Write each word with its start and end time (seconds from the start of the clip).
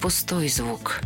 пустой 0.00 0.48
звук. 0.48 1.00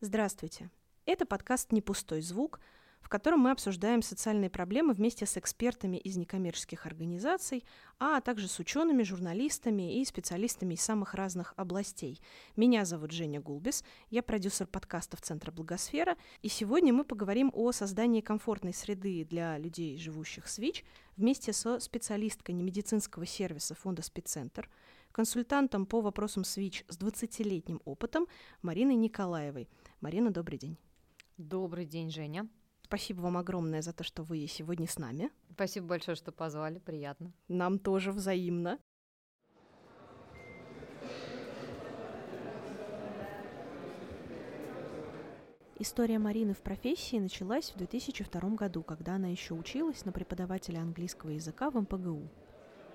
Здравствуйте. 0.00 0.70
Это 1.04 1.26
подкаст 1.26 1.72
«Не 1.72 1.82
пустой 1.82 2.22
звук», 2.22 2.60
в 3.02 3.10
котором 3.10 3.40
мы 3.40 3.50
обсуждаем 3.50 4.00
социальные 4.00 4.48
проблемы 4.48 4.94
вместе 4.94 5.26
с 5.26 5.36
экспертами 5.36 5.98
из 5.98 6.16
некоммерческих 6.16 6.86
организаций, 6.86 7.64
а 7.98 8.22
также 8.22 8.48
с 8.48 8.58
учеными, 8.58 9.02
журналистами 9.02 10.00
и 10.00 10.04
специалистами 10.06 10.72
из 10.72 10.80
самых 10.80 11.12
разных 11.12 11.52
областей. 11.58 12.18
Меня 12.56 12.86
зовут 12.86 13.10
Женя 13.10 13.42
Гулбис, 13.42 13.84
я 14.08 14.22
продюсер 14.22 14.66
подкастов 14.66 15.20
Центра 15.20 15.52
Благосфера, 15.52 16.16
и 16.40 16.48
сегодня 16.48 16.94
мы 16.94 17.04
поговорим 17.04 17.50
о 17.52 17.72
создании 17.72 18.22
комфортной 18.22 18.72
среды 18.72 19.26
для 19.28 19.58
людей, 19.58 19.98
живущих 19.98 20.48
с 20.48 20.56
ВИЧ, 20.56 20.82
вместе 21.18 21.52
со 21.52 21.78
специалисткой 21.78 22.54
немедицинского 22.54 23.26
сервиса 23.26 23.74
фонда 23.74 24.00
«Спеццентр», 24.00 24.70
консультантом 25.14 25.86
по 25.86 26.00
вопросам 26.00 26.44
СВИЧ 26.44 26.84
с 26.88 26.98
20-летним 26.98 27.80
опытом 27.84 28.26
Мариной 28.62 28.96
Николаевой. 28.96 29.68
Марина, 30.00 30.30
добрый 30.30 30.58
день. 30.58 30.76
Добрый 31.38 31.86
день, 31.86 32.10
Женя. 32.10 32.48
Спасибо 32.82 33.20
вам 33.20 33.36
огромное 33.36 33.80
за 33.80 33.92
то, 33.92 34.02
что 34.02 34.24
вы 34.24 34.46
сегодня 34.48 34.88
с 34.88 34.98
нами. 34.98 35.30
Спасибо 35.52 35.86
большое, 35.86 36.16
что 36.16 36.32
позвали, 36.32 36.80
приятно. 36.80 37.32
Нам 37.46 37.78
тоже 37.78 38.10
взаимно. 38.10 38.78
История 45.78 46.18
Марины 46.18 46.54
в 46.54 46.60
профессии 46.60 47.16
началась 47.16 47.70
в 47.70 47.76
2002 47.76 48.50
году, 48.50 48.82
когда 48.82 49.14
она 49.14 49.28
еще 49.28 49.54
училась 49.54 50.04
на 50.04 50.12
преподавателя 50.12 50.80
английского 50.80 51.30
языка 51.30 51.70
в 51.70 51.80
МПГУ. 51.80 52.28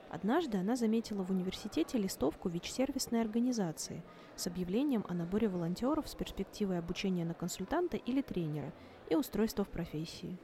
Однажды 0.10 0.58
она 0.58 0.76
заметила 0.76 1.24
в 1.24 1.30
университете 1.30 2.00
листовку 2.00 2.50
ВИЧ-сервисной 2.50 3.22
организации 3.22 4.04
с 4.36 4.48
объявлением 4.48 5.06
о 5.08 5.14
наборе 5.14 5.48
волонтеров 5.48 6.10
с 6.10 6.16
перспективой 6.16 6.80
обучения 6.80 7.26
на 7.26 7.36
консультанта 7.36 7.98
или 7.98 8.22
тренера 8.22 8.74
и 9.10 9.16
устройства 9.16 9.64
в 9.64 9.70
профессии. 9.70 10.40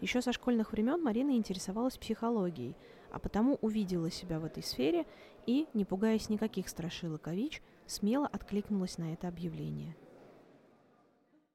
Еще 0.00 0.22
со 0.22 0.32
школьных 0.32 0.72
времен 0.72 1.02
Марина 1.02 1.32
интересовалась 1.32 1.98
психологией, 1.98 2.76
а 3.10 3.18
потому 3.18 3.56
увидела 3.60 4.10
себя 4.10 4.38
в 4.38 4.44
этой 4.44 4.62
сфере 4.62 5.04
и, 5.46 5.66
не 5.74 5.84
пугаясь 5.84 6.28
никаких 6.28 6.68
страшилок 6.68 7.26
о 7.26 7.34
ВИЧ, 7.34 7.60
смело 7.86 8.28
откликнулась 8.28 8.98
на 8.98 9.12
это 9.12 9.26
объявление. 9.26 9.96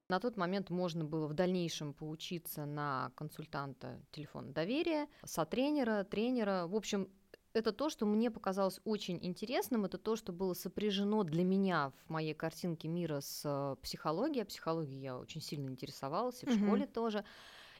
На 0.09 0.19
тот 0.19 0.37
момент 0.37 0.69
можно 0.69 1.03
было 1.03 1.27
в 1.27 1.33
дальнейшем 1.33 1.93
поучиться 1.93 2.65
на 2.65 3.11
консультанта 3.15 3.99
телефона 4.11 4.53
доверия, 4.53 5.07
сотренера, 5.25 6.05
тренера. 6.05 6.67
В 6.67 6.75
общем, 6.75 7.09
это 7.53 7.71
то, 7.71 7.89
что 7.89 8.05
мне 8.05 8.29
показалось 8.29 8.79
очень 8.85 9.19
интересным, 9.21 9.85
это 9.85 9.97
то, 9.97 10.15
что 10.15 10.31
было 10.31 10.53
сопряжено 10.53 11.23
для 11.23 11.43
меня 11.43 11.91
в 12.05 12.09
моей 12.09 12.33
картинке 12.33 12.87
мира 12.87 13.19
с 13.19 13.41
э, 13.45 13.75
психологией. 13.81 14.45
Психологией 14.45 15.01
я 15.01 15.17
очень 15.17 15.41
сильно 15.41 15.69
интересовалась, 15.69 16.43
и 16.43 16.45
в 16.45 16.49
mm-hmm. 16.49 16.65
школе 16.65 16.87
тоже. 16.87 17.25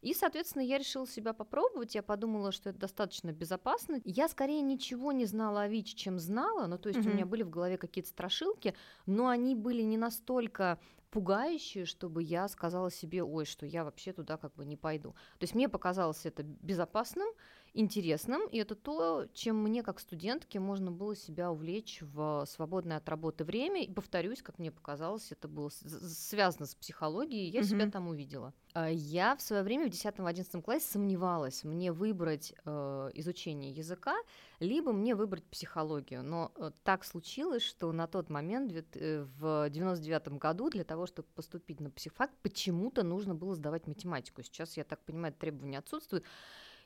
И, 0.01 0.13
соответственно, 0.13 0.61
я 0.63 0.77
решила 0.77 1.07
себя 1.07 1.33
попробовать. 1.33 1.95
Я 1.95 2.03
подумала, 2.03 2.51
что 2.51 2.69
это 2.69 2.79
достаточно 2.79 3.31
безопасно. 3.31 3.99
Я 4.05 4.27
скорее 4.27 4.61
ничего 4.61 5.11
не 5.11 5.25
знала 5.25 5.61
о 5.61 5.67
ВИЧ, 5.67 5.95
чем 5.95 6.19
знала. 6.19 6.67
Ну, 6.67 6.77
то 6.77 6.89
есть 6.89 6.99
mm-hmm. 6.99 7.11
у 7.11 7.13
меня 7.13 7.25
были 7.25 7.43
в 7.43 7.49
голове 7.49 7.77
какие-то 7.77 8.09
страшилки, 8.09 8.75
но 9.05 9.27
они 9.27 9.55
были 9.55 9.81
не 9.81 9.97
настолько 9.97 10.79
пугающие, 11.09 11.85
чтобы 11.85 12.21
я 12.21 12.47
сказала 12.47 12.91
себе, 12.91 13.23
ой, 13.23 13.45
что 13.45 13.65
я 13.65 13.83
вообще 13.83 14.13
туда 14.13 14.37
как 14.37 14.53
бы 14.55 14.65
не 14.65 14.75
пойду. 14.75 15.13
То 15.39 15.43
есть 15.43 15.55
мне 15.55 15.69
показалось 15.69 16.25
это 16.25 16.43
безопасным, 16.43 17.27
интересным, 17.73 18.47
и 18.47 18.57
это 18.57 18.75
то, 18.75 19.27
чем 19.33 19.61
мне 19.61 19.83
как 19.83 19.99
студентке 19.99 20.59
можно 20.59 20.91
было 20.91 21.15
себя 21.15 21.51
увлечь 21.51 21.99
в 22.01 22.45
свободное 22.47 22.97
от 22.97 23.07
работы 23.09 23.43
время. 23.43 23.83
И 23.83 23.91
повторюсь, 23.91 24.41
как 24.41 24.59
мне 24.59 24.71
показалось, 24.71 25.31
это 25.31 25.47
было 25.47 25.69
связано 25.69 26.65
с 26.65 26.75
психологией, 26.75 27.49
я 27.49 27.61
mm-hmm. 27.61 27.63
себя 27.63 27.91
там 27.91 28.07
увидела. 28.07 28.53
А, 28.73 28.89
я 28.89 29.35
в 29.35 29.41
свое 29.41 29.63
время 29.63 29.89
в 29.89 29.93
10-11 29.93 30.61
классе 30.61 30.85
сомневалась, 30.85 31.63
мне 31.63 31.91
выбрать 31.91 32.53
э, 32.63 33.09
изучение 33.15 33.71
языка, 33.71 34.15
либо 34.59 34.91
мне 34.91 35.15
выбрать 35.15 35.43
психологию. 35.45 36.23
Но 36.23 36.51
э, 36.55 36.71
так 36.83 37.03
случилось, 37.03 37.63
что 37.63 37.91
на 37.91 38.05
тот 38.05 38.29
момент, 38.29 38.71
э, 38.95 39.25
в 39.39 39.69
99 39.69 40.39
году, 40.39 40.69
для 40.69 40.83
того, 40.83 41.07
чтобы 41.07 41.27
поступить 41.33 41.79
на 41.79 41.89
психфак, 41.89 42.31
почему-то 42.43 43.03
нужно 43.03 43.33
было 43.33 43.55
сдавать 43.55 43.87
математику. 43.87 44.43
Сейчас, 44.43 44.77
я 44.77 44.83
так 44.83 45.03
понимаю, 45.03 45.33
требования 45.33 45.79
отсутствуют. 45.79 46.23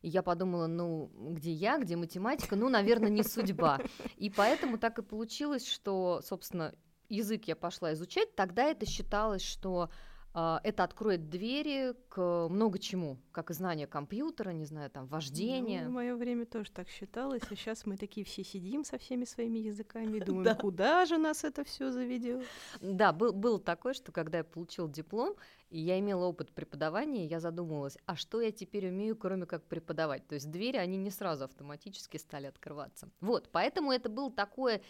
И 0.01 0.09
я 0.09 0.23
подумала, 0.23 0.67
ну, 0.67 1.11
где 1.15 1.51
я, 1.51 1.77
где 1.77 1.95
математика, 1.95 2.55
ну, 2.55 2.69
наверное, 2.69 3.09
не 3.09 3.23
судьба. 3.23 3.79
И 4.17 4.29
поэтому 4.29 4.77
так 4.77 4.97
и 4.97 5.03
получилось, 5.03 5.67
что, 5.67 6.21
собственно, 6.23 6.73
язык 7.07 7.45
я 7.45 7.55
пошла 7.55 7.93
изучать. 7.93 8.35
Тогда 8.35 8.63
это 8.63 8.85
считалось, 8.85 9.43
что 9.43 9.91
это 10.33 10.85
откроет 10.85 11.29
двери 11.29 11.93
к 12.07 12.47
много 12.49 12.79
чему, 12.79 13.17
как 13.33 13.49
и 13.51 13.53
знание 13.53 13.85
компьютера, 13.85 14.51
не 14.51 14.63
знаю, 14.63 14.89
там, 14.89 15.05
вождение. 15.07 15.83
Ну, 15.83 15.89
в 15.89 15.93
мое 15.93 16.15
время 16.15 16.45
тоже 16.45 16.71
так 16.71 16.87
считалось, 16.87 17.41
а 17.49 17.55
сейчас 17.55 17.85
мы 17.85 17.97
такие 17.97 18.25
все 18.25 18.43
сидим 18.43 18.85
со 18.85 18.97
всеми 18.97 19.25
своими 19.25 19.59
языками 19.59 20.17
и 20.17 20.19
думаем, 20.23 20.55
куда 20.55 21.05
же 21.05 21.17
нас 21.17 21.43
это 21.43 21.65
все 21.65 21.91
заведет? 21.91 22.45
Да, 22.79 23.11
был, 23.11 23.33
был 23.33 23.59
такой, 23.59 23.93
что 23.93 24.13
когда 24.13 24.37
я 24.37 24.43
получил 24.45 24.87
диплом, 24.87 25.35
и 25.69 25.79
я 25.79 25.99
имела 25.99 26.25
опыт 26.25 26.53
преподавания, 26.53 27.25
я 27.25 27.41
задумывалась, 27.41 27.97
а 28.05 28.15
что 28.15 28.39
я 28.39 28.51
теперь 28.51 28.87
умею, 28.87 29.17
кроме 29.17 29.45
как 29.45 29.65
преподавать? 29.65 30.25
То 30.27 30.35
есть 30.35 30.49
двери, 30.49 30.77
они 30.77 30.95
не 30.95 31.11
сразу 31.11 31.43
автоматически 31.43 32.15
стали 32.15 32.45
открываться. 32.45 33.09
Вот, 33.19 33.49
поэтому 33.51 33.91
это 33.91 34.07
был 34.07 34.31
такое, 34.31 34.81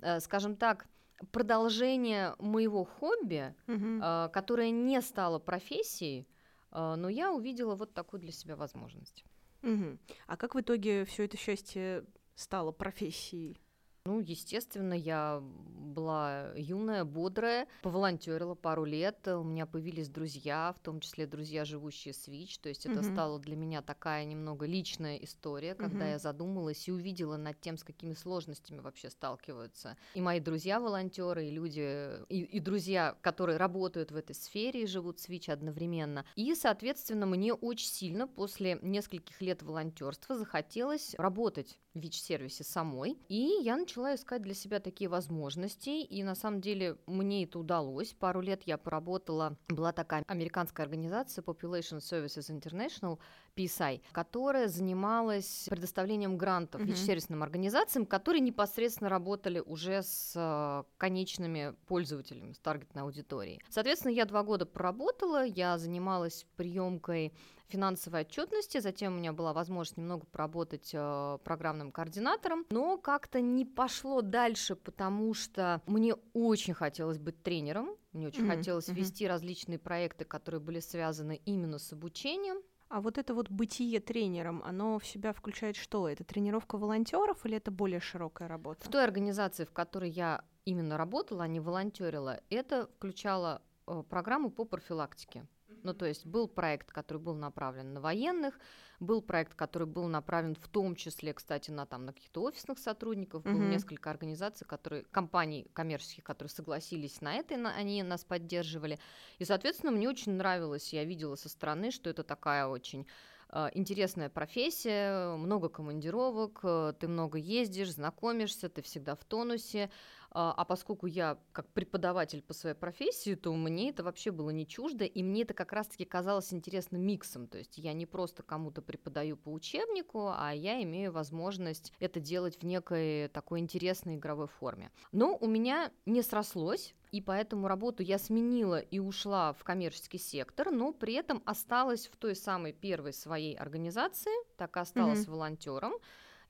э, 0.00 0.18
скажем 0.18 0.56
так, 0.56 0.86
продолжение 1.32 2.34
моего 2.38 2.84
хобби, 2.84 3.54
угу. 3.66 4.30
которое 4.32 4.70
не 4.70 5.00
стало 5.02 5.38
профессией, 5.38 6.26
э, 6.72 6.94
но 6.96 7.08
я 7.08 7.32
увидела 7.32 7.74
вот 7.74 7.94
такую 7.94 8.20
для 8.20 8.32
себя 8.32 8.56
возможность. 8.56 9.24
Угу. 9.62 9.98
А 10.26 10.36
как 10.36 10.54
в 10.54 10.60
итоге 10.60 11.04
все 11.04 11.24
это 11.24 11.36
счастье 11.36 12.04
стало 12.34 12.72
профессией? 12.72 13.58
Ну, 14.06 14.20
естественно, 14.20 14.94
я 14.94 15.42
была 15.90 16.52
юная, 16.54 17.04
бодрая, 17.04 17.66
поволонтерила 17.82 18.54
пару 18.54 18.84
лет, 18.84 19.26
у 19.28 19.42
меня 19.42 19.66
появились 19.66 20.08
друзья, 20.08 20.74
в 20.76 20.80
том 20.80 21.00
числе 21.00 21.26
друзья, 21.26 21.64
живущие 21.64 22.14
с 22.14 22.28
ВИЧ, 22.28 22.58
то 22.58 22.68
есть 22.68 22.86
это 22.86 23.00
mm-hmm. 23.00 23.12
стало 23.12 23.38
для 23.38 23.56
меня 23.56 23.82
такая 23.82 24.24
немного 24.24 24.66
личная 24.66 25.16
история, 25.16 25.74
когда 25.74 26.06
mm-hmm. 26.06 26.12
я 26.12 26.18
задумалась 26.18 26.88
и 26.88 26.92
увидела 26.92 27.36
над 27.36 27.60
тем, 27.60 27.76
с 27.76 27.84
какими 27.84 28.14
сложностями 28.14 28.78
вообще 28.78 29.10
сталкиваются 29.10 29.96
и 30.14 30.20
мои 30.20 30.40
друзья-волонтеры, 30.40 31.46
и 31.46 31.50
люди, 31.50 32.24
и, 32.28 32.42
и 32.42 32.60
друзья, 32.60 33.16
которые 33.20 33.58
работают 33.58 34.12
в 34.12 34.16
этой 34.16 34.34
сфере 34.34 34.84
и 34.84 34.86
живут 34.86 35.20
с 35.20 35.28
ВИЧ 35.28 35.50
одновременно. 35.50 36.24
И, 36.36 36.54
соответственно, 36.54 37.26
мне 37.26 37.52
очень 37.52 37.88
сильно 37.88 38.26
после 38.26 38.78
нескольких 38.82 39.40
лет 39.40 39.62
волонтерства 39.62 40.36
захотелось 40.36 41.14
работать 41.18 41.78
ВИЧ-сервисе 41.94 42.64
самой, 42.64 43.18
и 43.28 43.58
я 43.62 43.76
начала 43.76 44.14
искать 44.14 44.42
для 44.42 44.54
себя 44.54 44.80
такие 44.80 45.08
возможности, 45.08 45.90
и 46.02 46.22
на 46.22 46.34
самом 46.34 46.60
деле 46.60 46.96
мне 47.06 47.44
это 47.44 47.58
удалось. 47.58 48.12
Пару 48.12 48.40
лет 48.40 48.62
я 48.64 48.78
поработала, 48.78 49.56
была 49.68 49.92
такая 49.92 50.22
американская 50.26 50.84
организация 50.84 51.42
Population 51.42 51.98
Services 51.98 52.50
International, 52.50 53.18
PSI, 53.56 54.02
которая 54.12 54.68
занималась 54.68 55.66
предоставлением 55.68 56.36
грантов 56.36 56.82
mm-hmm. 56.82 56.94
сервисным 56.94 57.42
организациям, 57.42 58.06
которые 58.06 58.40
непосредственно 58.40 59.10
работали 59.10 59.60
уже 59.60 60.02
с 60.02 60.32
э, 60.34 60.84
конечными 60.96 61.74
пользователями, 61.86 62.52
с 62.52 62.58
таргетной 62.58 63.02
аудиторией. 63.02 63.60
Соответственно, 63.68 64.12
я 64.12 64.24
два 64.24 64.42
года 64.42 64.66
проработала, 64.66 65.44
я 65.44 65.78
занималась 65.78 66.46
приемкой 66.56 67.32
финансовой 67.70 68.22
отчетности, 68.22 68.80
затем 68.80 69.14
у 69.14 69.16
меня 69.18 69.32
была 69.32 69.52
возможность 69.52 69.96
немного 69.96 70.26
поработать 70.26 70.90
э, 70.92 71.38
программным 71.44 71.92
координатором, 71.92 72.66
но 72.70 72.98
как-то 72.98 73.40
не 73.40 73.64
пошло 73.64 74.20
дальше, 74.22 74.76
потому 74.76 75.32
что 75.34 75.80
мне 75.86 76.14
очень 76.34 76.74
хотелось 76.74 77.18
быть 77.18 77.42
тренером, 77.42 77.96
мне 78.12 78.26
очень 78.26 78.44
mm-hmm. 78.44 78.56
хотелось 78.56 78.88
mm-hmm. 78.88 78.94
вести 78.94 79.28
различные 79.28 79.78
проекты, 79.78 80.24
которые 80.24 80.60
были 80.60 80.80
связаны 80.80 81.40
именно 81.44 81.78
с 81.78 81.92
обучением. 81.92 82.58
А 82.90 83.00
вот 83.00 83.18
это 83.18 83.34
вот 83.34 83.48
бытие 83.48 84.00
тренером, 84.00 84.62
оно 84.64 84.98
в 84.98 85.06
себя 85.06 85.32
включает 85.32 85.76
что? 85.76 86.08
Это 86.08 86.24
тренировка 86.24 86.76
волонтеров 86.76 87.46
или 87.46 87.56
это 87.56 87.70
более 87.70 88.00
широкая 88.00 88.48
работа? 88.48 88.84
В 88.84 88.90
той 88.90 89.04
организации, 89.04 89.64
в 89.64 89.70
которой 89.70 90.10
я 90.10 90.44
именно 90.64 90.98
работала, 90.98 91.44
а 91.44 91.46
не 91.46 91.60
волонтерила, 91.60 92.40
это 92.50 92.88
включало 92.96 93.62
э, 93.86 94.02
программу 94.08 94.50
по 94.50 94.64
профилактике. 94.64 95.46
Ну, 95.82 95.94
то 95.94 96.06
есть 96.06 96.26
был 96.26 96.48
проект, 96.48 96.90
который 96.92 97.18
был 97.18 97.34
направлен 97.34 97.94
на 97.94 98.00
военных, 98.00 98.58
был 99.00 99.22
проект, 99.22 99.54
который 99.54 99.86
был 99.86 100.06
направлен 100.08 100.54
в 100.54 100.68
том 100.68 100.94
числе, 100.94 101.32
кстати, 101.32 101.70
на, 101.70 101.86
там, 101.86 102.04
на 102.04 102.12
каких-то 102.12 102.42
офисных 102.42 102.78
сотрудников, 102.78 103.42
было 103.42 103.62
uh-huh. 103.62 103.70
несколько 103.70 104.10
организаций, 104.10 104.66
которые, 104.66 105.04
компаний 105.04 105.66
коммерческих, 105.72 106.22
которые 106.22 106.50
согласились 106.50 107.20
на 107.20 107.34
это, 107.34 107.54
и 107.54 107.56
на, 107.56 107.74
они 107.74 108.02
нас 108.02 108.24
поддерживали. 108.24 108.98
И, 109.38 109.44
соответственно, 109.44 109.92
мне 109.92 110.08
очень 110.08 110.32
нравилось, 110.32 110.92
я 110.92 111.04
видела 111.04 111.36
со 111.36 111.48
стороны, 111.48 111.90
что 111.90 112.10
это 112.10 112.22
такая 112.22 112.66
очень 112.66 113.06
э, 113.48 113.68
интересная 113.72 114.28
профессия, 114.28 115.34
много 115.36 115.70
командировок, 115.70 116.60
э, 116.62 116.92
ты 117.00 117.08
много 117.08 117.38
ездишь, 117.38 117.92
знакомишься, 117.92 118.68
ты 118.68 118.82
всегда 118.82 119.16
в 119.16 119.24
тонусе, 119.24 119.90
а, 120.32 120.52
а 120.56 120.64
поскольку 120.64 121.06
я 121.06 121.38
как 121.52 121.68
преподаватель 121.72 122.42
по 122.42 122.54
своей 122.54 122.76
профессии, 122.76 123.34
то 123.34 123.52
мне 123.52 123.90
это 123.90 124.04
вообще 124.04 124.30
было 124.30 124.50
не 124.50 124.66
чуждо, 124.66 125.04
и 125.04 125.22
мне 125.22 125.42
это 125.42 125.54
как 125.54 125.72
раз-таки 125.72 126.04
казалось 126.04 126.52
интересным 126.52 127.02
миксом. 127.02 127.46
То 127.48 127.58
есть 127.58 127.78
я 127.78 127.92
не 127.92 128.06
просто 128.06 128.42
кому-то 128.42 128.82
преподаю 128.82 129.36
по 129.36 129.50
учебнику, 129.50 130.30
а 130.32 130.52
я 130.52 130.82
имею 130.82 131.12
возможность 131.12 131.92
это 131.98 132.20
делать 132.20 132.60
в 132.60 132.64
некой 132.64 133.28
такой 133.28 133.60
интересной 133.60 134.16
игровой 134.16 134.46
форме. 134.46 134.90
Но 135.12 135.36
у 135.36 135.46
меня 135.46 135.90
не 136.06 136.22
срослось, 136.22 136.94
и 137.10 137.20
поэтому 137.20 137.66
работу 137.66 138.02
я 138.02 138.18
сменила 138.18 138.78
и 138.78 139.00
ушла 139.00 139.52
в 139.52 139.64
коммерческий 139.64 140.18
сектор, 140.18 140.70
но 140.70 140.92
при 140.92 141.14
этом 141.14 141.42
осталась 141.44 142.06
в 142.06 142.16
той 142.16 142.36
самой 142.36 142.72
первой 142.72 143.12
своей 143.12 143.56
организации, 143.56 144.32
так 144.56 144.76
и 144.76 144.80
осталась 144.80 145.26
mm-hmm. 145.26 145.30
волонтером. 145.30 145.92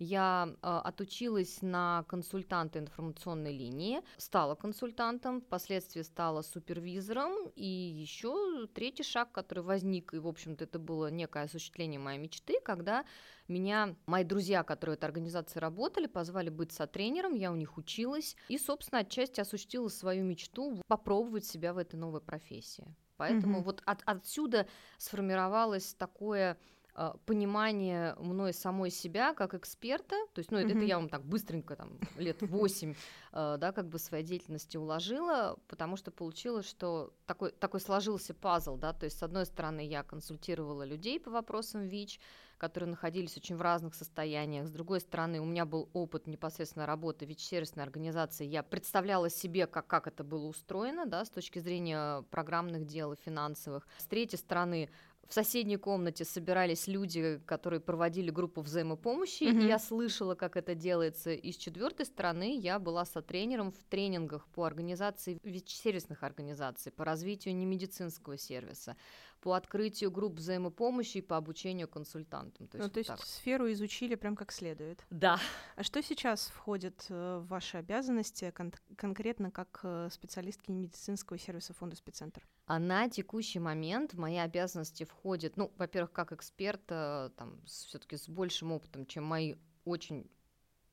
Я 0.01 0.49
э, 0.49 0.67
отучилась 0.67 1.61
на 1.61 2.05
консультанта 2.09 2.79
информационной 2.79 3.53
линии, 3.53 4.01
стала 4.17 4.55
консультантом, 4.55 5.43
впоследствии 5.43 6.01
стала 6.01 6.41
супервизором, 6.41 7.51
и 7.55 7.67
еще 7.67 8.67
третий 8.73 9.03
шаг, 9.03 9.31
который 9.31 9.63
возник, 9.63 10.15
и, 10.15 10.19
в 10.19 10.27
общем-то, 10.27 10.65
это 10.65 10.79
было 10.79 11.11
некое 11.11 11.45
осуществление 11.45 12.01
моей 12.01 12.19
мечты, 12.19 12.61
когда 12.65 13.05
меня 13.47 13.95
мои 14.07 14.25
друзья, 14.25 14.63
которые 14.63 14.97
в 14.97 14.99
этой 14.99 15.05
организации 15.05 15.59
работали, 15.59 16.07
позвали 16.07 16.49
быть 16.49 16.73
сотренером, 16.73 17.35
я 17.35 17.53
у 17.53 17.57
них 17.57 17.77
училась, 17.77 18.37
и, 18.49 18.57
собственно, 18.57 19.03
отчасти 19.03 19.43
осуществила 19.43 19.89
свою 19.89 20.25
мечту 20.25 20.81
попробовать 20.87 21.45
себя 21.45 21.75
в 21.75 21.79
этой 21.79 21.97
новой 21.97 22.23
профессии. 22.23 22.87
Поэтому 23.19 23.59
mm-hmm. 23.59 23.65
вот 23.65 23.83
от, 23.85 24.01
отсюда 24.07 24.67
сформировалось 24.97 25.93
такое 25.93 26.53
а, 26.53 26.57
понимание 27.27 28.15
мной 28.19 28.53
самой 28.53 28.91
себя 28.91 29.35
как 29.35 29.55
эксперта, 29.55 30.17
то 30.35 30.39
есть, 30.39 30.51
ну, 30.51 30.59
mm-hmm. 30.59 30.77
это 30.77 30.85
я 30.85 30.97
вам 30.99 31.09
так 31.09 31.25
быстренько, 31.25 31.77
там, 31.77 31.99
лет 32.17 32.43
8, 32.43 32.95
а, 33.33 33.57
да, 33.57 33.73
как 33.73 33.89
бы 33.89 33.99
своей 33.99 34.25
деятельности 34.25 34.77
уложила, 34.77 35.59
потому 35.69 35.97
что 35.97 36.11
получилось, 36.11 36.67
что 36.67 37.13
такой, 37.27 37.53
такой 37.53 37.81
сложился 37.81 38.35
пазл, 38.35 38.77
да, 38.77 38.93
то 38.93 39.05
есть, 39.05 39.19
с 39.19 39.23
одной 39.23 39.47
стороны, 39.47 39.87
я 39.87 40.03
консультировала 40.03 40.83
людей 40.83 41.21
по 41.21 41.31
вопросам 41.31 41.83
ВИЧ, 41.83 42.21
которые 42.61 42.91
находились 42.91 43.39
очень 43.39 43.57
в 43.57 43.63
разных 43.63 43.95
состояниях. 43.95 44.67
С 44.67 44.71
другой 44.71 45.01
стороны, 45.01 45.41
у 45.41 45.47
меня 45.47 45.65
был 45.65 45.89
опыт 45.95 46.27
непосредственно 46.27 46.85
работы 46.85 47.25
ВИЧ-сервисной 47.25 47.83
организации. 47.83 48.45
Я 48.45 48.63
представляла 48.63 49.31
себе, 49.31 49.67
как, 49.67 49.87
как 49.87 50.07
это 50.07 50.23
было 50.25 50.47
устроено, 50.47 51.07
да, 51.07 51.25
с 51.25 51.31
точки 51.31 51.59
зрения 51.59 52.21
программных 52.31 52.85
дел 52.85 53.15
и 53.15 53.17
финансовых. 53.17 53.89
С 53.97 54.05
третьей 54.05 54.39
стороны, 54.39 54.91
в 55.29 55.35
соседней 55.35 55.77
комнате 55.77 56.25
собирались 56.25 56.89
люди, 56.89 57.41
которые 57.47 57.81
проводили 57.81 58.31
группу 58.31 58.63
взаимопомощи, 58.63 59.45
mm-hmm. 59.45 59.63
и 59.63 59.69
я 59.69 59.79
слышала, 59.79 60.35
как 60.35 60.57
это 60.57 60.75
делается. 60.75 61.31
И 61.31 61.53
с 61.53 61.57
четвертой 61.57 62.07
стороны 62.07 62.59
я 62.59 62.79
была 62.79 63.05
сотренером 63.05 63.71
в 63.71 63.79
тренингах 63.89 64.49
по 64.49 64.65
организации 64.65 65.41
сервисных 65.67 66.25
организаций, 66.25 66.91
по 66.91 67.05
развитию 67.05 67.55
немедицинского 67.55 68.37
сервиса, 68.37 68.97
по 69.41 69.55
открытию 69.55 70.11
групп 70.11 70.35
взаимопомощи 70.35 71.19
и 71.19 71.23
по 71.23 71.37
обучению 71.37 71.89
консультантам. 71.89 72.69
То 72.69 72.79
есть, 72.79 72.89
ну, 72.89 72.93
то 72.93 72.99
есть 72.99 73.09
так. 73.09 73.25
сферу 73.25 73.71
изучили 73.73 74.15
прям 74.15 74.37
как 74.37 74.53
следует. 74.53 75.05
Да. 75.11 75.39
А 75.77 75.83
что 75.83 76.03
сейчас 76.03 76.49
входит 76.49 77.07
э, 77.09 77.39
в 77.39 77.49
ваши 77.49 77.79
обязанности 77.79 78.51
кон- 78.51 78.75
конкретно 78.97 79.51
как 79.51 79.81
э, 79.83 80.09
специалистки 80.11 80.71
медицинского 80.71 81.39
сервиса 81.39 81.73
фонда 81.73 81.97
спеццентр? 81.97 82.47
А 82.67 82.79
на 82.79 83.09
текущий 83.09 83.59
момент 83.59 84.15
в 84.15 84.19
мои 84.19 84.37
обязанности 84.37 85.05
входит, 85.05 85.57
ну, 85.57 85.73
во-первых, 85.77 86.13
как 86.13 86.33
эксперт, 86.33 86.83
э, 86.89 87.31
там, 87.37 87.61
все-таки 87.65 88.17
с 88.17 88.29
большим 88.29 88.73
опытом, 88.73 89.07
чем 89.07 89.25
мои 89.25 89.57
очень 89.85 90.31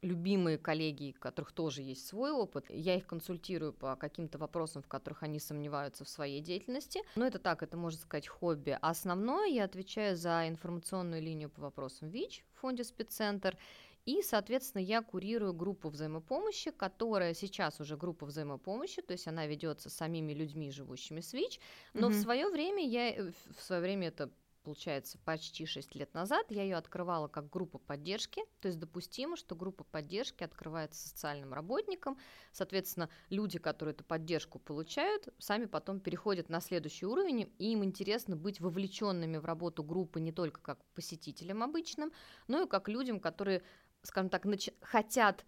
любимые 0.02 0.58
коллеги, 0.58 1.14
у 1.18 1.20
которых 1.20 1.52
тоже 1.52 1.82
есть 1.82 2.08
свой 2.08 2.32
опыт. 2.32 2.66
Я 2.70 2.96
их 2.96 3.08
консультирую 3.08 3.74
по 3.74 3.96
каким-то 3.96 4.38
вопросам, 4.38 4.82
в 4.84 4.88
которых 4.88 5.24
они 5.24 5.40
сомневаются 5.40 6.06
в 6.06 6.10
своей 6.10 6.42
деятельности. 6.42 7.02
Но 7.16 7.26
это 7.26 7.40
так, 7.40 7.64
это 7.64 7.78
можно 7.78 8.00
сказать 8.00 8.28
хобби. 8.28 8.78
А 8.82 8.90
основное 8.90 9.48
я 9.48 9.64
отвечаю 9.64 10.16
за 10.16 10.48
информационную 10.48 11.22
линию 11.22 11.50
по 11.50 11.62
вопросам 11.62 12.10
ВИЧ 12.10 12.46
в 12.54 12.60
фонде 12.60 12.84
спеццентр. 12.84 13.58
И, 14.06 14.22
соответственно, 14.22 14.82
я 14.82 15.02
курирую 15.02 15.54
группу 15.54 15.90
взаимопомощи, 15.90 16.72
которая 16.72 17.34
сейчас 17.34 17.82
уже 17.82 17.98
группа 17.98 18.26
взаимопомощи, 18.26 19.02
то 19.02 19.12
есть 19.12 19.28
она 19.28 19.48
ведется 19.48 19.90
самими 19.90 20.32
людьми, 20.32 20.72
живущими 20.72 21.20
с 21.20 21.34
ВИЧ. 21.34 21.60
Но 21.94 22.08
mm-hmm. 22.08 22.12
в 22.14 22.22
свое 22.22 22.50
время 22.50 22.88
я, 22.88 23.10
э, 23.10 23.32
в 23.58 23.62
свое 23.62 23.82
время 23.82 24.08
это 24.08 24.32
получается, 24.68 25.18
почти 25.24 25.66
6 25.66 25.96
лет 25.96 26.14
назад, 26.14 26.48
я 26.50 26.62
ее 26.62 26.76
открывала 26.76 27.30
как 27.30 27.50
группа 27.50 27.78
поддержки, 27.78 28.44
то 28.60 28.68
есть 28.68 28.78
допустимо, 28.78 29.38
что 29.38 29.56
группа 29.56 29.86
поддержки 29.86 30.44
открывается 30.44 31.08
социальным 31.08 31.54
работникам, 31.54 32.18
соответственно, 32.52 33.10
люди, 33.30 33.60
которые 33.60 33.94
эту 33.94 34.04
поддержку 34.04 34.60
получают, 34.60 35.30
сами 35.40 35.68
потом 35.68 36.02
переходят 36.02 36.50
на 36.50 36.60
следующий 36.60 37.06
уровень, 37.06 37.50
и 37.58 37.72
им 37.72 37.86
интересно 37.86 38.36
быть 38.36 38.60
вовлеченными 38.60 39.38
в 39.38 39.46
работу 39.46 39.86
группы 39.86 40.20
не 40.20 40.34
только 40.34 40.60
как 40.60 40.84
посетителям 40.94 41.64
обычным, 41.64 42.12
но 42.50 42.64
и 42.64 42.68
как 42.68 42.90
людям, 42.90 43.22
которые, 43.22 43.64
скажем 44.04 44.30
так, 44.30 44.46
нач- 44.46 44.76
хотят 44.82 45.46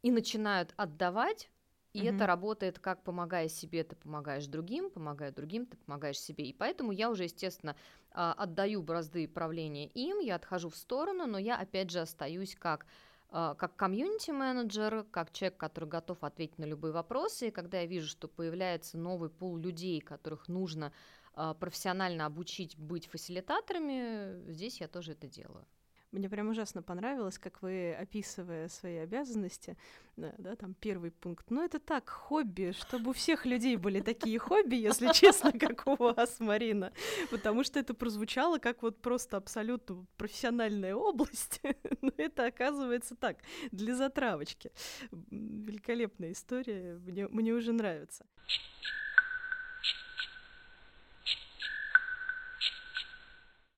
и 0.00 0.10
начинают 0.10 0.72
отдавать 0.78 1.50
и 1.94 2.00
mm-hmm. 2.00 2.14
это 2.14 2.26
работает 2.26 2.78
как 2.78 3.02
помогая 3.02 3.48
себе, 3.48 3.84
ты 3.84 3.96
помогаешь 3.96 4.46
другим, 4.46 4.90
помогая 4.90 5.30
другим, 5.30 5.64
ты 5.64 5.76
помогаешь 5.76 6.18
себе. 6.18 6.44
И 6.44 6.52
поэтому 6.52 6.92
я 6.92 7.08
уже, 7.08 7.24
естественно, 7.24 7.76
а, 8.10 8.34
отдаю 8.34 8.82
бразды 8.82 9.26
правления 9.28 9.86
им, 9.86 10.18
я 10.18 10.34
отхожу 10.34 10.68
в 10.68 10.76
сторону, 10.76 11.26
но 11.26 11.38
я 11.38 11.56
опять 11.56 11.90
же 11.90 12.00
остаюсь 12.00 12.56
как 12.56 12.84
а, 13.30 13.54
как 13.54 13.76
комьюнити-менеджер, 13.76 15.06
как 15.10 15.32
человек, 15.32 15.56
который 15.56 15.88
готов 15.88 16.22
ответить 16.22 16.58
на 16.58 16.64
любые 16.64 16.92
вопросы, 16.92 17.48
и 17.48 17.50
когда 17.50 17.80
я 17.80 17.86
вижу, 17.86 18.08
что 18.08 18.28
появляется 18.28 18.98
новый 18.98 19.30
пул 19.30 19.56
людей, 19.56 20.00
которых 20.00 20.46
нужно 20.48 20.92
а, 21.32 21.54
профессионально 21.54 22.26
обучить 22.26 22.76
быть 22.76 23.06
фасилитаторами, 23.06 24.50
здесь 24.50 24.80
я 24.80 24.88
тоже 24.88 25.12
это 25.12 25.26
делаю. 25.26 25.66
Мне 26.14 26.28
прям 26.28 26.48
ужасно 26.48 26.80
понравилось, 26.80 27.40
как 27.40 27.60
вы, 27.60 27.92
описывая 27.92 28.68
свои 28.68 28.98
обязанности, 28.98 29.76
да, 30.16 30.32
да, 30.38 30.54
там 30.54 30.74
первый 30.74 31.10
пункт. 31.10 31.50
Ну, 31.50 31.60
это 31.64 31.80
так, 31.80 32.08
хобби, 32.08 32.70
чтобы 32.70 33.10
у 33.10 33.12
всех 33.12 33.46
людей 33.46 33.74
были 33.74 34.00
такие 34.00 34.38
хобби, 34.38 34.76
если 34.76 35.12
честно, 35.12 35.50
как 35.50 35.84
у 35.88 35.96
вас, 35.96 36.38
Марина. 36.38 36.92
Потому 37.32 37.64
что 37.64 37.80
это 37.80 37.94
прозвучало 37.94 38.58
как 38.58 38.82
вот 38.82 39.02
просто 39.02 39.36
абсолютно 39.36 40.06
профессиональная 40.16 40.94
область. 40.94 41.60
Но 42.00 42.12
это 42.16 42.46
оказывается 42.46 43.16
так, 43.16 43.38
для 43.72 43.96
затравочки. 43.96 44.70
Великолепная 45.10 46.30
история, 46.30 46.94
мне, 47.04 47.26
мне 47.26 47.52
уже 47.52 47.72
нравится. 47.72 48.24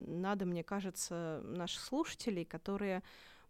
Надо, 0.01 0.47
мне 0.47 0.63
кажется, 0.63 1.41
наших 1.45 1.83
слушателей, 1.83 2.45
которые 2.45 3.03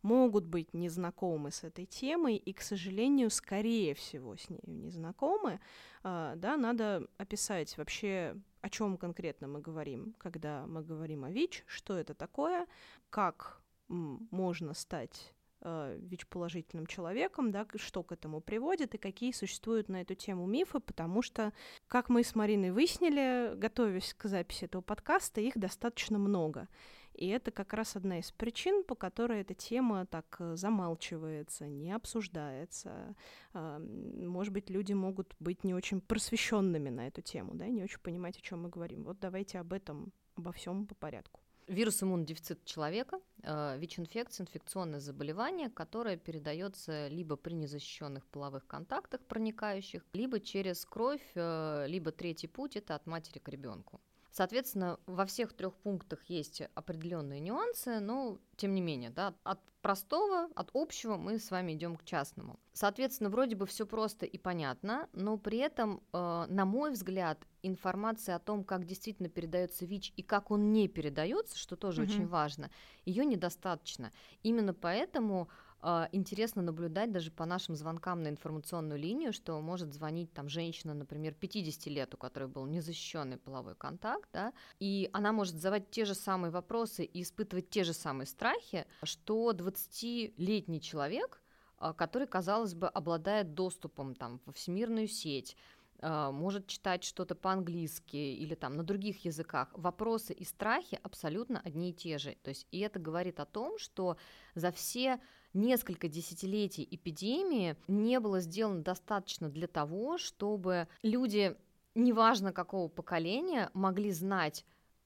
могут 0.02 0.44
быть 0.46 0.72
незнакомы 0.72 1.50
с 1.50 1.64
этой 1.64 1.86
темой 1.86 2.36
и, 2.36 2.52
к 2.52 2.60
сожалению, 2.60 3.30
скорее 3.30 3.94
всего 3.94 4.36
с 4.36 4.48
ней 4.48 4.62
не 4.66 4.90
знакомы, 4.90 5.60
а, 6.02 6.36
да, 6.36 6.56
надо 6.56 7.08
описать 7.18 7.76
вообще, 7.76 8.36
о 8.60 8.70
чем 8.70 8.98
конкретно 8.98 9.48
мы 9.48 9.60
говорим, 9.60 10.14
когда 10.18 10.66
мы 10.66 10.82
говорим 10.82 11.24
о 11.24 11.30
ВИЧ, 11.30 11.64
что 11.66 11.94
это 11.94 12.14
такое, 12.14 12.66
как 13.10 13.60
можно 13.88 14.74
стать 14.74 15.34
ВИЧ-положительным 15.62 16.86
человеком, 16.86 17.50
да, 17.50 17.66
что 17.76 18.02
к 18.02 18.12
этому 18.12 18.40
приводит 18.40 18.94
и 18.94 18.98
какие 18.98 19.32
существуют 19.32 19.88
на 19.88 20.02
эту 20.02 20.14
тему 20.14 20.46
мифы, 20.46 20.80
потому 20.80 21.22
что, 21.22 21.52
как 21.88 22.08
мы 22.08 22.22
с 22.22 22.34
Мариной 22.34 22.70
выяснили, 22.70 23.54
готовясь 23.56 24.14
к 24.14 24.28
записи 24.28 24.64
этого 24.64 24.82
подкаста, 24.82 25.40
их 25.40 25.56
достаточно 25.56 26.18
много. 26.18 26.68
И 27.16 27.28
это 27.28 27.50
как 27.50 27.72
раз 27.72 27.96
одна 27.96 28.18
из 28.18 28.30
причин, 28.30 28.84
по 28.84 28.94
которой 28.94 29.40
эта 29.40 29.54
тема 29.54 30.04
так 30.04 30.36
э, 30.38 30.54
замалчивается, 30.56 31.66
не 31.66 31.92
обсуждается. 31.92 33.16
Э, 33.54 33.78
может 33.78 34.52
быть, 34.52 34.68
люди 34.68 34.92
могут 34.92 35.34
быть 35.40 35.64
не 35.64 35.72
очень 35.72 36.02
просвещенными 36.02 36.90
на 36.90 37.06
эту 37.06 37.22
тему, 37.22 37.54
да, 37.54 37.68
не 37.68 37.82
очень 37.82 38.00
понимать, 38.00 38.36
о 38.36 38.42
чем 38.42 38.62
мы 38.64 38.68
говорим. 38.68 39.04
Вот 39.04 39.18
давайте 39.18 39.58
об 39.58 39.72
этом, 39.72 40.12
обо 40.36 40.52
всем 40.52 40.86
по 40.86 40.94
порядку. 40.94 41.40
Вирус 41.66 42.00
иммунодефицита 42.00 42.64
человека, 42.64 43.18
э, 43.42 43.76
ВИЧ-инфекция, 43.78 44.44
инфекционное 44.44 45.00
заболевание, 45.00 45.68
которое 45.68 46.16
передается 46.16 47.08
либо 47.08 47.35
при 47.35 47.54
незащищенных 47.54 48.25
половых 48.26 48.68
контактах 48.68 49.20
проникающих, 49.26 50.04
либо 50.12 50.38
через 50.38 50.85
кровь, 50.85 51.26
э, 51.35 51.87
либо 51.88 52.12
третий 52.12 52.46
путь 52.46 52.76
это 52.76 52.94
от 52.94 53.06
матери 53.06 53.40
к 53.40 53.49
ребенку. 53.49 54.00
Соответственно, 54.36 55.00
во 55.06 55.24
всех 55.24 55.54
трех 55.54 55.74
пунктах 55.76 56.22
есть 56.24 56.60
определенные 56.74 57.40
нюансы, 57.40 58.00
но 58.00 58.38
тем 58.56 58.74
не 58.74 58.82
менее, 58.82 59.08
да, 59.08 59.32
от 59.44 59.60
простого, 59.80 60.50
от 60.54 60.68
общего 60.74 61.16
мы 61.16 61.38
с 61.38 61.50
вами 61.50 61.72
идем 61.72 61.96
к 61.96 62.04
частному. 62.04 62.60
Соответственно, 62.74 63.30
вроде 63.30 63.56
бы 63.56 63.64
все 63.64 63.86
просто 63.86 64.26
и 64.26 64.36
понятно, 64.36 65.08
но 65.14 65.38
при 65.38 65.56
этом, 65.56 66.02
э, 66.12 66.44
на 66.50 66.66
мой 66.66 66.90
взгляд, 66.90 67.46
информация 67.62 68.36
о 68.36 68.38
том, 68.38 68.62
как 68.62 68.84
действительно 68.84 69.30
передается 69.30 69.86
ВИЧ 69.86 70.12
и 70.16 70.22
как 70.22 70.50
он 70.50 70.70
не 70.70 70.86
передается, 70.86 71.56
что 71.56 71.74
тоже 71.74 72.02
mm-hmm. 72.02 72.04
очень 72.04 72.26
важно, 72.26 72.70
ее 73.06 73.24
недостаточно. 73.24 74.12
Именно 74.42 74.74
поэтому 74.74 75.48
интересно 75.83 76.62
наблюдать 76.62 77.12
даже 77.12 77.30
по 77.30 77.45
нашим 77.45 77.76
звонкам 77.76 78.23
на 78.23 78.28
информационную 78.28 78.99
линию, 78.99 79.33
что 79.33 79.61
может 79.61 79.92
звонить 79.92 80.33
там 80.33 80.49
женщина, 80.49 80.95
например, 80.95 81.35
50 81.35 81.87
лет, 81.87 82.14
у 82.14 82.16
которой 82.16 82.49
был 82.49 82.66
незащищенный 82.66 83.37
половой 83.37 83.75
контакт, 83.75 84.28
да, 84.33 84.52
и 84.80 85.11
она 85.12 85.33
может 85.33 85.56
задавать 85.56 85.90
те 85.90 86.04
же 86.04 86.14
самые 86.14 86.50
вопросы 86.50 87.04
и 87.04 87.23
испытывать 87.23 87.71
те 87.71 87.85
же 87.85 87.92
самые 87.92 88.26
страхи, 88.26 88.87
что 89.02 89.52
20-летний 89.52 90.80
человек, 90.80 91.40
а, 91.78 91.92
который, 91.92 92.26
казалось 92.26 92.75
бы, 92.75 92.88
обладает 92.88 93.54
доступом 93.54 94.14
там, 94.14 94.40
во 94.47 94.52
всемирную 94.52 95.09
сеть, 95.09 95.56
а, 96.00 96.30
может 96.30 96.66
читать 96.66 97.04
что-то 97.04 97.35
по-английски 97.35 98.16
или 98.16 98.54
там 98.54 98.76
на 98.76 98.83
других 98.83 99.25
языках. 99.25 99.68
Вопросы 99.73 100.33
и 100.33 100.45
страхи 100.45 100.99
абсолютно 101.02 101.61
одни 101.61 101.90
и 101.90 101.95
те 101.95 102.18
же. 102.18 102.37
То 102.42 102.50
есть 102.50 102.66
и 102.71 102.80
это 102.80 102.99
говорит 102.99 103.40
о 103.40 103.47
том, 103.47 103.78
что 103.78 104.16
за 104.54 104.73
все 104.73 105.21
несколько 105.56 106.08
десятилетий 106.08 106.86
эпидемии 106.90 107.76
не 107.88 108.20
было 108.20 108.40
сделано 108.40 108.82
достаточно 108.82 109.48
для 109.48 109.66
того, 109.66 110.18
чтобы 110.18 110.88
люди, 111.02 111.56
неважно 111.94 112.52
какого 112.52 112.88
поколения, 112.88 113.70
могли 113.75 114.12
знать, 114.12 114.64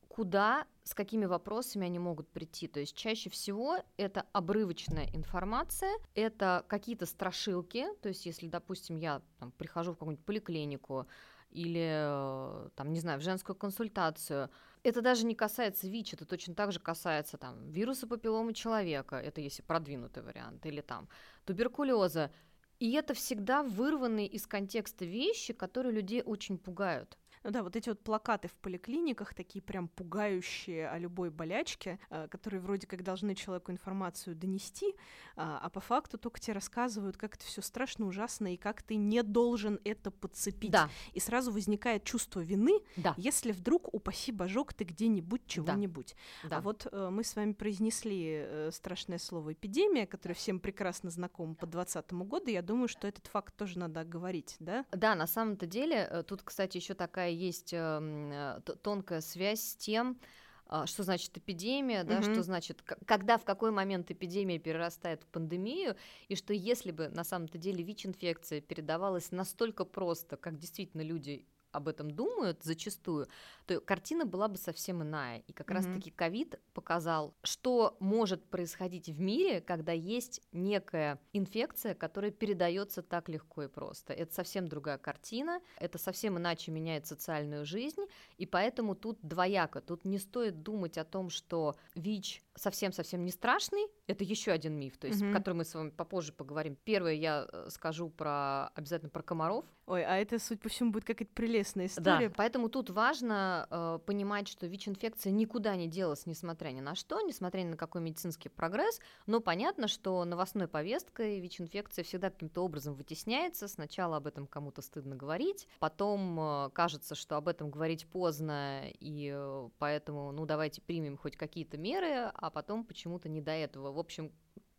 куда, 0.08 0.66
с 0.82 0.92
какими 0.92 1.24
вопросами 1.24 1.86
они 1.86 1.98
могут 1.98 2.28
прийти. 2.28 2.66
То 2.66 2.80
есть 2.80 2.96
чаще 2.96 3.30
всего 3.30 3.78
это 3.96 4.26
обрывочная 4.32 5.08
информация, 5.14 5.92
это 6.14 6.64
какие-то 6.66 7.06
страшилки. 7.06 7.86
То 8.02 8.08
есть 8.08 8.26
если, 8.26 8.48
допустим, 8.48 8.96
я 8.96 9.22
там, 9.38 9.52
прихожу 9.52 9.92
в 9.92 9.96
какую-нибудь 9.96 10.24
поликлинику 10.24 11.06
или, 11.50 11.88
э, 11.90 12.68
там, 12.74 12.92
не 12.92 13.00
знаю, 13.00 13.18
в 13.18 13.22
женскую 13.22 13.56
консультацию, 13.56 14.50
это 14.82 15.02
даже 15.02 15.26
не 15.26 15.34
касается 15.34 15.88
ВИЧ, 15.88 16.14
это 16.14 16.24
точно 16.24 16.54
так 16.54 16.72
же 16.72 16.80
касается 16.80 17.36
там 17.36 17.70
вируса 17.70 18.06
папилломы 18.06 18.54
человека, 18.54 19.16
это 19.16 19.40
если 19.40 19.62
продвинутый 19.62 20.22
вариант, 20.22 20.64
или 20.66 20.80
там 20.80 21.08
туберкулеза. 21.44 22.30
И 22.78 22.92
это 22.92 23.12
всегда 23.12 23.62
вырванные 23.62 24.26
из 24.26 24.46
контекста 24.46 25.04
вещи, 25.04 25.52
которые 25.52 25.92
людей 25.92 26.22
очень 26.22 26.56
пугают. 26.56 27.18
Ну 27.42 27.50
да, 27.50 27.62
вот 27.62 27.74
эти 27.74 27.88
вот 27.88 28.00
плакаты 28.00 28.48
в 28.48 28.54
поликлиниках, 28.54 29.34
такие 29.34 29.62
прям 29.62 29.88
пугающие 29.88 30.88
о 30.88 30.98
любой 30.98 31.30
болячке, 31.30 31.98
э, 32.10 32.28
которые 32.28 32.60
вроде 32.60 32.86
как 32.86 33.02
должны 33.02 33.34
человеку 33.34 33.72
информацию 33.72 34.36
донести, 34.36 34.94
а, 35.36 35.58
а 35.62 35.70
по 35.70 35.80
факту 35.80 36.18
только 36.18 36.38
тебе 36.38 36.52
рассказывают, 36.54 37.16
как 37.16 37.36
это 37.36 37.44
все 37.46 37.62
страшно, 37.62 38.06
ужасно, 38.06 38.52
и 38.52 38.56
как 38.58 38.82
ты 38.82 38.96
не 38.96 39.22
должен 39.22 39.80
это 39.84 40.10
подцепить. 40.10 40.70
Да. 40.70 40.90
И 41.14 41.20
сразу 41.20 41.50
возникает 41.50 42.04
чувство 42.04 42.40
вины, 42.40 42.80
да. 42.96 43.14
если 43.16 43.52
вдруг, 43.52 43.92
упаси 43.94 44.32
божок, 44.32 44.74
ты 44.74 44.84
где-нибудь 44.84 45.46
чего-нибудь. 45.46 46.14
Да. 46.44 46.58
А 46.58 46.60
вот 46.60 46.86
э, 46.92 47.08
мы 47.10 47.24
с 47.24 47.36
вами 47.36 47.52
произнесли 47.52 48.44
э, 48.44 48.70
страшное 48.70 49.18
слово 49.18 49.54
«эпидемия», 49.54 50.06
которое 50.06 50.34
всем 50.34 50.60
прекрасно 50.60 51.08
знакомо 51.08 51.54
по 51.54 51.66
2020 51.66 52.12
году. 52.28 52.50
Я 52.50 52.62
думаю, 52.62 52.88
что 52.88 53.08
этот 53.08 53.26
факт 53.28 53.56
тоже 53.56 53.78
надо 53.78 54.00
оговорить, 54.00 54.56
да? 54.60 54.84
Да, 54.92 55.14
на 55.14 55.26
самом-то 55.26 55.66
деле, 55.66 56.24
тут, 56.26 56.42
кстати, 56.42 56.76
еще 56.76 56.92
такая 56.92 57.29
есть 57.30 57.72
эм, 57.72 58.30
э, 58.32 58.60
тонкая 58.82 59.20
связь 59.20 59.62
с 59.62 59.76
тем, 59.76 60.18
а, 60.66 60.86
что 60.86 61.02
значит 61.02 61.36
эпидемия, 61.36 62.04
да, 62.04 62.20
mm-hmm. 62.20 62.32
что 62.32 62.42
значит, 62.44 62.82
когда, 63.04 63.38
в 63.38 63.44
какой 63.44 63.72
момент 63.72 64.10
эпидемия 64.12 64.60
перерастает 64.60 65.24
в 65.24 65.26
пандемию, 65.26 65.96
и 66.28 66.36
что 66.36 66.54
если 66.54 66.92
бы 66.92 67.08
на 67.08 67.24
самом-то 67.24 67.58
деле 67.58 67.82
ВИЧ-инфекция 67.82 68.60
передавалась 68.60 69.32
настолько 69.32 69.84
просто, 69.84 70.36
как 70.36 70.58
действительно 70.58 71.02
люди 71.02 71.44
об 71.72 71.88
этом 71.88 72.10
думают 72.10 72.62
зачастую, 72.62 73.28
то 73.66 73.80
картина 73.80 74.24
была 74.24 74.48
бы 74.48 74.56
совсем 74.56 75.02
иная. 75.02 75.38
И 75.46 75.52
как 75.52 75.70
mm-hmm. 75.70 75.74
раз-таки 75.74 76.10
ковид 76.10 76.60
показал, 76.74 77.34
что 77.42 77.96
может 78.00 78.44
происходить 78.50 79.08
в 79.08 79.20
мире, 79.20 79.60
когда 79.60 79.92
есть 79.92 80.42
некая 80.52 81.20
инфекция, 81.32 81.94
которая 81.94 82.30
передается 82.30 83.02
так 83.02 83.28
легко 83.28 83.64
и 83.64 83.68
просто. 83.68 84.12
Это 84.12 84.34
совсем 84.34 84.68
другая 84.68 84.98
картина, 84.98 85.60
это 85.78 85.98
совсем 85.98 86.38
иначе 86.38 86.70
меняет 86.72 87.06
социальную 87.06 87.64
жизнь, 87.64 88.02
и 88.38 88.46
поэтому 88.46 88.94
тут 88.94 89.18
двояко. 89.22 89.80
Тут 89.80 90.04
не 90.04 90.18
стоит 90.18 90.62
думать 90.62 90.98
о 90.98 91.04
том, 91.04 91.30
что 91.30 91.76
ВИЧ 91.94 92.42
совсем-совсем 92.56 93.24
не 93.24 93.30
страшный, 93.30 93.86
это 94.06 94.24
еще 94.24 94.52
один 94.52 94.78
миф, 94.78 94.98
то 94.98 95.06
есть, 95.06 95.22
mm-hmm. 95.22 95.32
который 95.32 95.54
мы 95.54 95.64
с 95.64 95.74
вами 95.74 95.90
попозже 95.90 96.32
поговорим. 96.32 96.76
Первое 96.84 97.14
я 97.14 97.46
э, 97.50 97.68
скажу 97.70 98.10
про 98.10 98.68
обязательно 98.74 99.10
про 99.10 99.22
комаров. 99.22 99.64
Ой, 99.90 100.04
а 100.04 100.18
это, 100.18 100.38
судя 100.38 100.60
по 100.60 100.68
всему, 100.68 100.92
будет 100.92 101.04
какая-то 101.04 101.32
прелестная 101.34 101.86
история. 101.86 102.28
Да, 102.28 102.34
поэтому 102.36 102.68
тут 102.68 102.90
важно 102.90 103.66
э, 103.68 103.98
понимать, 104.06 104.46
что 104.46 104.68
ВИЧ-инфекция 104.68 105.32
никуда 105.32 105.74
не 105.74 105.88
делась, 105.88 106.26
несмотря 106.26 106.68
ни 106.68 106.80
на 106.80 106.94
что, 106.94 107.20
несмотря 107.22 107.62
ни 107.62 107.70
на 107.70 107.76
какой 107.76 108.00
медицинский 108.00 108.50
прогресс, 108.50 109.00
но 109.26 109.40
понятно, 109.40 109.88
что 109.88 110.24
новостной 110.24 110.68
повесткой 110.68 111.40
ВИЧ-инфекция 111.40 112.04
всегда 112.04 112.30
каким-то 112.30 112.64
образом 112.64 112.94
вытесняется. 112.94 113.66
Сначала 113.66 114.18
об 114.18 114.28
этом 114.28 114.46
кому-то 114.46 114.80
стыдно 114.80 115.16
говорить, 115.16 115.66
потом 115.80 116.38
э, 116.38 116.70
кажется, 116.72 117.16
что 117.16 117.36
об 117.36 117.48
этом 117.48 117.68
говорить 117.68 118.06
поздно, 118.06 118.82
и 119.00 119.32
э, 119.34 119.68
поэтому, 119.80 120.30
ну, 120.30 120.46
давайте 120.46 120.82
примем 120.82 121.16
хоть 121.16 121.36
какие-то 121.36 121.78
меры, 121.78 122.30
а 122.32 122.50
потом 122.50 122.84
почему-то 122.84 123.28
не 123.28 123.40
до 123.40 123.50
этого. 123.50 123.90
В 123.90 123.98
общем, 123.98 124.30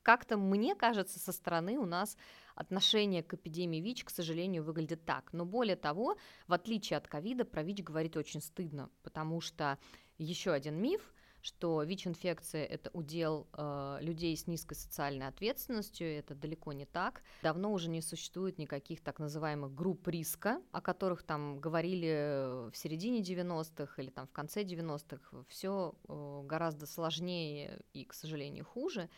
как-то, 0.04 0.38
мне 0.38 0.76
кажется, 0.76 1.20
со 1.20 1.32
стороны 1.32 1.78
у 1.78 1.86
нас 1.86 2.18
отношение 2.56 3.24
к 3.24 3.34
эпидемии 3.34 3.80
ВИЧ, 3.80 4.06
к 4.06 4.10
сожалению, 4.10 4.64
выглядит 4.64 5.06
так. 5.06 5.34
Но 5.34 5.46
более 5.46 5.76
того, 5.76 6.18
в 6.48 6.54
отличие 6.54 6.98
от 6.98 7.08
ковида, 7.08 7.46
про 7.46 7.64
ВИЧ 7.64 7.84
говорить 7.84 8.18
очень 8.18 8.42
стыдно, 8.42 8.90
потому 9.04 9.42
что 9.42 9.78
еще 10.18 10.52
один 10.52 10.76
миф, 10.82 11.14
что 11.42 11.82
ВИЧ-инфекция– 11.82 12.66
это 12.68 12.90
удел 12.94 13.48
э, 13.54 13.98
людей 14.02 14.36
с 14.38 14.48
низкой 14.48 14.76
социальной 14.76 15.28
ответственностью, 15.28 16.08
это 16.08 16.36
далеко 16.36 16.72
не 16.72 16.86
так. 16.86 17.24
Давно 17.42 17.72
уже 17.74 17.90
не 17.90 18.02
существует 18.02 18.60
никаких 18.60 19.02
так 19.02 19.20
называемых 19.20 19.74
групп 19.74 20.08
риска, 20.08 20.62
о 20.72 20.82
которых 20.82 21.24
там 21.24 21.60
говорили 21.60 22.70
в 22.72 22.78
середине 22.78 23.22
90-х 23.22 24.02
или 24.02 24.10
там 24.10 24.28
в 24.28 24.32
конце 24.32 24.64
90-х. 24.64 25.46
Все 25.48 25.96
э, 26.08 26.42
гораздо 26.46 26.86
сложнее 26.86 27.82
и, 27.94 28.06
к 28.06 28.14
сожалению, 28.14 28.66
хуже 28.66 29.10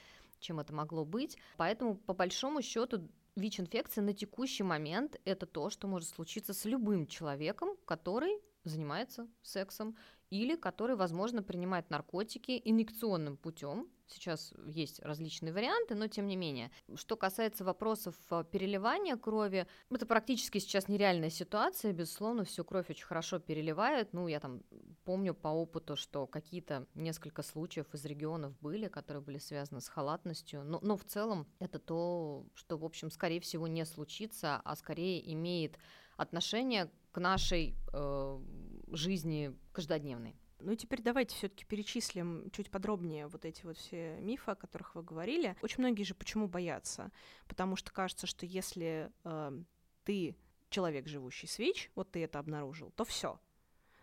чем 0.44 0.60
это 0.60 0.74
могло 0.74 1.06
быть. 1.06 1.38
Поэтому, 1.58 1.96
по 1.96 2.14
большому 2.14 2.62
счету, 2.62 3.10
ВИЧ-инфекция 3.36 4.04
на 4.04 4.14
текущий 4.14 4.64
момент 4.64 5.20
это 5.26 5.48
то, 5.48 5.70
что 5.72 5.88
может 5.88 6.10
случиться 6.10 6.54
с 6.54 6.66
любым 6.66 7.08
человеком, 7.08 7.70
который 7.86 8.40
занимается 8.64 9.28
сексом 9.42 9.98
или 10.34 10.56
который, 10.56 10.96
возможно, 10.96 11.44
принимает 11.44 11.92
наркотики 11.92 12.60
инъекционным 12.66 13.38
путем. 13.38 13.88
Сейчас 14.08 14.52
есть 14.66 15.00
различные 15.04 15.54
варианты, 15.54 15.94
но 15.94 16.08
тем 16.08 16.26
не 16.26 16.36
менее. 16.36 16.72
Что 16.96 17.16
касается 17.16 17.64
вопросов 17.64 18.16
э, 18.32 18.44
переливания 18.52 19.16
крови, 19.16 19.68
это 19.92 20.08
практически 20.08 20.58
сейчас 20.58 20.88
нереальная 20.88 21.30
ситуация. 21.30 21.94
Безусловно, 21.94 22.46
всю 22.46 22.66
кровь 22.66 22.90
очень 22.90 23.06
хорошо 23.06 23.38
переливают. 23.40 24.12
Ну, 24.14 24.28
я 24.28 24.40
там 24.40 24.64
помню 25.06 25.36
по 25.36 25.50
опыту, 25.50 25.96
что 25.96 26.26
какие-то 26.26 26.88
несколько 26.96 27.44
случаев 27.44 27.94
из 27.94 28.04
регионов 28.04 28.58
были, 28.60 28.88
которые 28.88 29.22
были 29.22 29.38
связаны 29.38 29.82
с 29.82 29.88
халатностью. 29.88 30.64
Но, 30.64 30.80
но 30.82 30.98
в 30.98 31.06
целом 31.06 31.48
это 31.60 31.78
то, 31.78 32.48
что, 32.56 32.78
в 32.78 32.86
общем, 32.86 33.12
скорее 33.12 33.40
всего, 33.40 33.68
не 33.68 33.86
случится, 33.86 34.60
а 34.66 34.76
скорее 34.76 35.32
имеет 35.32 35.78
отношение 36.18 36.90
к 37.12 37.20
нашей 37.20 37.76
э, 37.94 38.40
жизни 38.92 39.56
каждодневной. 39.74 40.36
Ну 40.60 40.72
и 40.72 40.78
теперь 40.78 41.02
давайте 41.02 41.36
все-таки 41.36 41.66
перечислим 41.66 42.50
чуть 42.52 42.72
подробнее 42.72 43.28
вот 43.28 43.44
эти 43.44 43.66
вот 43.66 43.78
все 43.78 44.18
мифы, 44.22 44.52
о 44.52 44.56
которых 44.56 44.96
вы 44.96 45.04
говорили. 45.04 45.58
Очень 45.62 45.80
многие 45.80 46.04
же 46.04 46.16
почему 46.16 46.48
боятся? 46.48 47.12
Потому 47.48 47.76
что 47.76 47.92
кажется, 47.92 48.28
что 48.28 48.46
если 48.46 49.12
э, 49.26 49.52
ты 50.06 50.38
человек, 50.70 51.08
живущий 51.08 51.48
с 51.48 51.60
ВИЧ, 51.60 51.92
вот 51.96 52.12
ты 52.12 52.24
это 52.24 52.40
обнаружил, 52.40 52.92
то 52.92 53.04
все, 53.04 53.40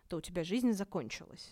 то 0.07 0.17
у 0.17 0.21
тебя 0.21 0.43
жизнь 0.43 0.73
закончилась. 0.73 1.51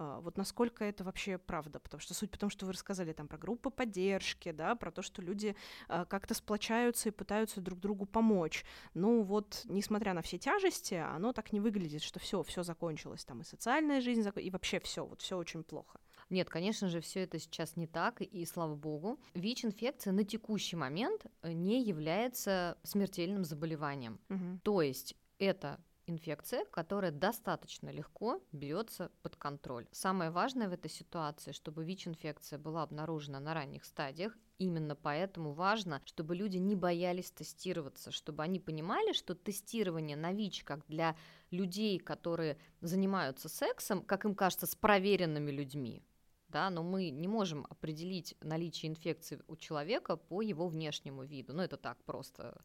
А, 0.00 0.20
вот 0.20 0.36
насколько 0.36 0.84
это 0.84 1.02
вообще 1.02 1.38
правда, 1.38 1.80
потому 1.80 2.00
что 2.00 2.14
суть 2.14 2.30
потому, 2.30 2.50
что 2.50 2.66
вы 2.66 2.72
рассказали 2.72 3.12
там 3.12 3.26
про 3.26 3.36
группы 3.36 3.68
поддержки, 3.68 4.52
да, 4.52 4.76
про 4.76 4.92
то, 4.92 5.02
что 5.02 5.20
люди 5.22 5.56
а, 5.88 6.04
как-то 6.04 6.34
сплочаются 6.34 7.08
и 7.08 7.12
пытаются 7.12 7.60
друг 7.60 7.80
другу 7.80 8.06
помочь. 8.06 8.64
Ну 8.94 9.22
вот, 9.22 9.62
несмотря 9.64 10.14
на 10.14 10.22
все 10.22 10.38
тяжести, 10.38 10.94
оно 10.94 11.32
так 11.32 11.52
не 11.52 11.58
выглядит, 11.58 12.02
что 12.02 12.20
все, 12.20 12.44
все 12.44 12.62
закончилось, 12.62 13.24
там 13.24 13.40
и 13.40 13.44
социальная 13.44 14.00
жизнь, 14.00 14.24
и 14.36 14.50
вообще 14.50 14.78
все, 14.78 15.04
вот 15.04 15.20
все 15.20 15.36
очень 15.36 15.64
плохо. 15.64 15.98
Нет, 16.30 16.48
конечно 16.48 16.88
же, 16.88 17.00
все 17.00 17.24
это 17.24 17.40
сейчас 17.40 17.74
не 17.74 17.88
так, 17.88 18.20
и 18.20 18.44
слава 18.44 18.76
богу. 18.76 19.18
ВИЧ-инфекция 19.34 20.12
на 20.12 20.22
текущий 20.22 20.76
момент 20.76 21.26
э, 21.42 21.50
не 21.52 21.82
является 21.82 22.78
смертельным 22.84 23.44
заболеванием. 23.44 24.20
Угу. 24.28 24.60
То 24.62 24.82
есть 24.82 25.16
это 25.38 25.80
инфекция, 26.10 26.64
которая 26.66 27.12
достаточно 27.12 27.90
легко 27.90 28.40
берется 28.52 29.10
под 29.22 29.36
контроль. 29.36 29.86
Самое 29.92 30.30
важное 30.30 30.68
в 30.68 30.72
этой 30.72 30.90
ситуации, 30.90 31.52
чтобы 31.52 31.84
ВИЧ-инфекция 31.84 32.58
была 32.58 32.82
обнаружена 32.82 33.40
на 33.40 33.54
ранних 33.54 33.84
стадиях, 33.84 34.36
Именно 34.58 34.96
поэтому 34.96 35.52
важно, 35.52 36.02
чтобы 36.04 36.34
люди 36.34 36.56
не 36.56 36.74
боялись 36.74 37.30
тестироваться, 37.30 38.10
чтобы 38.10 38.42
они 38.42 38.58
понимали, 38.58 39.12
что 39.12 39.36
тестирование 39.36 40.16
на 40.16 40.32
ВИЧ 40.32 40.64
как 40.64 40.84
для 40.88 41.16
людей, 41.52 42.00
которые 42.00 42.58
занимаются 42.80 43.48
сексом, 43.48 44.02
как 44.02 44.24
им 44.24 44.34
кажется, 44.34 44.66
с 44.66 44.74
проверенными 44.74 45.52
людьми, 45.52 46.02
да, 46.48 46.70
но 46.70 46.82
мы 46.82 47.10
не 47.10 47.28
можем 47.28 47.66
определить 47.70 48.34
наличие 48.40 48.90
инфекции 48.90 49.40
у 49.46 49.56
человека 49.56 50.16
по 50.16 50.42
его 50.42 50.66
внешнему 50.66 51.22
виду. 51.22 51.52
Ну, 51.52 51.62
это 51.62 51.76
так 51.76 52.02
просто 52.04 52.60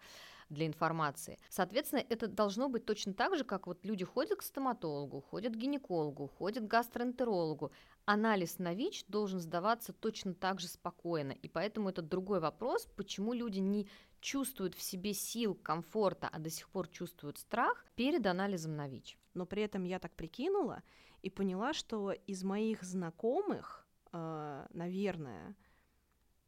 для 0.54 0.68
информации. 0.68 1.38
Соответственно, 1.50 2.04
это 2.08 2.28
должно 2.28 2.70
быть 2.70 2.86
точно 2.86 3.14
так 3.14 3.36
же, 3.36 3.44
как 3.44 3.68
вот 3.68 3.84
люди 3.86 4.06
ходят 4.06 4.40
к 4.40 4.44
стоматологу, 4.44 5.22
ходят 5.22 5.54
к 5.54 5.58
гинекологу, 5.58 6.28
ходят 6.28 6.64
к 6.64 6.68
гастроэнтерологу. 6.68 7.72
Анализ 8.06 8.60
на 8.60 8.74
ВИЧ 8.74 9.06
должен 9.08 9.40
сдаваться 9.40 9.94
точно 9.94 10.34
так 10.34 10.60
же 10.60 10.68
спокойно. 10.68 11.32
И 11.32 11.48
поэтому 11.48 11.90
это 11.90 12.02
другой 12.02 12.40
вопрос, 12.40 12.88
почему 12.96 13.34
люди 13.34 13.60
не 13.60 13.88
чувствуют 14.20 14.74
в 14.76 14.82
себе 14.82 15.14
сил, 15.14 15.54
комфорта, 15.56 16.30
а 16.32 16.40
до 16.40 16.50
сих 16.50 16.70
пор 16.70 16.88
чувствуют 16.88 17.38
страх 17.38 17.86
перед 17.96 18.26
анализом 18.26 18.76
на 18.76 18.88
ВИЧ. 18.88 19.18
Но 19.34 19.46
при 19.46 19.64
этом 19.64 19.84
я 19.84 20.00
так 20.00 20.16
прикинула 20.16 20.82
и 21.22 21.30
поняла, 21.30 21.74
что 21.74 22.12
из 22.12 22.44
моих 22.44 22.84
знакомых, 22.84 23.86
э, 24.12 24.66
наверное, 24.72 25.56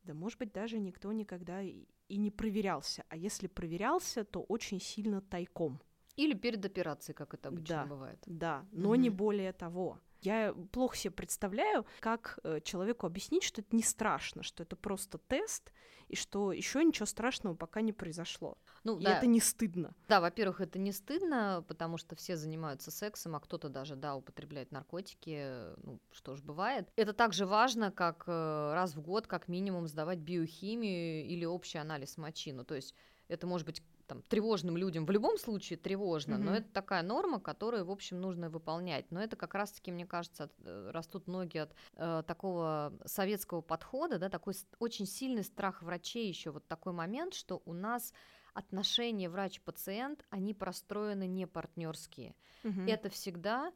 да, 0.03 0.13
может 0.13 0.37
быть, 0.39 0.53
даже 0.53 0.77
никто 0.77 1.11
никогда 1.11 1.61
и 2.07 2.17
не 2.17 2.31
проверялся. 2.31 3.03
А 3.09 3.17
если 3.17 3.47
проверялся, 3.47 4.23
то 4.23 4.41
очень 4.41 4.79
сильно 4.79 5.21
тайком. 5.21 5.81
Или 6.15 6.33
перед 6.33 6.65
операцией, 6.65 7.15
как 7.15 7.33
это 7.33 7.49
обычно 7.49 7.75
да, 7.75 7.85
бывает. 7.85 8.19
Да, 8.25 8.65
но 8.71 8.89
угу. 8.89 8.95
не 8.95 9.09
более 9.09 9.51
того. 9.51 9.99
Я 10.25 10.55
плохо 10.71 10.97
себе 10.97 11.11
представляю, 11.11 11.85
как 11.99 12.39
э, 12.43 12.59
человеку 12.63 13.05
объяснить, 13.05 13.43
что 13.43 13.61
это 13.61 13.75
не 13.75 13.83
страшно, 13.83 14.41
что 14.43 14.63
это 14.63 14.75
просто 14.75 15.17
тест, 15.17 15.71
и 16.07 16.15
что 16.15 16.51
еще 16.51 16.83
ничего 16.83 17.05
страшного 17.05 17.55
пока 17.55 17.81
не 17.81 17.93
произошло. 17.93 18.57
Ну, 18.83 18.99
и 18.99 19.03
да. 19.03 19.17
это 19.17 19.27
не 19.27 19.39
стыдно. 19.39 19.95
Да, 20.07 20.21
во-первых, 20.21 20.61
это 20.61 20.79
не 20.79 20.91
стыдно, 20.91 21.63
потому 21.67 21.97
что 21.97 22.15
все 22.15 22.37
занимаются 22.37 22.91
сексом, 22.91 23.35
а 23.35 23.39
кто-то 23.39 23.69
даже, 23.69 23.95
да, 23.95 24.15
употребляет 24.15 24.71
наркотики, 24.71 25.75
ну, 25.83 25.99
что 26.11 26.35
ж 26.35 26.41
бывает. 26.41 26.87
Это 26.95 27.13
также 27.13 27.45
важно, 27.45 27.91
как 27.91 28.23
э, 28.27 28.73
раз 28.73 28.95
в 28.95 29.01
год, 29.01 29.27
как 29.27 29.47
минимум, 29.47 29.87
сдавать 29.87 30.19
биохимию 30.19 31.25
или 31.25 31.45
общий 31.45 31.77
анализ 31.77 32.17
мочи. 32.17 32.51
Ну, 32.51 32.63
то 32.63 32.75
есть 32.75 32.93
это 33.27 33.47
может 33.47 33.65
быть 33.65 33.83
там, 34.07 34.21
тревожным 34.23 34.77
людям 34.77 35.05
в 35.05 35.11
любом 35.11 35.37
случае 35.37 35.77
тревожно, 35.77 36.35
mm-hmm. 36.35 36.43
но 36.43 36.55
это 36.55 36.69
такая 36.71 37.03
норма, 37.03 37.39
которую, 37.39 37.85
в 37.85 37.91
общем, 37.91 38.19
нужно 38.21 38.49
выполнять. 38.49 39.09
Но 39.11 39.21
это 39.21 39.35
как 39.35 39.53
раз-таки, 39.53 39.91
мне 39.91 40.05
кажется, 40.05 40.45
от, 40.45 40.53
э, 40.63 40.91
растут 40.91 41.27
ноги 41.27 41.57
от 41.57 41.73
э, 41.95 42.23
такого 42.25 42.93
советского 43.05 43.61
подхода, 43.61 44.19
да, 44.19 44.29
такой 44.29 44.53
очень 44.79 45.05
сильный 45.05 45.43
страх 45.43 45.81
врачей 45.81 46.27
еще, 46.27 46.51
вот 46.51 46.67
такой 46.67 46.93
момент, 46.93 47.33
что 47.33 47.61
у 47.65 47.73
нас 47.73 48.13
отношения 48.53 49.29
врач-пациент, 49.29 50.25
они 50.29 50.53
простроены 50.53 51.27
не 51.27 51.45
партнерские. 51.45 52.35
Mm-hmm. 52.63 52.89
Это 52.89 53.09
всегда 53.09 53.71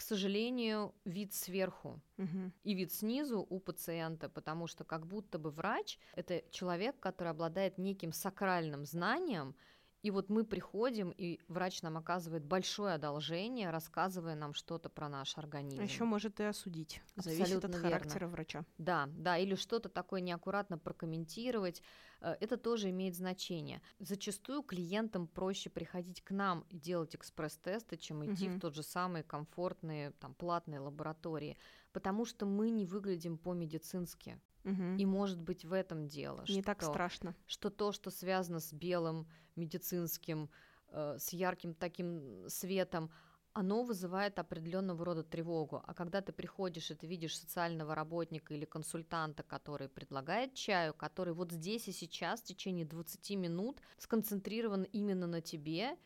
к 0.00 0.02
сожалению, 0.02 0.94
вид 1.04 1.34
сверху 1.34 2.00
угу. 2.16 2.52
и 2.64 2.72
вид 2.72 2.90
снизу 2.90 3.46
у 3.50 3.60
пациента, 3.60 4.30
потому 4.30 4.66
что 4.66 4.82
как 4.82 5.06
будто 5.06 5.38
бы 5.38 5.50
врач 5.50 5.98
это 6.14 6.42
человек, 6.50 6.98
который 7.00 7.32
обладает 7.32 7.76
неким 7.76 8.14
сакральным 8.14 8.86
знанием, 8.86 9.54
и 10.02 10.10
вот 10.10 10.30
мы 10.30 10.44
приходим, 10.44 11.10
и 11.10 11.40
врач 11.48 11.82
нам 11.82 11.98
оказывает 11.98 12.44
большое 12.44 12.94
одолжение, 12.94 13.70
рассказывая 13.70 14.34
нам 14.34 14.54
что-то 14.54 14.88
про 14.88 15.08
наш 15.08 15.36
организм. 15.36 15.80
А 15.80 15.84
еще 15.84 16.04
может 16.04 16.40
и 16.40 16.44
осудить. 16.44 17.02
Абсолютно 17.16 17.44
Зависит 17.44 17.64
от 17.64 17.74
характера 17.74 18.20
верно. 18.20 18.32
врача. 18.32 18.64
Да, 18.78 19.08
да, 19.12 19.36
или 19.36 19.54
что-то 19.54 19.88
такое 19.88 20.22
неаккуратно 20.22 20.78
прокомментировать. 20.78 21.82
Э, 22.20 22.34
это 22.40 22.56
тоже 22.56 22.88
имеет 22.90 23.14
значение. 23.14 23.82
Зачастую 23.98 24.62
клиентам 24.62 25.26
проще 25.26 25.68
приходить 25.68 26.22
к 26.22 26.30
нам 26.30 26.64
и 26.70 26.78
делать 26.78 27.14
экспресс-тесты, 27.14 27.98
чем 27.98 28.24
идти 28.24 28.48
угу. 28.48 28.56
в 28.56 28.60
тот 28.60 28.74
же 28.74 28.82
самый 28.82 29.22
комфортные, 29.22 30.12
там, 30.12 30.34
платные 30.34 30.80
лаборатории, 30.80 31.58
потому 31.92 32.24
что 32.24 32.46
мы 32.46 32.70
не 32.70 32.86
выглядим 32.86 33.36
по-медицински. 33.36 34.40
Угу. 34.64 34.96
И 34.98 35.06
может 35.06 35.40
быть 35.40 35.64
в 35.64 35.72
этом 35.72 36.06
дело. 36.06 36.44
Не 36.48 36.60
что, 36.60 36.62
так 36.62 36.82
страшно. 36.82 37.34
Что 37.46 37.70
то, 37.70 37.92
что 37.92 38.10
связано 38.10 38.60
с 38.60 38.72
белым 38.72 39.26
медицинским, 39.56 40.50
э, 40.88 41.16
с 41.18 41.32
ярким 41.32 41.74
таким 41.74 42.48
светом, 42.48 43.10
оно 43.52 43.82
вызывает 43.82 44.38
определенного 44.38 45.04
рода 45.04 45.24
тревогу. 45.24 45.82
А 45.84 45.94
когда 45.94 46.20
ты 46.20 46.32
приходишь 46.32 46.90
и 46.90 46.94
ты 46.94 47.06
видишь 47.06 47.38
социального 47.38 47.94
работника 47.94 48.54
или 48.54 48.64
консультанта, 48.64 49.42
который 49.42 49.88
предлагает 49.88 50.54
чаю, 50.54 50.94
который 50.94 51.34
вот 51.34 51.50
здесь 51.50 51.88
и 51.88 51.92
сейчас 51.92 52.40
в 52.40 52.44
течение 52.44 52.84
20 52.84 53.30
минут 53.36 53.80
сконцентрирован 53.98 54.84
именно 54.84 55.26
на 55.26 55.40
тебе 55.40 55.96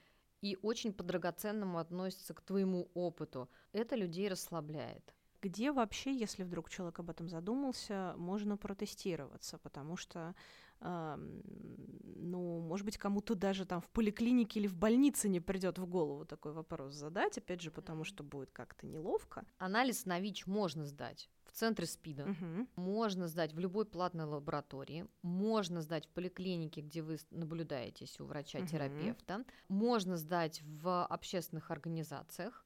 и 0.40 0.58
очень 0.62 0.92
по-драгоценному 0.92 1.78
относится 1.78 2.34
к 2.34 2.40
твоему 2.40 2.90
опыту, 2.94 3.50
это 3.72 3.94
людей 3.96 4.28
расслабляет 4.28 5.14
где 5.44 5.72
вообще, 5.72 6.16
если 6.16 6.42
вдруг 6.42 6.70
человек 6.70 6.98
об 6.98 7.10
этом 7.10 7.28
задумался, 7.28 8.14
можно 8.16 8.56
протестироваться, 8.56 9.58
потому 9.58 9.94
что, 9.94 10.34
э, 10.80 11.16
ну, 11.16 12.60
может 12.60 12.86
быть, 12.86 12.96
кому-то 12.96 13.34
даже 13.34 13.66
там 13.66 13.82
в 13.82 13.90
поликлинике 13.90 14.60
или 14.60 14.66
в 14.66 14.74
больнице 14.74 15.28
не 15.28 15.40
придет 15.40 15.78
в 15.78 15.86
голову 15.86 16.24
такой 16.24 16.52
вопрос 16.52 16.94
задать, 16.94 17.36
опять 17.36 17.60
же, 17.60 17.70
потому 17.70 18.04
что 18.04 18.24
будет 18.24 18.52
как-то 18.52 18.86
неловко. 18.86 19.44
Анализ 19.58 20.06
на 20.06 20.18
ВИЧ 20.18 20.46
можно 20.46 20.86
сдать 20.86 21.28
в 21.44 21.52
центре 21.52 21.86
СПИДа, 21.86 22.24
угу. 22.24 22.66
можно 22.76 23.28
сдать 23.28 23.52
в 23.52 23.58
любой 23.58 23.84
платной 23.84 24.24
лаборатории, 24.24 25.06
можно 25.20 25.82
сдать 25.82 26.06
в 26.06 26.08
поликлинике, 26.08 26.80
где 26.80 27.02
вы 27.02 27.18
наблюдаетесь 27.30 28.18
у 28.18 28.24
врача-терапевта, 28.24 29.36
угу. 29.36 29.44
можно 29.68 30.16
сдать 30.16 30.62
в 30.62 31.04
общественных 31.04 31.70
организациях, 31.70 32.64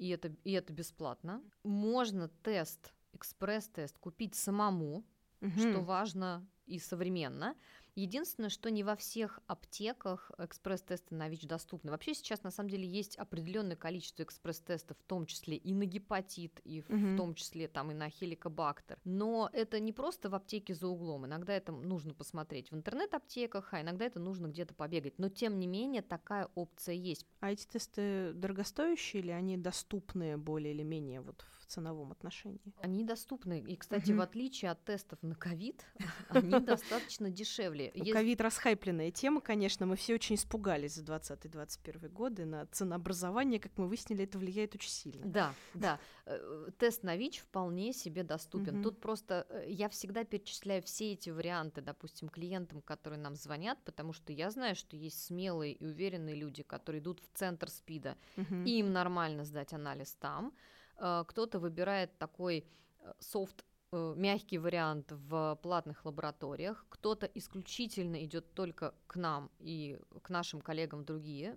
и 0.00 0.08
это, 0.08 0.34
и 0.44 0.52
это 0.52 0.72
бесплатно. 0.72 1.42
Можно 1.62 2.28
тест, 2.42 2.94
экспресс-тест 3.12 3.98
купить 3.98 4.34
самому, 4.34 5.04
угу. 5.42 5.50
что 5.50 5.80
важно 5.80 6.48
и 6.70 6.78
современно. 6.78 7.56
Единственное, 7.96 8.50
что 8.50 8.70
не 8.70 8.84
во 8.84 8.94
всех 8.94 9.40
аптеках 9.46 10.30
экспресс-тесты 10.38 11.14
на 11.14 11.28
ВИЧ 11.28 11.46
доступны. 11.46 11.90
Вообще 11.90 12.14
сейчас 12.14 12.42
на 12.44 12.50
самом 12.50 12.70
деле 12.70 12.86
есть 12.86 13.16
определенное 13.16 13.76
количество 13.76 14.22
экспресс-тестов, 14.22 14.96
в 14.98 15.02
том 15.04 15.26
числе 15.26 15.56
и 15.56 15.74
на 15.74 15.84
гепатит, 15.84 16.60
и 16.64 16.80
угу. 16.80 16.96
в 16.96 17.16
том 17.16 17.34
числе 17.34 17.66
там 17.68 17.90
и 17.90 17.94
на 17.94 18.08
хеликобактер. 18.08 18.98
Но 19.04 19.50
это 19.52 19.80
не 19.80 19.92
просто 19.92 20.30
в 20.30 20.34
аптеке 20.34 20.74
за 20.74 20.86
углом. 20.86 21.26
Иногда 21.26 21.52
это 21.52 21.72
нужно 21.72 22.14
посмотреть 22.14 22.70
в 22.70 22.76
интернет-аптеках, 22.76 23.74
а 23.74 23.82
иногда 23.82 24.04
это 24.04 24.20
нужно 24.20 24.46
где-то 24.46 24.74
побегать. 24.74 25.18
Но 25.18 25.28
тем 25.28 25.58
не 25.58 25.66
менее 25.66 26.02
такая 26.02 26.48
опция 26.54 26.94
есть. 26.94 27.26
А 27.40 27.50
эти 27.50 27.66
тесты 27.66 28.32
дорогостоящие 28.34 29.22
или 29.22 29.30
они 29.30 29.56
доступны 29.56 30.38
более 30.38 30.72
или 30.72 30.84
менее 30.84 31.20
вот 31.20 31.44
в 31.58 31.59
ценовом 31.70 32.12
отношении? 32.12 32.74
Они 32.82 33.04
доступны. 33.04 33.60
И, 33.60 33.76
кстати, 33.76 34.12
в 34.12 34.20
отличие 34.20 34.70
от 34.70 34.84
тестов 34.84 35.22
на 35.22 35.34
ковид, 35.34 35.84
они 36.28 36.50
достаточно 36.60 37.30
дешевле. 37.30 37.90
Ковид 38.12 38.40
расхайпленная 38.40 39.10
тема, 39.10 39.40
конечно. 39.40 39.86
Мы 39.86 39.96
все 39.96 40.14
очень 40.14 40.34
испугались 40.34 40.94
за 40.94 41.04
2020-2021 41.04 42.08
годы. 42.08 42.44
На 42.44 42.66
ценообразование, 42.66 43.60
как 43.60 43.72
мы 43.76 43.88
выяснили, 43.88 44.24
это 44.24 44.38
влияет 44.38 44.74
очень 44.74 44.90
сильно. 44.90 45.26
Да, 45.26 45.54
да. 45.74 45.98
Э, 46.26 46.68
тест 46.78 47.02
на 47.02 47.16
ВИЧ 47.16 47.40
вполне 47.40 47.92
себе 47.92 48.22
доступен. 48.22 48.82
Тут 48.82 49.00
просто 49.00 49.46
э, 49.48 49.64
я 49.68 49.88
всегда 49.88 50.24
перечисляю 50.24 50.82
все 50.82 51.12
эти 51.12 51.30
варианты, 51.30 51.80
допустим, 51.80 52.28
клиентам, 52.28 52.82
которые 52.82 53.20
нам 53.20 53.36
звонят, 53.36 53.78
потому 53.84 54.12
что 54.12 54.32
я 54.32 54.50
знаю, 54.50 54.74
что 54.74 54.96
есть 54.96 55.24
смелые 55.24 55.74
и 55.74 55.84
уверенные 55.84 56.34
люди, 56.34 56.62
которые 56.62 57.00
идут 57.00 57.20
в 57.20 57.38
центр 57.38 57.68
СПИДа, 57.68 58.16
и 58.36 58.78
им 58.78 58.92
нормально 58.92 59.44
сдать 59.44 59.72
анализ 59.72 60.14
там. 60.14 60.52
Э, 61.00 61.24
кто-то 61.26 61.58
выбирает 61.58 62.16
такой 62.18 62.66
э, 63.00 63.12
софт 63.18 63.64
э, 63.92 64.14
мягкий 64.16 64.58
вариант 64.58 65.12
в 65.12 65.58
платных 65.62 66.04
лабораториях, 66.04 66.84
кто-то 66.88 67.26
исключительно 67.26 68.22
идет 68.24 68.52
только 68.54 68.94
к 69.06 69.16
нам 69.16 69.50
и 69.58 69.98
к 70.22 70.30
нашим 70.30 70.60
коллегам 70.60 71.04
другие 71.04 71.56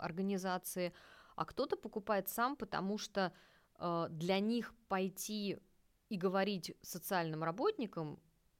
организации, 0.00 0.92
а 1.36 1.44
кто-то 1.44 1.76
покупает 1.76 2.28
сам, 2.28 2.56
потому 2.56 2.98
что 2.98 3.32
для 4.10 4.38
них 4.40 4.74
пойти 4.88 5.58
и 6.08 6.16
говорить 6.16 6.76
социальным 6.82 7.42
работникам 7.42 8.18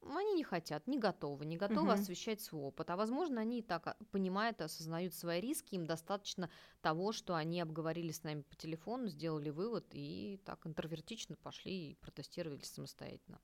они 0.09 0.33
не 0.33 0.43
хотят, 0.43 0.87
не 0.87 0.97
готовы, 0.97 1.45
не 1.45 1.57
готовы 1.57 1.93
угу. 1.93 2.01
освещать 2.01 2.41
свой 2.41 2.63
опыт. 2.63 2.89
А 2.89 2.95
возможно, 2.95 3.41
они 3.41 3.59
и 3.59 3.61
так 3.61 3.87
а, 3.87 3.97
понимают 4.11 4.61
и 4.61 4.63
осознают 4.63 5.13
свои 5.13 5.41
риски, 5.41 5.75
им 5.75 5.85
достаточно 5.85 6.49
того, 6.81 7.11
что 7.11 7.35
они 7.35 7.61
обговорили 7.61 8.11
с 8.11 8.23
нами 8.23 8.41
по 8.41 8.55
телефону, 8.55 9.07
сделали 9.07 9.49
вывод 9.49 9.85
и 9.91 10.39
так 10.45 10.65
интровертично 10.65 11.35
пошли 11.35 11.91
и 11.91 11.95
протестировали 11.95 12.63
самостоятельно. 12.63 13.39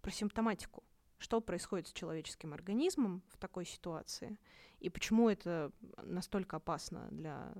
Про 0.00 0.10
симптоматику. 0.10 0.84
Что 1.18 1.40
происходит 1.40 1.88
с 1.88 1.92
человеческим 1.92 2.52
организмом 2.52 3.22
в 3.28 3.38
такой 3.38 3.64
ситуации? 3.64 4.38
и 4.78 4.90
почему 4.90 5.28
это 5.28 5.72
настолько 6.02 6.56
опасно 6.56 7.08
для 7.10 7.52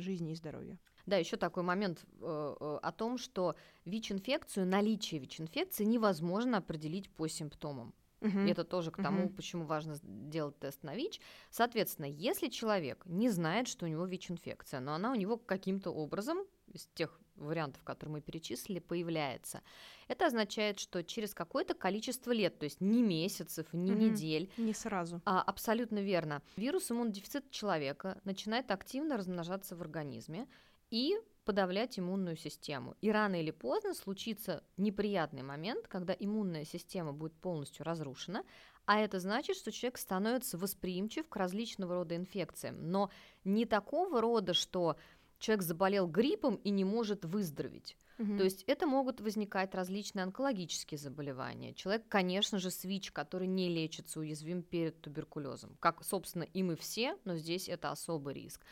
жизни 0.00 0.32
и 0.32 0.36
здоровья. 0.36 0.78
Да, 1.06 1.16
еще 1.16 1.36
такой 1.36 1.62
момент 1.62 2.04
э, 2.20 2.56
э, 2.60 2.78
о 2.82 2.92
том, 2.92 3.18
что 3.18 3.56
ВИЧ-инфекцию, 3.84 4.66
наличие 4.66 5.20
ВИЧ-инфекции 5.20 5.84
невозможно 5.84 6.58
определить 6.58 7.10
по 7.10 7.28
симптомам. 7.28 7.94
Угу. 8.20 8.38
Это 8.38 8.64
тоже 8.64 8.90
к 8.90 8.96
тому, 8.96 9.26
угу. 9.26 9.34
почему 9.34 9.64
важно 9.64 9.96
делать 10.02 10.58
тест 10.58 10.82
на 10.82 10.94
ВИЧ. 10.94 11.20
Соответственно, 11.50 12.06
если 12.06 12.48
человек 12.48 13.04
не 13.04 13.28
знает, 13.28 13.68
что 13.68 13.84
у 13.84 13.88
него 13.88 14.06
ВИЧ-инфекция, 14.06 14.80
но 14.80 14.94
она 14.94 15.12
у 15.12 15.14
него 15.14 15.36
каким-то 15.36 15.90
образом 15.90 16.38
из 16.72 16.88
тех 16.94 17.20
вариантов, 17.36 17.82
которые 17.82 18.14
мы 18.14 18.20
перечислили, 18.20 18.78
появляется. 18.78 19.62
Это 20.08 20.26
означает, 20.26 20.78
что 20.78 21.02
через 21.02 21.34
какое-то 21.34 21.74
количество 21.74 22.32
лет, 22.32 22.58
то 22.58 22.64
есть 22.64 22.80
не 22.80 23.02
месяцев, 23.02 23.66
не 23.72 23.92
угу. 23.92 24.00
недель. 24.00 24.50
Не 24.56 24.74
сразу. 24.74 25.20
А, 25.24 25.42
абсолютно 25.42 25.98
верно. 25.98 26.42
Вирус 26.56 26.90
иммунодефицита 26.90 27.48
человека 27.50 28.20
начинает 28.24 28.70
активно 28.70 29.16
размножаться 29.16 29.76
в 29.76 29.82
организме 29.82 30.46
и 30.90 31.16
подавлять 31.44 31.98
иммунную 31.98 32.36
систему. 32.36 32.96
И 33.00 33.10
рано 33.10 33.40
или 33.40 33.50
поздно 33.50 33.94
случится 33.94 34.62
неприятный 34.76 35.42
момент, 35.42 35.86
когда 35.88 36.14
иммунная 36.18 36.64
система 36.64 37.12
будет 37.12 37.34
полностью 37.34 37.84
разрушена, 37.84 38.44
а 38.86 39.00
это 39.00 39.18
значит, 39.18 39.56
что 39.56 39.72
человек 39.72 39.96
становится 39.98 40.58
восприимчив 40.58 41.28
к 41.28 41.36
различного 41.36 41.94
рода 41.94 42.16
инфекциям, 42.16 42.90
но 42.90 43.10
не 43.42 43.64
такого 43.64 44.20
рода, 44.20 44.52
что 44.52 44.96
человек 45.44 45.62
заболел 45.62 46.06
гриппом 46.06 46.56
и 46.56 46.70
не 46.70 46.84
может 46.84 47.24
выздороветь. 47.24 47.96
Угу. 48.18 48.38
То 48.38 48.44
есть 48.44 48.64
это 48.66 48.86
могут 48.86 49.20
возникать 49.20 49.74
различные 49.74 50.22
онкологические 50.22 50.98
заболевания. 50.98 51.74
Человек, 51.74 52.08
конечно 52.08 52.58
же, 52.58 52.70
с 52.70 52.84
ВИЧ, 52.84 53.12
который 53.12 53.46
не 53.46 53.68
лечится, 53.68 54.20
уязвим 54.20 54.62
перед 54.62 55.00
туберкулезом. 55.00 55.76
Как, 55.80 56.02
собственно, 56.02 56.44
и 56.44 56.62
мы 56.62 56.76
все, 56.76 57.16
но 57.24 57.36
здесь 57.36 57.68
это 57.68 57.90
особый 57.90 58.34
риск 58.34 58.64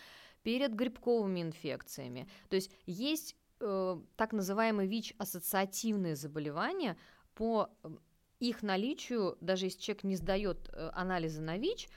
перед 0.42 0.74
грибковыми 0.74 1.42
инфекциями. 1.42 2.26
То 2.48 2.56
есть 2.56 2.72
есть 2.86 3.36
э, 3.60 4.00
так 4.16 4.32
называемые 4.32 4.88
ВИЧ-ассоциативные 4.88 6.16
заболевания, 6.16 6.96
по 7.34 7.70
их 8.40 8.62
наличию, 8.62 9.38
даже 9.40 9.66
если 9.66 9.80
человек 9.80 10.04
не 10.04 10.16
сдает 10.16 10.68
э, 10.72 10.90
анализы 10.94 11.40
на 11.40 11.58
ВИЧ, 11.58 11.88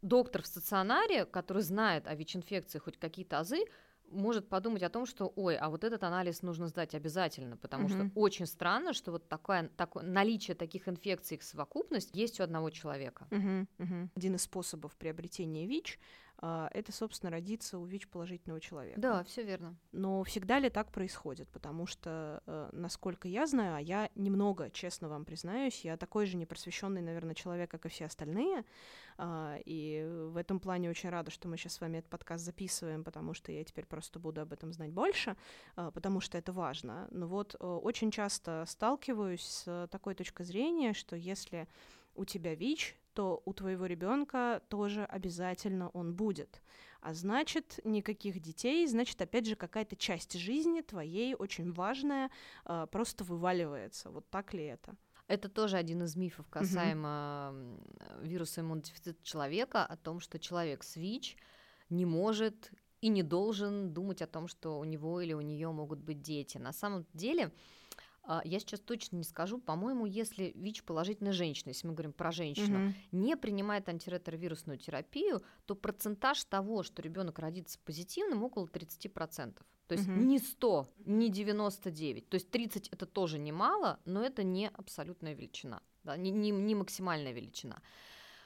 доктор 0.00 0.42
в 0.42 0.46
стационаре, 0.46 1.24
который 1.24 1.62
знает 1.62 2.06
о 2.06 2.14
ВИЧ-инфекции 2.14 2.78
хоть 2.78 2.98
какие-то 2.98 3.40
азы, 3.40 3.64
может 4.10 4.48
подумать 4.48 4.82
о 4.82 4.88
том, 4.88 5.06
что, 5.06 5.32
ой, 5.36 5.56
а 5.56 5.68
вот 5.68 5.84
этот 5.84 6.02
анализ 6.02 6.42
нужно 6.42 6.68
сдать 6.68 6.94
обязательно, 6.94 7.56
потому 7.56 7.86
угу. 7.86 7.94
что 7.94 8.10
очень 8.14 8.46
странно, 8.46 8.92
что 8.92 9.12
вот 9.12 9.28
такое, 9.28 9.70
такое 9.76 10.02
наличие 10.02 10.54
таких 10.54 10.88
инфекций, 10.88 11.36
их 11.36 11.42
совокупность 11.42 12.10
есть 12.14 12.40
у 12.40 12.42
одного 12.42 12.70
человека. 12.70 13.26
Угу, 13.30 13.66
угу. 13.78 14.10
Один 14.14 14.34
из 14.34 14.42
способов 14.42 14.96
приобретения 14.96 15.66
ВИЧ 15.66 15.98
это, 16.40 16.92
собственно, 16.92 17.30
родиться 17.30 17.78
у 17.78 17.84
ВИЧ-положительного 17.84 18.60
человека. 18.60 19.00
Да, 19.00 19.24
все 19.24 19.42
верно. 19.42 19.76
Но 19.92 20.22
всегда 20.22 20.58
ли 20.58 20.70
так 20.70 20.92
происходит? 20.92 21.48
Потому 21.48 21.86
что, 21.86 22.42
э, 22.46 22.68
насколько 22.72 23.26
я 23.26 23.46
знаю, 23.46 23.76
а 23.76 23.80
я 23.80 24.10
немного, 24.14 24.70
честно 24.70 25.08
вам 25.08 25.24
признаюсь, 25.24 25.84
я 25.84 25.96
такой 25.96 26.26
же 26.26 26.36
непросвещенный, 26.36 27.00
наверное, 27.00 27.34
человек, 27.34 27.70
как 27.70 27.86
и 27.86 27.88
все 27.88 28.06
остальные, 28.06 28.64
а, 29.16 29.58
и 29.64 30.06
в 30.32 30.36
этом 30.36 30.60
плане 30.60 30.90
очень 30.90 31.10
рада, 31.10 31.30
что 31.30 31.48
мы 31.48 31.56
сейчас 31.56 31.74
с 31.74 31.80
вами 31.80 31.98
этот 31.98 32.10
подкаст 32.10 32.44
записываем, 32.44 33.02
потому 33.02 33.34
что 33.34 33.50
я 33.50 33.64
теперь 33.64 33.86
просто 33.86 34.20
буду 34.20 34.40
об 34.40 34.52
этом 34.52 34.72
знать 34.72 34.92
больше, 34.92 35.36
а, 35.74 35.90
потому 35.90 36.20
что 36.20 36.38
это 36.38 36.52
важно. 36.52 37.08
Но 37.10 37.26
вот 37.26 37.56
э, 37.58 37.66
очень 37.66 38.12
часто 38.12 38.64
сталкиваюсь 38.68 39.42
с 39.42 39.88
такой 39.90 40.14
точкой 40.14 40.44
зрения, 40.44 40.92
что 40.92 41.16
если 41.16 41.66
у 42.14 42.24
тебя 42.24 42.54
ВИЧ, 42.54 42.96
то 43.18 43.42
у 43.44 43.52
твоего 43.52 43.86
ребенка 43.86 44.62
тоже 44.68 45.04
обязательно 45.04 45.88
он 45.88 46.14
будет. 46.14 46.62
А 47.00 47.14
значит, 47.14 47.80
никаких 47.82 48.38
детей, 48.38 48.86
значит, 48.86 49.20
опять 49.20 49.44
же, 49.44 49.56
какая-то 49.56 49.96
часть 49.96 50.38
жизни 50.38 50.82
твоей 50.82 51.34
очень 51.34 51.72
важная 51.72 52.30
э, 52.64 52.86
просто 52.92 53.24
вываливается. 53.24 54.10
Вот 54.10 54.30
так 54.30 54.54
ли 54.54 54.66
это? 54.66 54.94
Это 55.26 55.48
тоже 55.48 55.78
один 55.78 56.04
из 56.04 56.14
мифов 56.14 56.46
касаемо 56.48 57.50
угу. 57.50 58.24
вируса 58.24 58.60
иммунодефицита 58.60 59.20
человека, 59.24 59.84
о 59.84 59.96
том, 59.96 60.20
что 60.20 60.38
человек 60.38 60.84
с 60.84 60.94
ВИЧ 60.94 61.36
не 61.90 62.06
может 62.06 62.70
и 63.00 63.08
не 63.08 63.24
должен 63.24 63.92
думать 63.92 64.22
о 64.22 64.28
том, 64.28 64.46
что 64.46 64.78
у 64.78 64.84
него 64.84 65.20
или 65.20 65.32
у 65.32 65.40
нее 65.40 65.72
могут 65.72 65.98
быть 65.98 66.22
дети. 66.22 66.56
На 66.58 66.72
самом 66.72 67.04
деле, 67.14 67.46
а, 67.46 67.50
я 68.44 68.60
сейчас 68.60 68.80
точно 68.80 69.16
не 69.16 69.24
скажу, 69.24 69.58
по-моему, 69.58 70.04
если 70.06 70.52
ВИЧ 70.54 70.84
положительная 70.84 71.32
женщина, 71.32 71.70
если 71.70 71.86
мы 71.86 71.94
говорим 71.94 72.12
про 72.12 72.30
женщину, 72.30 72.88
угу. 72.88 72.94
не 73.12 73.36
принимает 73.36 73.88
антиретровирусную 73.88 74.78
терапию, 74.78 75.42
то 75.66 75.74
процентаж 75.74 76.44
того, 76.44 76.82
что 76.82 77.00
ребенок 77.02 77.38
родится 77.38 77.78
позитивным, 77.84 78.44
около 78.44 78.66
30%. 78.66 79.62
То 79.86 79.94
есть 79.94 80.06
угу. 80.06 80.18
не 80.18 80.38
100, 80.38 80.88
не 81.06 81.30
99. 81.30 82.28
То 82.28 82.34
есть 82.34 82.50
30 82.50 82.88
это 82.88 83.06
тоже 83.06 83.38
немало, 83.38 83.98
но 84.04 84.22
это 84.22 84.42
не 84.42 84.68
абсолютная 84.68 85.34
величина, 85.34 85.82
да, 86.04 86.16
не, 86.16 86.30
не, 86.30 86.50
не 86.50 86.74
максимальная 86.74 87.32
величина. 87.32 87.80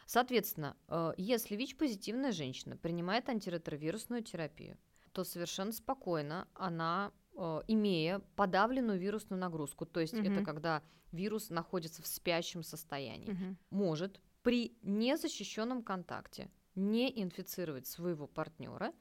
Соответственно, 0.07 0.77
э, 0.89 1.15
если 1.17 1.57
ВИЧ-позитивная 1.57 2.31
женщина 2.31 2.77
принимает 2.77 3.29
антиретровирусную 3.29 4.23
терапию, 4.23 4.79
то 5.13 5.25
совершенно 5.25 5.73
спокойно 5.73 6.49
она 6.55 7.13
имея 7.67 8.21
подавленную 8.37 8.99
вирусную 8.99 9.41
нагрузку, 9.41 9.87
то 9.87 10.01
есть 10.01 10.15
угу. 10.15 10.23
это 10.23 10.45
когда 10.45 10.83
вирус 11.13 11.51
находится 11.51 12.03
в 12.03 12.07
спящем 12.07 12.63
состоянии, 12.63 13.31
угу. 13.31 13.57
может 13.71 14.21
при 14.43 14.77
незащищенном 14.83 15.83
контакте 15.83 16.51
не 16.75 17.23
инфицировать 17.23 17.87
своего 17.87 18.27
партнера, 18.27 18.93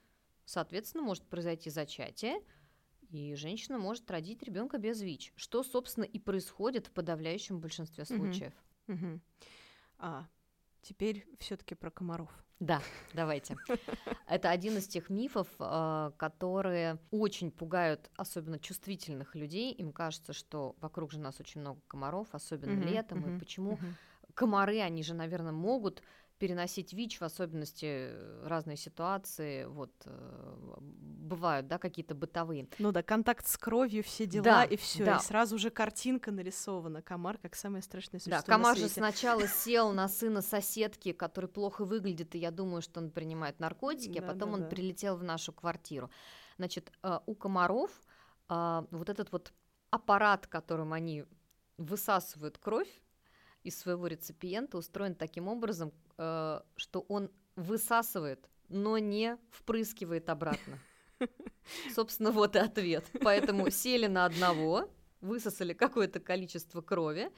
соответственно, 0.46 1.04
может 1.04 1.26
произойти 1.26 1.70
зачатие, 1.70 2.42
и 3.10 3.36
женщина 3.36 3.78
может 3.78 4.10
родить 4.10 4.44
ребенка 4.44 4.78
без 4.78 5.02
ВИЧ, 5.02 5.34
что, 5.36 5.64
собственно, 5.64 6.06
и 6.06 6.20
происходит 6.20 6.88
в 6.88 6.92
подавляющем 6.92 7.60
большинстве 7.60 8.06
случаев. 8.06 8.54
Угу. 8.88 8.96
Угу. 8.96 9.20
А 10.00 10.28
теперь 10.82 11.26
все-таки 11.40 11.76
про 11.76 11.90
комаров. 11.90 12.30
Да, 12.60 12.80
давайте. 13.14 13.58
Это 14.28 14.52
один 14.52 14.78
из 14.78 14.88
тех 14.88 15.10
мифов, 15.10 15.48
э, 15.58 16.12
которые 16.18 17.00
очень 17.10 17.50
пугают 17.50 18.12
особенно 18.16 18.60
чувствительных 18.60 19.34
людей. 19.34 19.74
Им 19.74 19.92
кажется, 19.92 20.32
что 20.32 20.76
вокруг 20.80 21.12
же 21.12 21.20
нас 21.20 21.40
очень 21.40 21.62
много 21.62 21.82
комаров, 21.88 22.28
особенно 22.34 22.80
летом. 22.84 23.36
И 23.36 23.40
почему 23.40 23.80
комары, 24.36 24.80
они 24.80 25.04
же, 25.04 25.16
наверное, 25.16 25.52
могут 25.52 26.04
переносить 26.42 26.92
ВИЧ, 26.92 27.20
в 27.20 27.22
особенности 27.22 27.86
э, 27.86 28.48
разные 28.48 28.76
ситуации, 28.76 29.66
вот 29.66 29.92
э, 30.06 30.76
бывают, 30.80 31.68
да, 31.68 31.78
какие-то 31.78 32.16
бытовые. 32.16 32.68
Ну 32.80 32.92
да, 32.92 33.04
контакт 33.04 33.46
с 33.46 33.58
кровью, 33.58 34.04
все 34.04 34.26
дела 34.26 34.44
да, 34.44 34.64
и 34.64 34.76
все, 34.76 35.06
да. 35.06 35.18
и 35.18 35.20
сразу 35.20 35.60
же 35.60 35.70
картинка 35.70 36.32
нарисована, 36.32 37.04
комар 37.04 37.38
как 37.38 37.56
самое 37.56 37.84
страшное 37.84 38.20
существо. 38.20 38.44
Да, 38.44 38.54
комар 38.56 38.76
же 38.76 38.90
сначала 38.90 39.48
сел 39.66 39.92
на 39.92 40.08
сына 40.08 40.42
соседки, 40.42 41.12
который 41.12 41.48
плохо 41.48 41.86
выглядит, 41.86 42.34
и 42.34 42.40
я 42.40 42.50
думаю, 42.50 42.82
что 42.82 43.00
он 43.02 43.12
принимает 43.12 43.60
наркотики, 43.60 44.18
а 44.18 44.24
потом 44.24 44.54
он 44.54 44.68
прилетел 44.68 45.18
в 45.18 45.24
нашу 45.24 45.54
квартиру. 45.54 46.10
Значит, 46.58 46.92
э, 47.04 47.20
у 47.28 47.36
комаров 47.36 47.92
вот 48.50 49.08
этот 49.08 49.32
вот 49.32 49.54
аппарат, 49.92 50.46
которым 50.46 50.92
они 50.92 51.24
высасывают 51.78 52.58
кровь, 52.58 52.90
из 53.64 53.80
своего 53.80 54.08
реципиента 54.08 54.78
устроен 54.78 55.16
таким 55.16 55.48
образом, 55.48 55.94
э, 56.18 56.62
что 56.76 57.02
он 57.08 57.30
высасывает, 57.56 58.50
но 58.70 58.98
не 58.98 59.38
впрыскивает 59.52 60.30
обратно. 60.30 60.80
Собственно, 61.94 62.32
вот 62.32 62.56
и 62.56 62.60
ответ. 62.60 63.06
Поэтому 63.22 63.70
сели 63.70 64.08
на 64.08 64.26
одного, 64.26 64.90
высосали 65.22 65.74
какое-то 65.74 66.20
количество 66.20 66.82
крови, 66.82 67.32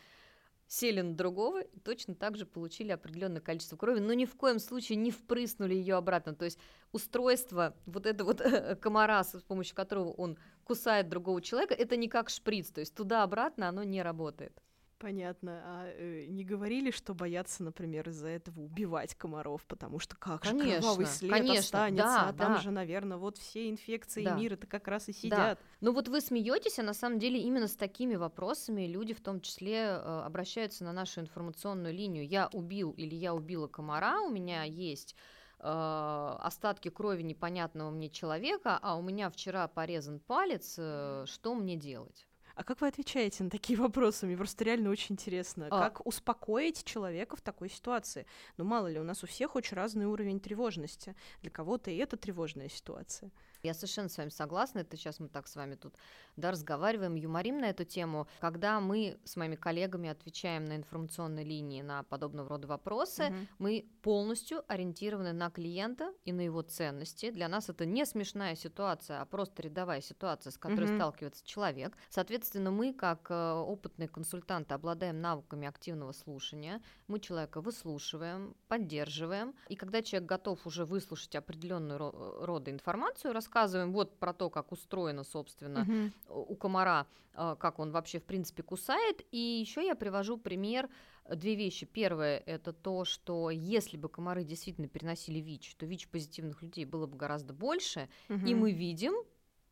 сели 0.67 1.01
на 1.01 1.13
другого 1.13 1.61
и 1.61 1.79
точно 1.79 2.15
так 2.15 2.37
же 2.37 2.45
получили 2.45 2.91
определенное 2.91 3.41
количество 3.41 3.75
крови, 3.75 3.99
но 3.99 4.13
ни 4.13 4.25
в 4.25 4.35
коем 4.35 4.59
случае 4.59 4.95
не 4.95 5.11
впрыснули 5.11 5.73
ее 5.75 5.95
обратно. 5.95 6.33
То 6.33 6.45
есть 6.45 6.57
устройство 6.91 7.75
вот 7.85 8.05
это 8.05 8.23
вот 8.23 8.41
комара, 8.79 9.23
с 9.23 9.43
помощью 9.43 9.75
которого 9.75 10.11
он 10.11 10.37
кусает 10.63 11.09
другого 11.09 11.41
человека, 11.41 11.73
это 11.73 11.95
не 11.95 12.07
как 12.07 12.29
шприц, 12.29 12.69
то 12.69 12.79
есть 12.79 12.95
туда-обратно 12.95 13.67
оно 13.67 13.83
не 13.83 14.01
работает. 14.01 14.61
Понятно. 15.03 15.61
А 15.65 15.85
э, 15.97 16.27
не 16.29 16.45
говорили, 16.45 16.89
что 16.89 17.13
боятся, 17.13 17.61
например, 17.61 18.07
из-за 18.07 18.29
этого 18.29 18.61
убивать 18.61 19.15
комаров, 19.15 19.65
потому 19.67 19.99
что 19.99 20.15
как 20.15 20.43
конечно, 20.43 20.71
же 20.71 20.77
кровавый 20.77 21.05
след 21.07 21.29
конечно, 21.29 21.59
останется, 21.59 22.05
да, 22.05 22.29
а 22.29 22.33
там 22.33 22.53
да. 22.53 22.61
же, 22.61 22.71
наверное, 22.71 23.17
вот 23.17 23.37
все 23.37 23.69
инфекции 23.69 24.23
да. 24.23 24.35
мира-то 24.35 24.65
как 24.65 24.87
раз 24.87 25.09
и 25.09 25.11
сидят. 25.11 25.57
Да. 25.59 25.65
Ну 25.81 25.91
вот 25.91 26.07
вы 26.07 26.21
смеетесь, 26.21 26.79
а 26.79 26.83
на 26.83 26.93
самом 26.93 27.19
деле 27.19 27.37
именно 27.41 27.67
с 27.67 27.75
такими 27.75 28.15
вопросами 28.15 28.87
люди 28.87 29.13
в 29.13 29.19
том 29.19 29.41
числе 29.41 29.79
э, 29.79 30.21
обращаются 30.25 30.85
на 30.85 30.93
нашу 30.93 31.19
информационную 31.19 31.93
линию. 31.93 32.25
Я 32.25 32.47
убил 32.53 32.91
или 32.91 33.13
я 33.13 33.33
убила 33.33 33.67
комара, 33.67 34.21
у 34.21 34.29
меня 34.29 34.63
есть 34.63 35.17
э, 35.59 35.65
остатки 35.67 36.87
крови 36.87 37.23
непонятного 37.23 37.91
мне 37.91 38.09
человека, 38.09 38.79
а 38.81 38.95
у 38.95 39.01
меня 39.01 39.29
вчера 39.29 39.67
порезан 39.67 40.21
палец, 40.21 40.75
э, 40.77 41.25
что 41.27 41.55
мне 41.55 41.75
делать? 41.75 42.25
А 42.55 42.63
как 42.63 42.81
вы 42.81 42.87
отвечаете 42.87 43.43
на 43.43 43.49
такие 43.49 43.77
вопросы? 43.79 44.25
Мне 44.25 44.37
просто 44.37 44.63
реально 44.63 44.89
очень 44.89 45.13
интересно. 45.13 45.67
А... 45.69 45.79
Как 45.79 46.05
успокоить 46.05 46.83
человека 46.83 47.35
в 47.35 47.41
такой 47.41 47.69
ситуации? 47.69 48.25
Ну, 48.57 48.63
мало 48.63 48.87
ли, 48.87 48.99
у 48.99 49.03
нас 49.03 49.23
у 49.23 49.27
всех 49.27 49.55
очень 49.55 49.75
разный 49.75 50.05
уровень 50.05 50.39
тревожности. 50.39 51.15
Для 51.41 51.51
кого-то 51.51 51.91
и 51.91 51.97
это 51.97 52.17
тревожная 52.17 52.69
ситуация. 52.69 53.31
Я 53.63 53.73
совершенно 53.73 54.09
с 54.09 54.17
вами 54.17 54.27
согласна. 54.27 54.79
Это 54.79 54.97
сейчас 54.97 55.21
мы 55.21 55.29
так 55.29 55.47
с 55.47 55.55
вами 55.55 55.75
тут 55.75 55.95
да, 56.35 56.51
разговариваем, 56.51 57.15
юморим 57.15 57.59
на 57.59 57.69
эту 57.69 57.85
тему. 57.85 58.27
Когда 58.41 58.81
мы 58.81 59.17
с 59.23 59.37
моими 59.37 59.55
коллегами 59.55 60.09
отвечаем 60.09 60.65
на 60.65 60.75
информационной 60.75 61.45
линии 61.45 61.81
на 61.81 62.03
подобного 62.03 62.49
рода 62.49 62.67
вопросы, 62.67 63.27
угу. 63.27 63.35
мы 63.59 63.85
полностью 64.01 64.63
ориентированы 64.67 65.31
на 65.31 65.49
клиента 65.49 66.13
и 66.25 66.33
на 66.33 66.41
его 66.41 66.61
ценности. 66.61 67.31
Для 67.31 67.47
нас 67.47 67.69
это 67.69 67.85
не 67.85 68.05
смешная 68.05 68.55
ситуация, 68.55 69.21
а 69.21 69.25
просто 69.25 69.61
рядовая 69.61 70.01
ситуация, 70.01 70.51
с 70.51 70.57
которой 70.57 70.89
угу. 70.89 70.95
сталкивается 70.95 71.45
человек. 71.45 71.97
Соответственно, 72.09 72.69
мы, 72.69 72.93
как 72.93 73.31
э, 73.31 73.53
опытные 73.53 74.09
консультанты, 74.09 74.73
обладаем 74.73 75.21
навыками 75.21 75.69
активного 75.69 76.11
слушания. 76.11 76.81
Мы 77.07 77.21
человека 77.21 77.61
выслушиваем, 77.61 78.57
поддерживаем. 78.67 79.55
И 79.69 79.77
когда 79.77 80.01
человек 80.01 80.27
готов 80.27 80.67
уже 80.67 80.83
выслушать 80.83 81.33
определенную 81.35 82.43
рода 82.45 82.71
информацию, 82.71 83.31
рассказываем 83.53 83.93
вот 83.93 84.19
про 84.19 84.33
то, 84.33 84.49
как 84.49 84.71
устроено, 84.71 85.23
собственно, 85.23 86.11
угу. 86.27 86.51
у 86.51 86.55
комара, 86.55 87.05
э, 87.33 87.55
как 87.59 87.79
он 87.79 87.91
вообще, 87.91 88.19
в 88.19 88.23
принципе, 88.23 88.63
кусает. 88.63 89.21
И 89.31 89.37
еще 89.37 89.85
я 89.85 89.95
привожу 89.95 90.37
пример 90.37 90.89
э, 91.25 91.35
две 91.35 91.55
вещи. 91.55 91.85
Первое– 91.85 92.37
это 92.45 92.73
то, 92.73 93.05
что 93.05 93.51
если 93.51 93.97
бы 93.97 94.09
комары 94.09 94.43
действительно 94.43 94.87
переносили 94.87 95.39
ВИЧ, 95.39 95.75
то 95.75 95.85
ВИЧ-позитивных 95.85 96.63
людей 96.63 96.85
было 96.85 97.05
бы 97.05 97.15
гораздо 97.15 97.53
больше. 97.53 98.09
Угу. 98.29 98.45
И 98.47 98.55
мы 98.55 98.71
видим, 98.71 99.13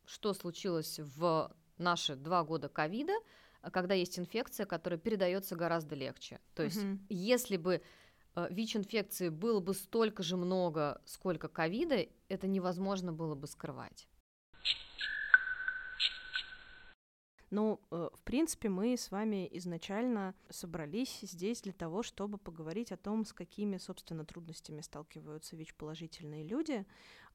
что 0.05 0.33
случилось 0.33 0.99
в 0.99 1.51
наши 1.77 2.15
два 2.15 2.43
года 2.43 2.69
ковида, 2.69 3.13
когда 3.71 3.95
есть 3.95 4.19
инфекция, 4.19 4.65
которая 4.65 4.99
передается 4.99 5.55
гораздо 5.55 5.95
легче. 5.95 6.39
То 6.53 6.63
есть, 6.63 6.83
угу. 6.83 6.99
если 7.09 7.57
бы 7.57 7.81
ВИЧ-инфекции 8.35 9.29
было 9.29 9.59
бы 9.59 9.73
столько 9.73 10.23
же 10.23 10.37
много, 10.37 11.01
сколько 11.05 11.47
ковида, 11.47 12.07
это 12.29 12.47
невозможно 12.47 13.11
было 13.11 13.35
бы 13.35 13.47
скрывать. 13.47 14.07
Ну, 17.51 17.81
э, 17.91 18.09
в 18.13 18.21
принципе, 18.23 18.69
мы 18.69 18.95
с 18.95 19.11
вами 19.11 19.47
изначально 19.57 20.33
собрались 20.49 21.19
здесь 21.21 21.61
для 21.61 21.73
того, 21.73 22.01
чтобы 22.01 22.37
поговорить 22.37 22.93
о 22.93 22.97
том, 22.97 23.25
с 23.25 23.33
какими, 23.33 23.77
собственно, 23.77 24.25
трудностями 24.25 24.79
сталкиваются 24.79 25.57
ВИЧ-положительные 25.57 26.45
люди. 26.45 26.85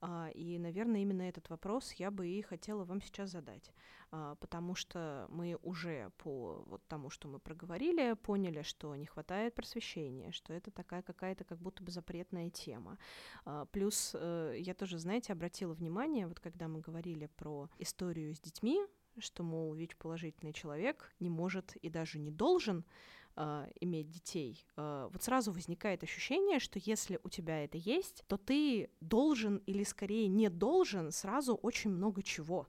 А, 0.00 0.31
и, 0.35 0.59
наверное, 0.59 1.02
именно 1.02 1.22
этот 1.22 1.50
вопрос 1.50 1.92
я 1.92 2.11
бы 2.11 2.26
и 2.29 2.40
хотела 2.40 2.85
вам 2.85 3.02
сейчас 3.02 3.31
задать, 3.31 3.72
а, 4.11 4.35
потому 4.37 4.74
что 4.74 5.26
мы 5.31 5.59
уже 5.62 6.11
по 6.18 6.64
вот 6.66 6.83
тому, 6.88 7.11
что 7.11 7.29
мы 7.29 7.38
проговорили, 7.38 8.14
поняли, 8.14 8.62
что 8.62 8.94
не 8.96 9.07
хватает 9.07 9.55
просвещения, 9.55 10.33
что 10.33 10.55
это 10.55 10.70
такая 10.70 11.02
какая-то 11.02 11.44
как 11.44 11.59
будто 11.59 11.83
бы 11.83 11.90
запретная 11.90 12.48
тема. 12.50 12.98
А, 13.44 13.66
плюс 13.66 14.12
э, 14.14 14.57
я 14.59 14.72
тоже, 14.72 14.98
знаете, 14.98 15.33
обратила 15.33 15.74
внимание, 15.74 16.26
вот 16.26 16.40
когда 16.40 16.68
мы 16.68 16.81
говорили 16.81 17.26
про 17.37 17.68
историю 17.79 18.35
с 18.35 18.40
детьми, 18.40 18.87
что, 19.18 19.42
мол, 19.42 19.74
ВИЧ-положительный 19.74 20.52
человек 20.52 21.12
не 21.20 21.31
может 21.31 21.76
и 21.76 21.88
даже 21.88 22.18
не 22.18 22.31
должен 22.31 22.85
э, 23.37 23.68
иметь 23.81 24.11
детей, 24.11 24.66
э, 24.76 25.09
вот 25.12 25.22
сразу 25.22 25.52
возникает 25.52 26.02
ощущение, 26.02 26.59
что 26.59 26.79
если 26.79 27.20
у 27.22 27.29
тебя 27.29 27.64
это 27.64 27.79
есть, 27.79 28.24
то 28.26 28.37
ты 28.37 28.90
должен 29.00 29.59
или 29.66 29.85
скорее 29.85 30.29
не 30.29 30.48
должен 30.48 31.11
сразу 31.12 31.55
очень 31.55 31.90
много 31.90 32.22
чего. 32.22 32.66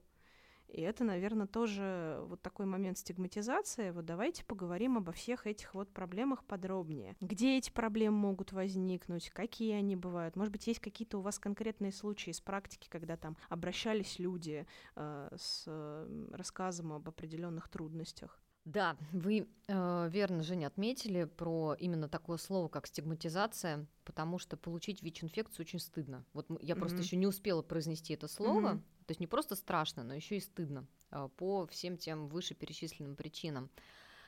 И 0.68 0.82
это, 0.82 1.04
наверное, 1.04 1.48
тоже 1.48 2.20
вот 2.28 2.42
такой 2.42 2.66
момент 2.66 2.98
стигматизации. 2.98 3.92
Вот 3.92 4.06
давайте 4.06 4.44
поговорим 4.46 4.98
обо 4.98 5.12
всех 5.12 5.48
этих 5.48 5.74
вот 5.74 5.90
проблемах 5.94 6.44
подробнее. 6.44 7.16
Где 7.22 7.58
эти 7.58 7.72
проблемы 7.72 8.18
могут 8.18 8.52
возникнуть, 8.52 9.30
какие 9.30 9.74
они 9.74 9.96
бывают. 9.96 10.36
Может 10.36 10.52
быть, 10.52 10.68
есть 10.68 10.80
какие-то 10.80 11.20
у 11.20 11.22
вас 11.22 11.40
конкретные 11.40 11.92
случаи 11.92 12.32
из 12.32 12.42
практики, 12.42 12.88
когда 12.90 13.18
там 13.18 13.38
обращались 13.50 14.20
люди 14.20 14.68
э, 14.96 15.30
с 15.36 15.64
э, 15.68 16.28
рассказом 16.34 16.94
об 16.94 17.08
определенных 17.08 17.70
трудностях? 17.70 18.42
Да, 18.68 18.98
вы 19.14 19.48
э, 19.70 20.10
верно, 20.12 20.44
Женя, 20.44 20.68
отметили 20.68 21.24
про 21.24 21.74
именно 21.80 22.10
такое 22.10 22.36
слово, 22.36 22.68
как 22.68 22.86
стигматизация, 22.86 23.88
потому 24.04 24.40
что 24.40 24.58
получить 24.58 25.02
ВИЧ-инфекцию 25.02 25.64
очень 25.64 25.80
стыдно. 25.80 26.26
Вот 26.34 26.48
я 26.62 26.74
mm-hmm. 26.74 26.80
просто 26.80 26.98
еще 26.98 27.16
не 27.16 27.28
успела 27.28 27.62
произнести 27.62 28.14
это 28.14 28.28
слово, 28.28 28.74
mm-hmm. 28.74 28.82
То 29.08 29.12
есть 29.12 29.22
не 29.22 29.28
просто 29.28 29.56
страшно, 29.56 30.04
но 30.04 30.14
еще 30.14 30.36
и 30.36 30.42
стыдно 30.42 30.86
э, 31.12 31.30
по 31.38 31.66
всем 31.68 31.98
тем 31.98 32.28
вышеперечисленным 32.28 33.16
причинам. 33.16 33.70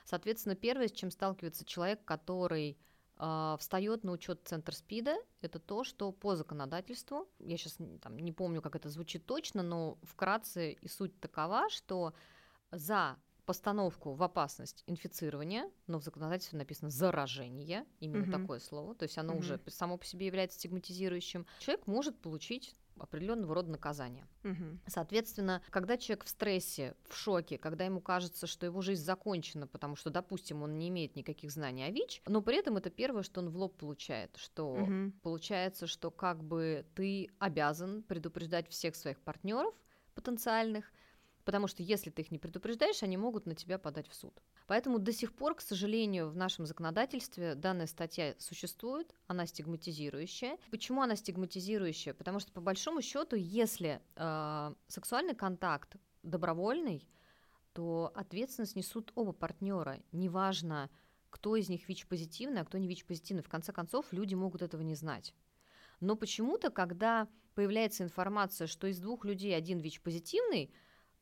Соответственно, 0.05 0.55
первое, 0.55 0.87
с 0.87 0.93
чем 0.93 1.11
сталкивается 1.11 1.65
человек, 1.65 2.03
который 2.05 2.77
э, 3.17 3.55
встает 3.59 4.05
на 4.05 4.13
учет 4.13 4.41
центр 4.45 4.73
СПИДа, 4.73 5.17
это 5.41 5.59
то, 5.59 5.83
что 5.83 6.13
по 6.13 6.37
законодательству, 6.37 7.27
я 7.39 7.57
сейчас 7.57 7.77
там, 8.01 8.17
не 8.17 8.31
помню, 8.31 8.61
как 8.61 8.77
это 8.77 8.87
звучит 8.89 9.25
точно, 9.25 9.63
но 9.63 9.97
вкратце 10.01 10.71
и 10.71 10.87
суть 10.87 11.19
такова, 11.19 11.69
что 11.69 12.13
за 12.71 13.17
постановку 13.45 14.13
в 14.13 14.23
опасность 14.23 14.83
инфицирования, 14.87 15.69
но 15.87 15.99
в 15.99 16.03
законодательстве 16.03 16.57
написано 16.57 16.89
заражение, 16.89 17.85
именно 17.99 18.23
угу. 18.23 18.31
такое 18.31 18.59
слово, 18.59 18.95
то 18.95 19.03
есть 19.03 19.17
оно 19.17 19.33
угу. 19.33 19.39
уже 19.39 19.59
само 19.67 19.97
по 19.97 20.05
себе 20.05 20.27
является 20.27 20.57
стигматизирующим, 20.57 21.45
человек 21.57 21.85
может 21.87 22.17
получить 22.21 22.75
определенного 23.01 23.55
рода 23.55 23.71
наказание. 23.71 24.27
Угу. 24.43 24.79
Соответственно, 24.87 25.61
когда 25.69 25.97
человек 25.97 26.25
в 26.25 26.29
стрессе, 26.29 26.95
в 27.07 27.15
шоке, 27.15 27.57
когда 27.57 27.85
ему 27.85 28.01
кажется, 28.01 28.47
что 28.47 28.65
его 28.65 28.81
жизнь 28.81 29.03
закончена, 29.03 29.67
потому 29.67 29.95
что, 29.95 30.09
допустим, 30.09 30.63
он 30.63 30.77
не 30.77 30.89
имеет 30.89 31.15
никаких 31.15 31.51
знаний 31.51 31.83
о 31.83 31.91
ВИЧ, 31.91 32.21
но 32.27 32.41
при 32.41 32.57
этом 32.57 32.77
это 32.77 32.89
первое, 32.89 33.23
что 33.23 33.41
он 33.41 33.49
в 33.49 33.57
лоб 33.57 33.77
получает, 33.77 34.35
что 34.37 34.73
угу. 34.73 35.11
получается, 35.21 35.87
что 35.87 36.11
как 36.11 36.43
бы 36.43 36.85
ты 36.95 37.29
обязан 37.39 38.03
предупреждать 38.03 38.69
всех 38.69 38.95
своих 38.95 39.19
партнеров 39.21 39.73
потенциальных, 40.15 40.91
потому 41.45 41.67
что 41.67 41.81
если 41.81 42.09
ты 42.09 42.23
их 42.23 42.31
не 42.31 42.39
предупреждаешь, 42.39 43.03
они 43.03 43.17
могут 43.17 43.45
на 43.45 43.55
тебя 43.55 43.77
подать 43.77 44.07
в 44.07 44.13
суд. 44.13 44.33
Поэтому 44.69 44.99
до 44.99 45.11
сих 45.11 45.33
пор, 45.33 45.55
к 45.55 45.61
сожалению, 45.61 46.29
в 46.29 46.35
нашем 46.37 46.67
законодательстве 46.67 47.55
данная 47.55 47.87
статья 47.87 48.35
существует, 48.37 49.15
она 49.25 49.47
стигматизирующая. 49.47 50.59
Почему 50.69 51.01
она 51.01 51.15
стигматизирующая? 51.15 52.13
Потому 52.13 52.39
что 52.39 52.51
по 52.51 52.61
большому 52.61 53.01
счету, 53.01 53.35
если 53.35 53.99
э, 54.15 54.73
сексуальный 54.87 55.33
контакт 55.33 55.95
добровольный, 56.21 57.09
то 57.73 58.11
ответственность 58.13 58.75
несут 58.75 59.11
оба 59.15 59.31
партнера. 59.31 59.97
Неважно, 60.11 60.91
кто 61.31 61.55
из 61.55 61.67
них 61.67 61.89
ВИЧ-позитивный, 61.89 62.61
а 62.61 62.65
кто 62.65 62.77
не 62.77 62.87
ВИЧ-позитивный. 62.87 63.41
В 63.41 63.49
конце 63.49 63.73
концов, 63.73 64.05
люди 64.11 64.35
могут 64.35 64.61
этого 64.61 64.83
не 64.83 64.93
знать. 64.93 65.33
Но 65.99 66.15
почему-то, 66.15 66.69
когда 66.69 67.27
появляется 67.55 68.03
информация, 68.03 68.67
что 68.67 68.85
из 68.85 68.99
двух 68.99 69.25
людей 69.25 69.57
один 69.57 69.79
ВИЧ-позитивный, 69.79 70.71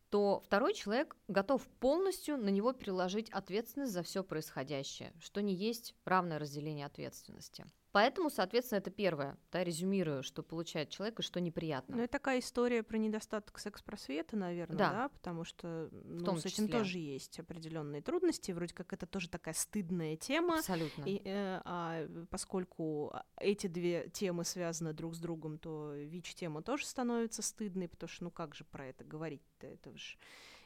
то 0.10 0.42
второй 0.46 0.74
человек 0.74 1.16
готов 1.28 1.68
полностью 1.80 2.38
на 2.38 2.50
него 2.50 2.74
переложить 2.74 3.30
ответственность 3.30 3.94
за 3.94 4.04
все 4.04 4.24
происходящее, 4.24 5.14
что 5.20 5.42
не 5.42 5.54
есть 5.54 5.96
равное 6.06 6.40
разделение 6.40 6.86
ответственности. 6.86 7.66
Поэтому, 7.98 8.30
соответственно, 8.30 8.78
это 8.78 8.92
первое, 8.92 9.40
да, 9.52 9.64
резюмирую, 9.64 10.22
что 10.22 10.44
получает 10.44 10.92
человек 10.92 11.20
и 11.20 11.24
что 11.24 11.42
неприятно. 11.42 11.96
Ну, 11.96 12.04
это 12.04 12.12
такая 12.12 12.38
история 12.38 12.84
про 12.84 12.98
недостаток 13.00 13.58
секс-просвета, 13.58 14.38
наверное, 14.38 14.78
да, 14.78 14.92
да 14.92 15.10
потому 15.10 15.44
что 15.44 15.90
ну, 15.92 16.20
в 16.20 16.24
том 16.24 16.38
с 16.38 16.46
этим 16.46 16.68
числе. 16.68 16.78
тоже 16.78 17.00
есть 17.00 17.40
определенные 17.40 18.04
трудности, 18.04 18.52
вроде 18.52 18.76
как 18.76 18.94
это 18.94 19.08
тоже 19.08 19.32
такая 19.32 19.56
стыдная 19.56 20.16
тема. 20.16 20.60
Абсолютно. 20.60 21.06
И, 21.08 21.24
э, 21.26 21.60
а 21.66 22.08
поскольку 22.30 23.16
эти 23.40 23.66
две 23.66 24.10
темы 24.10 24.46
связаны 24.46 24.94
друг 24.94 25.16
с 25.16 25.20
другом, 25.20 25.58
то 25.58 25.96
ВИЧ-тема 25.96 26.62
тоже 26.62 26.86
становится 26.86 27.42
стыдной, 27.42 27.88
потому 27.88 28.10
что 28.10 28.26
ну 28.26 28.30
как 28.30 28.54
же 28.54 28.64
про 28.64 28.86
это 28.86 29.06
говорить-то, 29.06 29.66
это 29.66 29.98
же 29.98 30.20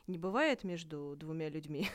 не 0.06 0.18
бывает 0.18 0.66
между 0.66 1.16
двумя 1.16 1.48
людьми. 1.48 1.88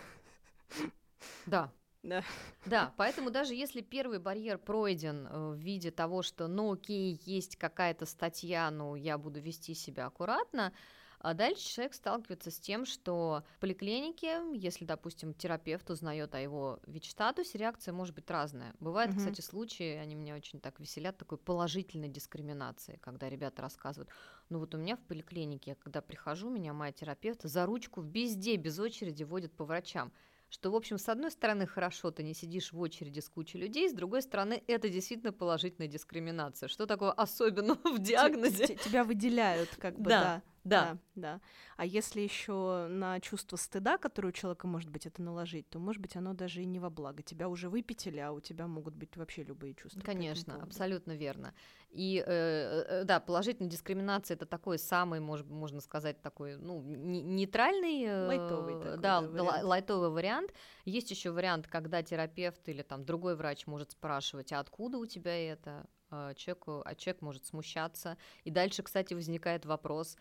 Да, 1.45 1.71
да. 2.07 2.25
Да, 2.65 2.95
поэтому 2.97 3.31
даже 3.31 3.55
если 3.55 3.81
первый 3.81 4.19
барьер 4.19 4.59
пройден 4.59 5.27
э, 5.27 5.51
в 5.51 5.57
виде 5.57 5.91
того, 5.91 6.23
что, 6.23 6.47
ну 6.47 6.73
окей, 6.73 7.21
есть 7.25 7.57
какая-то 7.57 8.07
статья, 8.07 8.71
ну 8.71 8.95
я 8.95 9.19
буду 9.19 9.41
вести 9.41 9.75
себя 9.75 10.07
аккуратно, 10.07 10.73
а 11.19 11.35
дальше 11.35 11.67
человек 11.69 11.95
сталкивается 11.95 12.51
с 12.53 12.61
тем, 12.61 12.87
что 12.87 13.43
в 13.57 13.61
поликлинике, 13.61 14.41
если, 14.55 14.85
допустим, 14.85 15.35
терапевт 15.35 15.91
узнает 15.91 16.35
о 16.37 16.41
его 16.41 16.79
ВИЧ-статусе, 16.87 17.59
реакция 17.59 17.93
может 17.93 18.15
быть 18.15 18.31
разная. 18.31 18.75
Бывают, 18.79 19.11
угу. 19.11 19.19
кстати, 19.19 19.41
случаи, 19.41 19.97
они 19.97 20.15
меня 20.15 20.37
очень 20.37 20.61
так 20.61 20.79
веселят, 20.79 21.19
такой 21.19 21.39
положительной 21.39 22.09
дискриминации, 22.09 23.01
когда 23.03 23.29
ребята 23.29 23.63
рассказывают, 23.63 24.11
ну 24.49 24.61
вот 24.61 24.75
у 24.75 24.79
меня 24.79 24.97
в 24.97 25.01
поликлинике, 25.01 25.71
я 25.71 25.75
когда 25.75 26.01
прихожу, 26.01 26.51
меня 26.51 26.73
моя 26.73 26.93
терапевт 26.93 27.43
за 27.43 27.67
ручку 27.67 28.03
везде, 28.03 28.55
без 28.55 28.79
очереди 28.79 29.25
водит 29.25 29.53
по 29.53 29.65
врачам 29.65 30.13
что, 30.49 30.71
в 30.71 30.77
общем, 30.77 30.99
с 30.99 31.09
одной 31.09 31.31
стороны, 31.31 31.67
хорошо, 31.67 32.11
ты 32.11 32.23
не 32.23 32.35
сидишь 32.35 32.73
в 32.73 32.81
очереди 32.81 33.21
с 33.21 33.29
кучей 33.29 33.59
людей, 33.59 33.89
с 33.89 33.93
другой 33.93 34.23
стороны, 34.23 34.63
это 34.67 34.89
действительно 34.89 35.33
положительная 35.33 35.89
дискриминация. 35.89 36.69
Что 36.69 36.87
такое 36.87 37.11
особенно 37.13 37.75
в 37.75 37.99
диагнозе? 37.99 38.77
Тебя 38.77 39.05
выделяют, 39.05 39.71
как 39.77 39.99
бы, 39.99 40.11
да. 40.11 40.21
Да. 40.21 40.43
Да, 40.67 40.99
да. 41.15 41.41
А 41.77 41.85
если 41.85 42.21
еще 42.21 42.89
на 42.89 43.21
чувство 43.21 43.57
стыда, 43.57 43.99
которое 43.99 44.29
у 44.29 44.33
человека 44.33 44.67
может 44.67 44.91
быть 44.91 45.07
это 45.07 45.23
наложить, 45.23 45.69
то 45.69 45.79
может 45.79 46.03
быть 46.03 46.17
оно 46.17 46.35
даже 46.35 46.63
и 46.63 46.65
не 46.65 46.81
во 46.81 46.91
благо. 46.91 47.23
Тебя 47.23 47.49
уже 47.49 47.69
выпятили, 47.69 48.19
а 48.19 48.33
у 48.33 48.41
тебя 48.41 48.67
могут 48.67 48.95
быть 48.95 49.17
вообще 49.17 49.45
любые 49.45 49.75
чувства. 49.75 50.01
Конечно, 50.01 50.61
абсолютно 50.63 51.13
верно. 51.13 51.55
И 51.91 52.23
э, 52.27 52.85
э, 52.89 53.05
да, 53.05 53.21
положительная 53.21 53.71
дискриминация 53.71 54.35
это 54.35 54.45
такой 54.45 54.79
самый, 54.79 55.21
может, 55.21 55.49
можно 55.49 55.81
сказать, 55.81 56.21
такой, 56.21 56.57
ну, 56.57 56.83
нейтральный, 56.83 58.03
э, 58.03 58.27
лайтовый, 58.27 58.75
такой, 58.75 58.99
да, 58.99 59.21
да 59.21 59.29
вариант. 59.29 59.65
лайтовый 59.65 60.11
вариант. 60.11 60.53
Есть 60.85 61.11
еще 61.11 61.31
вариант, 61.31 61.69
когда 61.69 62.03
терапевт 62.03 62.69
или 62.69 62.83
там 62.83 63.05
другой 63.05 63.37
врач 63.37 63.67
может 63.67 63.93
спрашивать, 63.93 64.53
а 64.53 64.61
откуда 64.61 64.99
у 64.99 65.07
тебя 65.07 65.37
это? 65.53 65.87
А, 66.11 66.35
человеку, 66.35 66.83
а 66.85 66.95
человек 66.95 67.23
может 67.23 67.45
смущаться. 67.47 68.17
И 68.45 68.51
дальше, 68.51 68.83
кстати, 68.83 69.15
возникает 69.15 69.67
вопрос, 69.67 70.17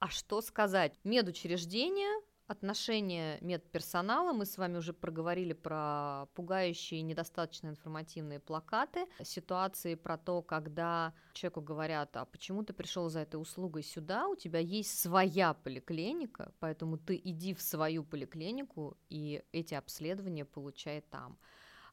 а 0.00 0.08
что 0.08 0.40
сказать? 0.40 0.98
Медучреждение, 1.04 2.22
отношения 2.46 3.38
медперсонала. 3.40 4.32
Мы 4.32 4.46
с 4.46 4.56
вами 4.56 4.78
уже 4.78 4.92
проговорили 4.92 5.52
про 5.52 6.26
пугающие 6.34 7.02
недостаточно 7.02 7.68
информативные 7.68 8.40
плакаты, 8.40 9.06
ситуации 9.22 9.94
про 9.94 10.16
то, 10.16 10.42
когда 10.42 11.12
человеку 11.34 11.60
говорят, 11.60 12.16
а 12.16 12.24
почему 12.24 12.64
ты 12.64 12.72
пришел 12.72 13.08
за 13.10 13.20
этой 13.20 13.40
услугой 13.40 13.82
сюда, 13.82 14.28
у 14.28 14.34
тебя 14.34 14.58
есть 14.58 14.98
своя 14.98 15.54
поликлиника, 15.54 16.52
поэтому 16.58 16.96
ты 16.96 17.20
иди 17.22 17.54
в 17.54 17.60
свою 17.60 18.02
поликлинику 18.02 18.96
и 19.10 19.44
эти 19.52 19.74
обследования 19.74 20.44
получай 20.44 21.02
там. 21.02 21.38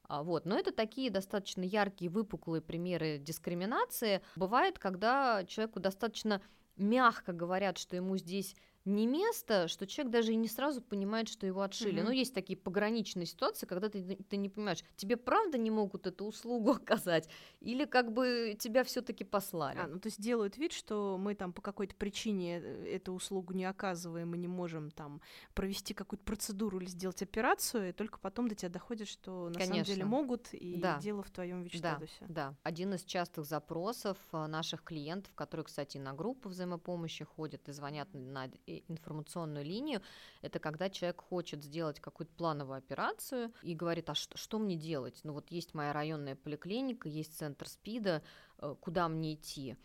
А, 0.07 0.23
вот. 0.23 0.45
Но 0.45 0.57
это 0.57 0.71
такие 0.71 1.09
достаточно 1.09 1.63
яркие, 1.63 2.11
выпуклые 2.11 2.61
примеры 2.61 3.17
дискриминации. 3.17 4.21
Бывает, 4.35 4.79
когда 4.79 5.43
человеку 5.45 5.79
достаточно 5.79 6.41
мягко 6.77 7.33
говорят, 7.33 7.77
что 7.77 7.95
ему 7.95 8.17
здесь 8.17 8.55
не 8.85 9.07
место, 9.07 9.67
что 9.67 9.87
человек 9.87 10.13
даже 10.13 10.31
и 10.31 10.35
не 10.35 10.47
сразу 10.47 10.81
понимает, 10.81 11.27
что 11.27 11.47
его 11.47 11.61
отшили. 11.61 11.99
Угу. 11.99 12.07
Ну, 12.07 12.11
есть 12.11 12.33
такие 12.33 12.57
пограничные 12.57 13.25
ситуации, 13.25 13.65
когда 13.65 13.89
ты, 13.89 14.17
ты 14.29 14.37
не 14.37 14.49
понимаешь, 14.49 14.83
тебе 14.95 15.17
правда 15.17 15.57
не 15.57 15.71
могут 15.71 16.05
эту 16.05 16.25
услугу 16.25 16.71
оказать, 16.75 17.27
или 17.61 17.85
как 17.85 18.13
бы 18.13 18.55
тебя 18.59 18.83
все-таки 18.83 19.23
послали. 19.23 19.79
А, 19.79 19.87
ну 19.87 19.99
то 19.99 20.07
есть 20.07 20.21
делают 20.21 20.57
вид, 20.57 20.71
что 20.71 21.17
мы 21.17 21.33
там 21.33 21.51
по 21.51 21.61
какой-то 21.61 21.95
причине 21.95 22.59
э, 22.59 22.95
эту 22.95 23.13
услугу 23.13 23.53
не 23.53 23.65
оказываем 23.65 24.35
и 24.35 24.37
не 24.37 24.47
можем 24.47 24.91
там 24.91 25.19
провести 25.53 25.93
какую-то 25.93 26.23
процедуру 26.23 26.79
или 26.79 26.87
сделать 26.87 27.21
операцию, 27.23 27.89
и 27.89 27.91
только 27.91 28.19
потом 28.19 28.47
до 28.47 28.55
тебя 28.55 28.69
доходит, 28.69 29.07
что 29.07 29.49
на 29.49 29.55
Конечно. 29.55 29.73
самом 29.73 29.85
деле 29.85 30.05
могут, 30.05 30.53
и 30.53 30.79
да. 30.79 30.99
дело 30.99 31.23
в 31.23 31.31
твоем 31.31 31.63
ВИЧ-статусе. 31.63 32.13
Да, 32.21 32.27
да. 32.49 32.55
Один 32.61 32.93
из 32.93 33.03
частых 33.03 33.45
запросов 33.45 34.17
э, 34.31 34.45
наших 34.45 34.83
клиентов, 34.83 35.33
которые, 35.33 35.65
кстати, 35.65 35.97
на 35.97 36.13
группу 36.13 36.49
взаимопомощи 36.49 37.23
ходят 37.23 37.67
и 37.67 37.71
звонят 37.71 38.09
на 38.13 38.47
информационную 38.87 39.65
линию, 39.65 40.01
это 40.41 40.59
когда 40.59 40.89
человек 40.89 41.21
хочет 41.21 41.63
сделать 41.63 41.99
какую-то 41.99 42.33
плановую 42.33 42.77
операцию 42.77 43.51
и 43.63 43.75
говорит, 43.75 44.09
а 44.09 44.15
что, 44.15 44.37
что 44.37 44.59
мне 44.59 44.75
делать? 44.75 45.19
Ну 45.23 45.33
вот 45.33 45.49
есть 45.49 45.73
моя 45.73 45.93
районная 45.93 46.35
поликлиника, 46.35 47.07
есть 47.07 47.37
центр 47.37 47.67
СПИДа, 47.67 48.21
э, 48.59 48.75
куда 48.79 49.07
мне 49.07 49.35
идти? 49.35 49.77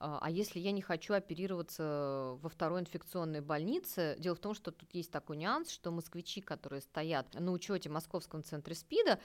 А, 0.00 0.18
а 0.22 0.30
если 0.30 0.60
я 0.60 0.72
не 0.72 0.82
хочу 0.82 1.14
оперироваться 1.14 2.38
во 2.40 2.48
второй 2.48 2.80
инфекционной 2.80 3.40
больнице, 3.40 4.16
дело 4.18 4.36
в 4.36 4.40
том, 4.40 4.54
что 4.54 4.70
тут 4.70 4.94
есть 4.94 5.10
такой 5.10 5.36
нюанс, 5.36 5.70
что 5.70 5.90
москвичи, 5.90 6.40
которые 6.40 6.80
стоят 6.80 7.34
на 7.34 7.50
учете 7.52 7.88
в 7.88 7.92
Московском 7.92 8.44
центре 8.44 8.74
СПИДа, 8.74 9.18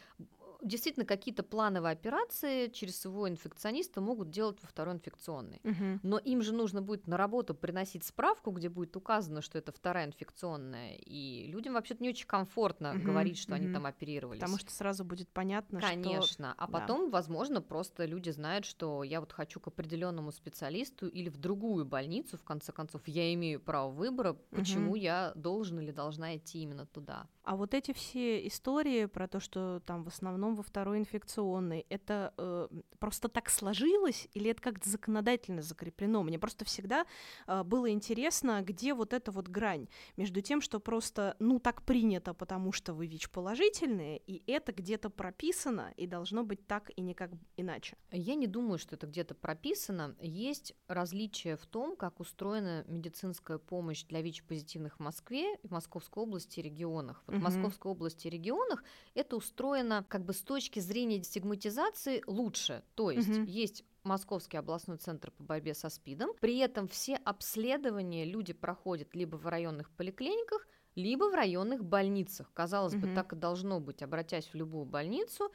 действительно 0.64 1.06
какие-то 1.06 1.44
плановые 1.44 1.94
операции 1.94 2.68
через 2.68 3.00
своего 3.00 3.30
инфекциониста 3.30 4.02
могут 4.02 4.30
делать 4.30 4.58
во 4.62 4.68
второй 4.68 4.96
инфекционной. 4.96 5.62
Угу. 5.64 6.00
Но 6.04 6.18
им 6.18 6.42
же 6.42 6.54
нужно 6.54 6.82
будет 6.82 7.08
на 7.08 7.18
работу 7.18 7.54
приносить 7.54 8.04
справку, 8.04 8.52
где 8.52 8.70
будет 8.70 8.96
указано, 8.96 9.42
что 9.42 9.58
это 9.58 9.72
вторая 9.72 10.08
инфекционная. 10.08 10.96
И 10.96 11.48
людям 11.48 11.74
вообще-то 11.74 12.02
не 12.04 12.10
очень 12.10 12.28
комфортно 12.28 12.94
угу, 12.94 13.04
говорить, 13.04 13.38
что 13.38 13.54
угу. 13.54 13.62
они 13.62 13.74
там 13.74 13.86
оперировались. 13.86 14.40
Потому 14.40 14.58
что 14.58 14.72
сразу 14.72 15.04
будет 15.04 15.30
понятно, 15.30 15.82
Конечно. 15.82 16.54
что... 16.54 16.64
А 16.64 16.68
потом, 16.68 17.06
да. 17.06 17.18
возможно, 17.18 17.62
просто 17.62 18.06
люди 18.06 18.30
знают, 18.30 18.66
что 18.66 19.04
я 19.04 19.20
вот 19.20 19.32
хочу 19.32 19.60
к 19.60 19.68
определенному 19.68 20.32
специалисту 20.32 21.08
или 21.08 21.30
в 21.30 21.38
другую 21.38 21.86
больницу, 21.86 22.38
в 22.38 22.44
конце 22.44 22.72
концов, 22.72 23.02
я 23.08 23.34
имею 23.34 23.60
право 23.60 23.92
выбора, 23.92 24.34
почему 24.52 24.92
угу. 24.92 24.96
я 24.96 25.32
должен 25.36 25.80
или 25.80 25.92
должна 25.92 26.38
идти 26.38 26.60
именно 26.60 26.86
туда. 26.86 27.28
А 27.44 27.56
вот 27.58 27.74
эти 27.74 27.92
все 27.92 28.48
истории 28.48 29.06
про 29.06 29.28
то, 29.28 29.40
что 29.40 29.82
там 29.86 30.04
в 30.04 30.08
основном 30.08 30.53
во 30.56 30.64
второй 30.64 31.00
инфекционной, 31.00 31.86
это 31.90 32.34
э, 32.38 32.68
просто 33.00 33.28
так 33.30 33.50
сложилось 33.50 34.28
или 34.34 34.50
это 34.52 34.62
как-то 34.62 34.90
законодательно 34.90 35.62
закреплено? 35.62 36.24
Мне 36.24 36.40
просто 36.40 36.66
всегда 36.66 37.06
э, 37.48 37.64
было 37.64 37.90
интересно, 37.92 38.62
где 38.62 38.94
вот 38.94 39.14
эта 39.14 39.32
вот 39.32 39.48
грань 39.48 39.88
между 40.18 40.42
тем, 40.42 40.62
что 40.62 40.80
просто, 40.80 41.36
ну, 41.40 41.60
так 41.60 41.84
принято, 41.84 42.34
потому 42.34 42.72
что 42.72 42.94
вы 42.94 43.08
ВИЧ-положительные, 43.08 44.18
и 44.18 44.44
это 44.52 44.72
где-то 44.72 45.10
прописано, 45.10 45.94
и 45.98 46.08
должно 46.08 46.44
быть 46.44 46.66
так 46.68 46.92
и 46.96 47.02
никак 47.02 47.32
иначе. 47.58 47.98
Я 48.12 48.36
не 48.36 48.48
думаю, 48.48 48.78
что 48.78 48.96
это 48.96 49.08
где-то 49.08 49.36
прописано. 49.36 50.16
Есть 50.22 50.76
различия 50.88 51.58
в 51.58 51.66
том, 51.66 51.96
как 51.96 52.20
устроена 52.20 52.84
медицинская 52.88 53.58
помощь 53.58 54.04
для 54.06 54.22
ВИЧ-позитивных 54.22 54.98
в 54.98 55.00
Москве, 55.00 55.58
в 55.64 55.72
Московской 55.72 56.24
области 56.24 56.60
и 56.60 56.64
регионах 56.64 57.24
в 57.28 57.36
угу. 57.36 57.44
Московской 57.44 57.92
области 57.92 58.28
и 58.28 58.30
регионах 58.30 58.84
это 59.14 59.36
устроено 59.36 60.06
как 60.08 60.26
бы 60.26 60.34
точки 60.44 60.80
зрения 60.80 61.24
стигматизации 61.24 62.24
лучше. 62.28 62.84
То 62.96 63.12
есть 63.12 63.30
угу. 63.30 63.46
есть 63.46 63.84
Московский 64.04 64.58
областной 64.58 64.98
центр 64.98 65.32
по 65.32 65.44
борьбе 65.44 65.74
со 65.74 65.90
СПИДом. 65.90 66.32
При 66.42 66.58
этом 66.58 66.88
все 66.88 67.16
обследования 67.16 68.26
люди 68.26 68.54
проходят 68.54 69.16
либо 69.16 69.38
в 69.38 69.48
районных 69.48 69.90
поликлиниках, 69.92 70.68
либо 70.96 71.30
в 71.30 71.34
районных 71.34 71.84
больницах. 71.84 72.52
Казалось 72.54 72.94
угу. 72.94 73.08
бы, 73.08 73.16
так 73.16 73.34
и 73.34 73.36
должно 73.36 73.80
быть. 73.80 74.04
Обратясь 74.04 74.48
в 74.48 74.56
любую 74.56 74.86
больницу, 74.86 75.52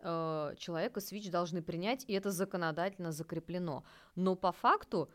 э, 0.00 0.54
человека 0.58 1.00
с 1.00 1.12
ВИЧ 1.12 1.30
должны 1.30 1.62
принять, 1.62 2.04
и 2.08 2.12
это 2.12 2.30
законодательно 2.30 3.12
закреплено. 3.12 3.84
Но 4.16 4.34
по 4.34 4.50
факту 4.52 5.08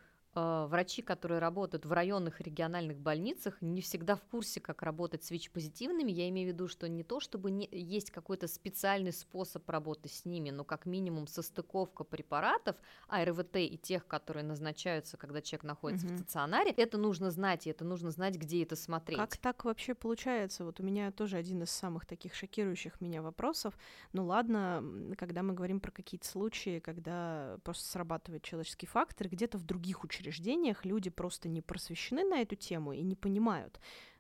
врачи, 0.68 1.02
которые 1.02 1.40
работают 1.40 1.86
в 1.86 1.92
районных 1.92 2.42
региональных 2.42 3.00
больницах, 3.00 3.58
не 3.62 3.82
всегда 3.82 4.16
в 4.16 4.22
курсе, 4.22 4.60
как 4.60 4.84
работать 4.84 5.24
с 5.24 5.32
ВИЧ-позитивными. 5.32 6.12
Я 6.12 6.30
имею 6.30 6.50
в 6.50 6.54
виду, 6.54 6.68
что 6.68 6.88
не 6.88 7.04
то, 7.04 7.20
чтобы 7.20 7.50
не, 7.50 7.68
есть 7.72 8.12
какой-то 8.12 8.48
специальный 8.48 9.12
способ 9.12 9.68
работы 9.70 10.10
с 10.10 10.26
ними, 10.26 10.52
но 10.52 10.64
как 10.64 10.86
минимум 10.86 11.28
состыковка 11.28 12.04
препаратов 12.04 12.76
АРВТ 13.08 13.56
и 13.58 13.78
тех, 13.78 14.06
которые 14.06 14.44
назначаются, 14.44 15.18
когда 15.18 15.42
человек 15.42 15.64
находится 15.64 16.06
угу. 16.06 16.14
в 16.14 16.18
стационаре, 16.20 16.72
это 16.72 16.98
нужно 16.98 17.32
знать, 17.32 17.66
и 17.66 17.72
это 17.72 17.84
нужно 17.84 18.12
знать, 18.12 18.36
где 18.36 18.64
это 18.64 18.76
смотреть. 18.76 19.18
Как 19.18 19.38
так 19.38 19.66
вообще 19.66 19.96
получается? 19.96 20.66
Вот 20.66 20.80
у 20.80 20.84
меня 20.84 21.12
тоже 21.12 21.38
один 21.38 21.64
из 21.64 21.72
самых 21.72 22.06
таких 22.06 22.36
шокирующих 22.36 23.02
меня 23.02 23.22
вопросов. 23.22 23.78
Ну 24.14 24.26
ладно, 24.26 24.84
когда 25.18 25.42
мы 25.42 25.54
говорим 25.54 25.80
про 25.80 25.92
какие-то 25.92 26.28
случаи, 26.28 26.80
когда 26.80 27.58
просто 27.64 27.90
срабатывает 27.90 28.44
человеческий 28.44 28.86
фактор, 28.86 29.30
где-то 29.30 29.58
в 29.58 29.64
других 29.64 30.04
учреждениях 30.04 30.27
медучреждениях 30.28 30.86
люди 30.86 31.10
просто 31.10 31.50
не 31.50 31.62
просвещены 31.62 32.24
на 32.24 32.42
эту 32.42 32.56
тему 32.56 32.94
и 32.94 33.02
не 33.02 33.16
понимают. 33.16 33.80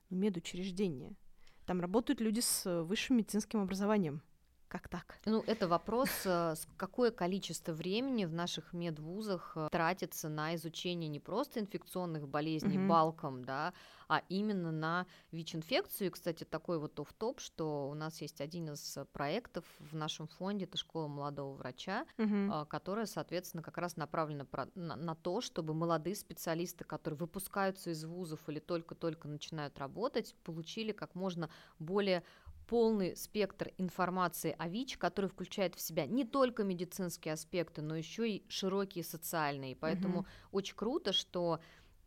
Ну, 0.09 0.17
медучреждения. 0.17 1.15
Там 1.65 1.81
работают 1.81 2.21
люди 2.21 2.39
с 2.39 2.83
высшим 2.83 3.17
медицинским 3.17 3.61
образованием. 3.61 4.21
Как 4.67 4.89
так? 4.89 5.17
Ну, 5.25 5.43
это 5.47 5.67
вопрос, 5.67 6.09
э, 6.25 6.55
какое 6.75 7.11
количество 7.11 7.71
времени 7.71 8.25
в 8.25 8.33
наших 8.33 8.73
медвузах 8.73 9.53
э, 9.55 9.69
тратится 9.71 10.27
на 10.27 10.55
изучение 10.55 11.07
не 11.07 11.21
просто 11.21 11.61
инфекционных 11.61 12.27
болезней 12.27 12.77
mm-hmm. 12.77 12.87
балком, 12.87 13.45
да, 13.45 13.73
а 14.09 14.23
именно 14.27 14.71
на 14.71 15.05
ВИЧ-инфекцию. 15.31 16.07
И, 16.07 16.11
кстати, 16.11 16.43
такой 16.43 16.79
вот 16.79 16.99
оф-топ, 16.99 17.39
что 17.39 17.89
у 17.89 17.93
нас 17.93 18.21
есть 18.21 18.41
один 18.41 18.71
из 18.71 18.97
проектов 19.13 19.63
в 19.79 19.95
нашем 19.95 20.27
фонде, 20.27 20.65
это 20.65 20.77
школа 20.77 21.07
молодого 21.07 21.55
врача, 21.55 22.05
угу. 22.17 22.65
которая, 22.67 23.05
соответственно, 23.05 23.63
как 23.63 23.77
раз 23.77 23.97
направлена 23.97 24.45
на, 24.75 24.95
на 24.95 25.15
то, 25.15 25.41
чтобы 25.41 25.73
молодые 25.73 26.15
специалисты, 26.15 26.83
которые 26.83 27.17
выпускаются 27.17 27.89
из 27.89 28.03
вузов 28.05 28.39
или 28.47 28.59
только-только 28.59 29.27
начинают 29.27 29.77
работать, 29.77 30.35
получили 30.43 30.93
как 30.93 31.15
можно 31.15 31.49
более 31.79 32.23
полный 32.67 33.15
спектр 33.15 33.71
информации 33.77 34.55
о 34.57 34.67
ВИЧ, 34.67 34.97
который 34.97 35.29
включает 35.29 35.75
в 35.75 35.81
себя 35.81 36.05
не 36.05 36.25
только 36.25 36.63
медицинские 36.63 37.33
аспекты, 37.33 37.81
но 37.81 37.95
еще 37.95 38.29
и 38.29 38.43
широкие 38.49 39.03
социальные. 39.03 39.75
Поэтому 39.75 40.19
угу. 40.19 40.27
очень 40.51 40.75
круто, 40.75 41.13
что 41.13 41.59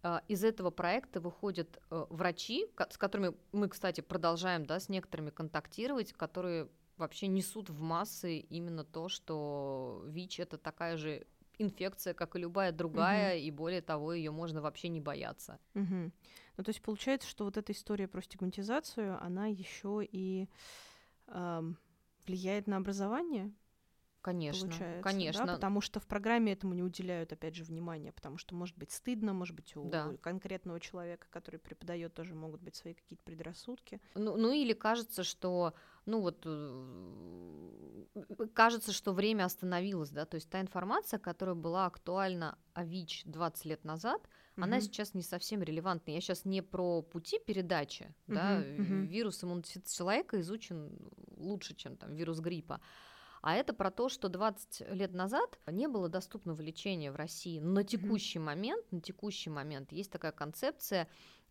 а, 0.03 0.23
из 0.29 0.45
этого 0.45 0.71
проекта 0.71 1.21
выходят 1.21 1.81
э, 1.91 2.07
врачи, 2.11 2.67
с 2.91 2.97
которыми 2.97 3.35
мы, 3.53 3.69
кстати, 3.69 4.01
продолжаем 4.01 4.67
да, 4.67 4.81
с 4.81 4.89
некоторыми 4.89 5.31
контактировать, 5.31 6.13
которые 6.13 6.69
вообще 6.97 7.27
несут 7.27 7.71
в 7.71 7.81
массы 7.81 8.39
именно 8.39 8.85
то, 8.85 9.09
что 9.09 10.03
ВИЧ 10.07 10.41
это 10.41 10.59
такая 10.59 10.97
же 10.97 11.27
инфекция, 11.61 12.15
как 12.15 12.37
и 12.37 12.39
любая 12.39 12.73
другая, 12.73 13.37
угу. 13.37 13.45
и 13.45 13.51
более 13.51 13.83
того, 13.83 14.13
ее 14.13 14.31
можно 14.31 14.61
вообще 14.61 14.89
не 14.89 15.01
бояться. 15.01 15.59
Угу. 15.75 16.13
Ну, 16.57 16.65
то 16.65 16.69
есть 16.69 16.83
получается, 16.83 17.29
что 17.29 17.45
вот 17.45 17.57
эта 17.57 17.73
история 17.73 18.09
про 18.09 18.23
стигматизацию, 18.23 19.23
она 19.23 19.47
еще 19.47 20.03
и 20.03 20.49
э, 21.29 21.63
влияет 22.27 22.67
на 22.67 22.77
образование 22.77 23.53
Конечно, 24.23 24.69
получается, 24.69 25.03
конечно. 25.03 25.47
Да? 25.47 25.55
Потому 25.55 25.81
что 25.81 25.99
в 25.99 26.07
программе 26.07 26.53
этому 26.53 26.75
не 26.75 26.83
уделяют, 26.83 27.33
опять 27.33 27.55
же, 27.55 27.65
внимания, 27.65 28.13
потому 28.13 28.37
что 28.37 28.55
может 28.55 28.77
быть 28.77 28.91
стыдно, 28.93 29.33
может 29.33 29.57
быть 29.57 29.75
у 29.77 29.89
да. 29.89 30.13
конкретного 30.21 30.79
человека, 30.79 31.27
который 31.31 31.59
преподает, 31.59 32.13
тоже 32.13 32.35
могут 32.35 32.61
быть 32.61 32.77
свои 32.77 32.95
какие-то 32.95 33.23
предрассудки. 33.25 34.01
Ну, 34.15 34.37
ну 34.37 34.53
или 34.53 34.75
кажется, 34.75 35.25
что, 35.25 35.73
ну 36.07 36.21
вот, 36.21 36.43
э, 36.45 38.07
кажется, 38.55 38.93
что 38.93 39.13
время 39.13 39.45
остановилось, 39.45 40.11
да, 40.11 40.25
то 40.25 40.37
есть 40.37 40.49
та 40.51 40.61
информация, 40.61 41.19
которая 41.19 41.55
была 41.55 41.87
актуальна 41.87 42.59
о 42.75 42.85
ВИЧ 42.85 43.25
20 43.27 43.65
лет 43.67 43.85
назад, 43.85 44.21
угу. 44.57 44.65
она 44.65 44.81
сейчас 44.81 45.15
не 45.15 45.23
совсем 45.23 45.63
релевантна. 45.63 46.13
Я 46.13 46.21
сейчас 46.21 46.45
не 46.45 46.63
про 46.63 47.03
пути 47.03 47.39
передачи, 47.39 48.15
угу, 48.27 48.37
да, 48.37 48.59
угу. 48.59 48.83
вирус 48.83 49.45
иммунодефицита 49.45 49.95
человека 49.95 50.41
изучен 50.41 50.91
лучше, 51.37 51.75
чем 51.75 51.97
там 51.97 52.15
вирус 52.15 52.41
гриппа. 52.41 52.81
А 53.43 53.55
это 53.55 53.73
про 53.73 53.91
то, 53.91 54.09
что 54.09 54.29
20 54.29 54.93
лет 54.93 55.15
назад 55.15 55.59
не 55.67 55.89
было 55.89 56.09
доступного 56.09 56.61
лечения 56.61 57.11
в 57.11 57.17
России. 57.17 57.59
На 57.59 57.85
текущий 57.85 58.39
mm-hmm. 58.39 58.43
момент, 58.43 58.93
на 58.93 59.01
текущий 59.01 59.51
момент 59.51 59.93
есть 59.93 60.11
такая 60.11 60.33
концепция 60.33 61.09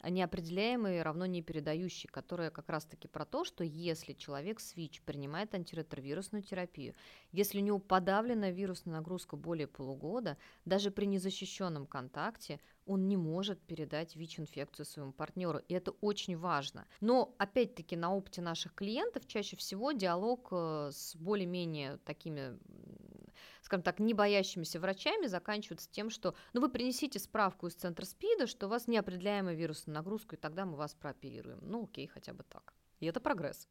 неопределяемый 0.08 1.02
равно 1.02 1.26
не 1.26 1.42
передающий, 1.42 2.08
которая 2.08 2.52
как 2.52 2.70
раз-таки 2.70 3.08
про 3.08 3.26
то, 3.26 3.44
что 3.44 3.64
если 3.64 4.14
человек 4.14 4.60
с 4.60 4.76
ВИЧ 4.76 5.02
принимает 5.02 5.54
антиретровирусную 5.54 6.42
терапию, 6.44 6.96
если 7.32 7.60
у 7.60 7.64
него 7.64 7.80
подавлена 7.80 8.52
вирусная 8.52 8.96
нагрузка 8.96 9.36
более 9.36 9.68
полугода, 9.68 10.38
даже 10.66 10.92
при 10.92 11.06
незащищенном 11.06 11.86
контакте 11.86 12.60
он 12.90 13.08
не 13.08 13.18
может 13.18 13.62
передать 13.62 14.16
ВИЧ-инфекцию 14.16 14.86
своему 14.86 15.14
партнеру, 15.14 15.60
и 15.68 15.74
это 15.76 15.92
очень 16.02 16.36
важно. 16.36 16.88
Но, 17.02 17.36
опять-таки, 17.38 17.96
на 17.96 18.16
опыте 18.16 18.42
наших 18.42 18.74
клиентов 18.74 19.28
чаще 19.28 19.56
всего 19.56 19.92
диалог 19.92 20.48
э, 20.52 20.90
с 20.92 21.16
более-менее 21.16 21.98
такими 21.98 22.58
скажем 23.62 23.84
так, 23.84 24.00
не 24.00 24.16
боящимися 24.16 24.80
врачами 24.80 25.28
заканчивается 25.28 25.90
тем, 25.92 26.10
что 26.10 26.34
ну, 26.54 26.62
вы 26.62 26.70
принесите 26.70 27.20
справку 27.20 27.68
из 27.68 27.76
центра 27.76 28.06
СПИДа, 28.06 28.48
что 28.48 28.66
у 28.66 28.70
вас 28.70 28.88
неопределяемая 28.88 29.54
вирусная 29.54 29.94
нагрузка, 29.96 30.36
и 30.36 30.40
тогда 30.40 30.66
мы 30.66 30.76
вас 30.76 30.96
прооперируем. 30.96 31.60
Ну, 31.62 31.84
окей, 31.84 32.08
хотя 32.08 32.34
бы 32.34 32.44
так. 32.44 32.74
И 33.00 33.06
это 33.06 33.20
прогресс. 33.20 33.68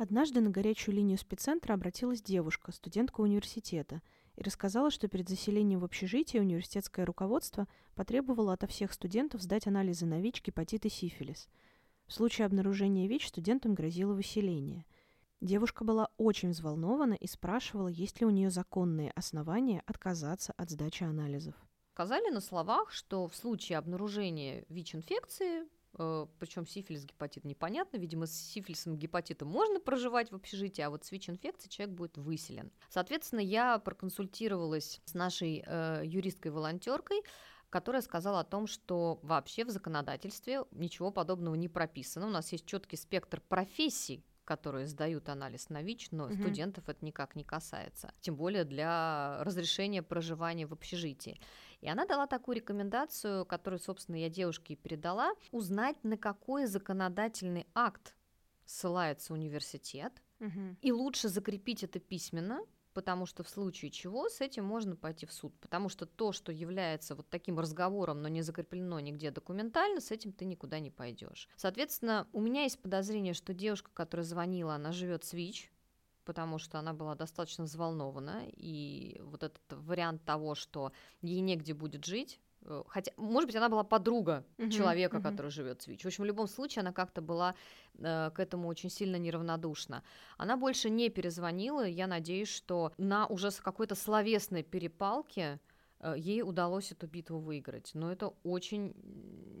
Однажды 0.00 0.40
на 0.40 0.48
горячую 0.48 0.94
линию 0.94 1.18
спеццентра 1.18 1.74
обратилась 1.74 2.22
девушка, 2.22 2.72
студентка 2.72 3.20
университета– 3.20 4.00
и 4.40 4.42
рассказала, 4.42 4.90
что 4.90 5.06
перед 5.06 5.28
заселением 5.28 5.80
в 5.80 5.84
общежитие 5.84 6.40
университетское 6.40 7.04
руководство 7.04 7.68
потребовало 7.94 8.54
ото 8.54 8.66
всех 8.66 8.92
студентов 8.94 9.42
сдать 9.42 9.66
анализы 9.66 10.06
на 10.06 10.20
ВИЧ, 10.20 10.42
гепатит 10.42 10.86
и 10.86 10.88
сифилис. 10.88 11.48
В 12.06 12.14
случае 12.14 12.46
обнаружения 12.46 13.06
ВИЧ 13.06 13.28
студентам 13.28 13.74
грозило 13.74 14.14
выселение. 14.14 14.86
Девушка 15.42 15.84
была 15.84 16.08
очень 16.16 16.50
взволнована 16.50 17.14
и 17.14 17.26
спрашивала, 17.26 17.88
есть 17.88 18.20
ли 18.20 18.26
у 18.26 18.30
нее 18.30 18.50
законные 18.50 19.10
основания 19.10 19.82
отказаться 19.86 20.54
от 20.56 20.70
сдачи 20.70 21.04
анализов. 21.04 21.54
Сказали 21.92 22.30
на 22.30 22.40
словах, 22.40 22.92
что 22.92 23.28
в 23.28 23.36
случае 23.36 23.76
обнаружения 23.76 24.64
ВИЧ-инфекции 24.70 25.68
Причем 25.92 26.66
сифилис, 26.66 27.04
гепатит 27.04 27.44
непонятно. 27.44 27.96
Видимо, 27.96 28.26
с 28.26 28.32
сифилисом, 28.32 28.96
гепатитом 28.96 29.48
можно 29.48 29.80
проживать 29.80 30.30
в 30.30 30.34
общежитии, 30.36 30.82
а 30.82 30.90
вот 30.90 31.04
с 31.04 31.10
ВИЧ-инфекцией 31.10 31.70
человек 31.70 31.96
будет 31.96 32.16
выселен. 32.16 32.70
Соответственно, 32.88 33.40
я 33.40 33.78
проконсультировалась 33.78 35.00
с 35.04 35.14
нашей 35.14 35.64
э, 35.66 36.02
юристкой-волонтеркой, 36.04 37.22
которая 37.70 38.02
сказала 38.02 38.40
о 38.40 38.44
том, 38.44 38.66
что 38.66 39.18
вообще 39.22 39.64
в 39.64 39.70
законодательстве 39.70 40.64
ничего 40.72 41.10
подобного 41.10 41.54
не 41.54 41.68
прописано. 41.68 42.26
У 42.26 42.30
нас 42.30 42.50
есть 42.52 42.66
четкий 42.66 42.96
спектр 42.96 43.40
профессий, 43.40 44.24
которые 44.50 44.88
сдают 44.88 45.28
анализ 45.28 45.68
на 45.68 45.80
ВИЧ, 45.80 46.10
но 46.10 46.24
угу. 46.24 46.34
студентов 46.34 46.88
это 46.88 47.04
никак 47.04 47.36
не 47.36 47.44
касается. 47.44 48.12
Тем 48.20 48.34
более 48.34 48.64
для 48.64 49.38
разрешения 49.44 50.02
проживания 50.02 50.66
в 50.66 50.72
общежитии. 50.72 51.40
И 51.80 51.88
она 51.88 52.04
дала 52.04 52.26
такую 52.26 52.56
рекомендацию, 52.56 53.46
которую, 53.46 53.78
собственно, 53.78 54.16
я 54.16 54.28
девушке 54.28 54.74
передала, 54.74 55.34
узнать, 55.52 56.02
на 56.02 56.16
какой 56.16 56.66
законодательный 56.66 57.68
акт 57.74 58.16
ссылается 58.64 59.34
университет, 59.34 60.20
угу. 60.40 60.76
и 60.82 60.90
лучше 60.90 61.28
закрепить 61.28 61.84
это 61.84 62.00
письменно, 62.00 62.60
потому 62.94 63.26
что 63.26 63.42
в 63.42 63.48
случае 63.48 63.90
чего 63.90 64.28
с 64.28 64.40
этим 64.40 64.64
можно 64.64 64.96
пойти 64.96 65.26
в 65.26 65.32
суд, 65.32 65.54
потому 65.60 65.88
что 65.88 66.06
то, 66.06 66.32
что 66.32 66.52
является 66.52 67.14
вот 67.14 67.28
таким 67.28 67.58
разговором, 67.58 68.22
но 68.22 68.28
не 68.28 68.42
закреплено 68.42 69.00
нигде 69.00 69.30
документально, 69.30 70.00
с 70.00 70.10
этим 70.10 70.32
ты 70.32 70.44
никуда 70.44 70.78
не 70.78 70.90
пойдешь. 70.90 71.48
Соответственно, 71.56 72.26
у 72.32 72.40
меня 72.40 72.62
есть 72.62 72.80
подозрение, 72.80 73.34
что 73.34 73.54
девушка, 73.54 73.90
которая 73.94 74.24
звонила, 74.24 74.74
она 74.74 74.92
живет 74.92 75.24
с 75.24 75.32
ВИЧ, 75.32 75.70
потому 76.24 76.58
что 76.58 76.78
она 76.78 76.92
была 76.92 77.14
достаточно 77.14 77.64
взволнована, 77.64 78.44
и 78.46 79.20
вот 79.22 79.42
этот 79.42 79.62
вариант 79.70 80.24
того, 80.24 80.54
что 80.54 80.92
ей 81.22 81.40
негде 81.40 81.74
будет 81.74 82.04
жить, 82.04 82.40
Хотя, 82.88 83.12
может 83.16 83.48
быть, 83.48 83.56
она 83.56 83.68
была 83.68 83.84
подруга 83.84 84.44
uh-huh, 84.58 84.70
человека, 84.70 85.16
uh-huh. 85.16 85.22
который 85.22 85.50
живет 85.50 85.82
в 85.82 85.88
ВИЧ. 85.88 86.04
В 86.04 86.06
общем, 86.06 86.24
в 86.24 86.26
любом 86.26 86.46
случае, 86.46 86.80
она 86.82 86.92
как-то 86.92 87.22
была 87.22 87.54
э, 87.98 88.30
к 88.34 88.38
этому 88.38 88.68
очень 88.68 88.90
сильно 88.90 89.16
неравнодушна. 89.16 90.02
Она 90.36 90.56
больше 90.56 90.90
не 90.90 91.08
перезвонила. 91.08 91.86
Я 91.86 92.06
надеюсь, 92.06 92.48
что 92.48 92.92
на 92.98 93.26
уже 93.26 93.50
какой-то 93.50 93.94
словесной 93.94 94.62
перепалке 94.62 95.40
Э, 95.42 95.69
ей 96.16 96.42
удалось 96.42 96.92
эту 96.92 97.06
битву 97.06 97.38
выиграть. 97.38 97.90
Но 97.94 98.10
это 98.10 98.28
очень 98.42 98.94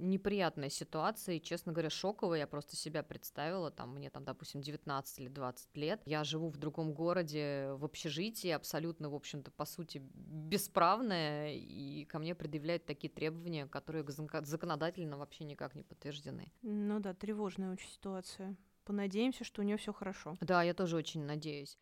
неприятная 0.00 0.70
ситуация, 0.70 1.34
и, 1.34 1.42
честно 1.42 1.72
говоря, 1.72 1.90
шоковая. 1.90 2.40
Я 2.40 2.46
просто 2.46 2.76
себя 2.76 3.02
представила, 3.02 3.70
там, 3.70 3.94
мне 3.94 4.08
там, 4.10 4.24
допустим, 4.24 4.62
19 4.62 5.18
или 5.20 5.28
20 5.28 5.76
лет. 5.76 6.02
Я 6.06 6.24
живу 6.24 6.48
в 6.48 6.56
другом 6.56 6.94
городе, 6.94 7.72
в 7.74 7.84
общежитии, 7.84 8.48
абсолютно, 8.48 9.10
в 9.10 9.14
общем-то, 9.14 9.50
по 9.50 9.66
сути, 9.66 10.02
бесправная, 10.14 11.52
и 11.52 12.04
ко 12.06 12.18
мне 12.18 12.34
предъявляют 12.34 12.86
такие 12.86 13.12
требования, 13.12 13.66
которые 13.66 14.04
законодательно 14.08 15.18
вообще 15.18 15.44
никак 15.44 15.74
не 15.74 15.82
подтверждены. 15.82 16.50
Ну 16.62 17.00
да, 17.00 17.12
тревожная 17.12 17.72
очень 17.72 17.90
ситуация. 17.90 18.56
Понадеемся, 18.84 19.44
что 19.44 19.60
у 19.60 19.64
нее 19.64 19.76
все 19.76 19.92
хорошо. 19.92 20.38
Да, 20.40 20.62
я 20.62 20.72
тоже 20.72 20.96
очень 20.96 21.24
надеюсь. 21.24 21.78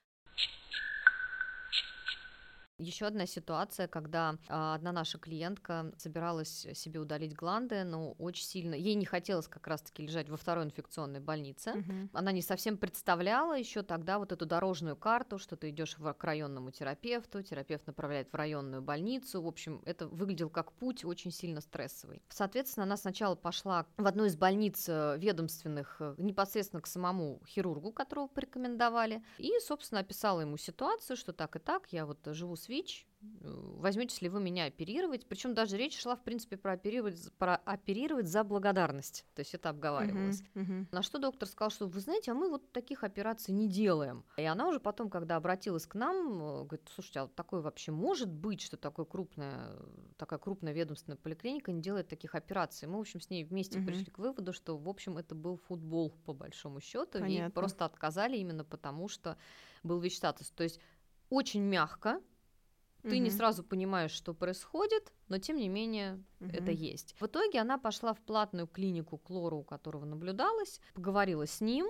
Еще 2.79 3.07
одна 3.07 3.27
ситуация, 3.27 3.89
когда 3.89 4.37
а, 4.49 4.75
одна 4.77 4.93
наша 4.93 5.19
клиентка 5.19 5.93
собиралась 5.97 6.67
себе 6.75 7.01
удалить 7.01 7.35
гланды, 7.35 7.83
но 7.83 8.13
очень 8.13 8.45
сильно, 8.45 8.75
ей 8.75 8.95
не 8.95 9.05
хотелось 9.05 9.49
как 9.49 9.67
раз-таки 9.67 10.05
лежать 10.05 10.29
во 10.29 10.37
второй 10.37 10.65
инфекционной 10.65 11.19
больнице. 11.19 11.73
Угу. 11.73 12.11
Она 12.13 12.31
не 12.31 12.41
совсем 12.41 12.77
представляла 12.77 13.59
еще 13.59 13.83
тогда 13.83 14.21
вот 14.21 14.31
эту 14.31 14.47
дорожную 14.47 14.95
карту, 14.97 15.39
что 15.39 15.57
ты 15.57 15.71
идешь 15.71 15.97
к 15.97 16.25
районному 16.25 16.71
терапевту, 16.71 17.43
терапевт 17.43 17.87
направляет 17.89 18.33
в 18.33 18.37
районную 18.37 18.81
больницу. 18.81 19.43
В 19.43 19.49
общем, 19.49 19.83
это 19.85 20.07
выглядел 20.07 20.49
как 20.49 20.73
путь 20.73 21.05
очень 21.05 21.33
сильно 21.33 21.61
стрессовый. 21.61 22.23
Соответственно, 22.29 22.85
она 22.85 22.97
сначала 22.97 23.35
пошла 23.35 23.87
в 23.97 24.07
одну 24.07 24.25
из 24.25 24.37
больниц 24.37 24.89
э, 24.89 25.17
ведомственных 25.19 25.97
э, 25.99 26.15
непосредственно 26.19 26.81
к 26.81 26.87
самому 26.87 27.41
хирургу, 27.45 27.91
которого 27.91 28.29
порекомендовали, 28.29 29.25
и, 29.39 29.51
собственно, 29.61 30.01
описала 30.01 30.43
ему 30.43 30.57
ситуацию, 30.57 31.17
что 31.17 31.33
так 31.33 31.57
и 31.57 31.59
так, 31.59 31.93
я 31.93 32.07
вот 32.07 32.19
живу 32.27 32.55
с 32.55 32.68
ВИЧ, 32.69 33.07
возьметесь 33.41 34.23
ли 34.23 34.29
вы 34.29 34.41
меня 34.41 34.67
оперировать. 34.67 35.27
Причем 35.27 35.55
даже 35.55 35.77
речь 35.77 35.99
шла, 35.99 36.15
в 36.15 36.23
принципе, 36.23 36.57
про 36.57 36.73
оперировать, 36.73 37.33
про 37.39 37.57
оперировать 37.57 38.29
за 38.29 38.45
благодарность. 38.45 39.25
То 39.35 39.41
есть 39.41 39.55
это 39.55 39.71
обговаривалось. 39.71 40.43
Uh-huh, 40.55 40.67
uh-huh. 40.67 40.87
На 40.93 41.03
что 41.03 41.19
доктор 41.19 41.49
сказал, 41.49 41.71
что 41.71 41.87
вы 41.87 42.01
знаете, 42.01 42.31
а 42.31 42.35
мы 42.35 42.49
вот 42.49 42.71
таких 42.73 43.03
операций 43.03 43.53
не 43.53 43.69
делаем. 43.69 44.25
И 44.37 44.45
она 44.45 44.69
уже 44.69 44.79
потом, 44.79 45.11
когда 45.11 45.37
обратилась 45.37 45.87
к 45.87 45.95
нам, 45.95 46.67
говорит, 46.67 46.89
слушайте, 46.95 47.21
а 47.21 47.23
вот 47.25 47.35
такое 47.35 47.61
вообще 47.61 47.91
может 47.91 48.31
быть, 48.31 48.61
что 48.61 48.77
такое 48.77 49.07
крупная, 49.07 49.77
такая 50.17 50.39
крупная 50.39 50.73
ведомственная 50.73 51.17
поликлиника 51.17 51.73
не 51.73 51.83
делает 51.83 52.09
таких 52.09 52.35
операций. 52.35 52.87
Мы, 52.87 52.99
в 52.99 53.01
общем, 53.01 53.21
с 53.21 53.31
ней 53.31 53.45
вместе 53.45 53.79
uh-huh. 53.79 53.87
пришли 53.87 54.07
к 54.07 54.19
выводу, 54.19 54.53
что, 54.53 54.77
в 54.77 54.89
общем, 54.89 55.19
это 55.19 55.35
был 55.35 55.57
футбол, 55.57 56.11
по 56.25 56.33
большому 56.33 56.81
счету. 56.81 57.25
И 57.25 57.49
просто 57.51 57.85
отказали 57.85 58.37
именно 58.37 58.65
потому, 58.65 59.09
что 59.09 59.37
был 59.83 59.99
ВИЧ-статус. 59.99 60.51
То 60.51 60.63
есть 60.63 60.81
очень 61.31 61.63
мягко, 61.63 62.21
ты 63.09 63.17
угу. 63.17 63.25
не 63.25 63.31
сразу 63.31 63.63
понимаешь, 63.63 64.11
что 64.11 64.35
происходит, 64.35 65.13
но 65.29 65.39
тем 65.39 65.57
не 65.57 65.69
менее 65.69 66.23
угу. 66.41 66.51
это 66.53 66.71
есть. 66.71 67.15
В 67.21 67.27
итоге 67.27 67.61
она 67.61 67.79
пошла 67.79 68.15
в 68.15 68.21
платную 68.21 68.67
клинику 68.67 69.19
к 69.19 69.31
лору, 69.31 69.59
у 69.59 69.65
которого 69.65 70.05
наблюдалась, 70.05 70.81
поговорила 70.95 71.47
с 71.47 71.61
ним. 71.61 71.87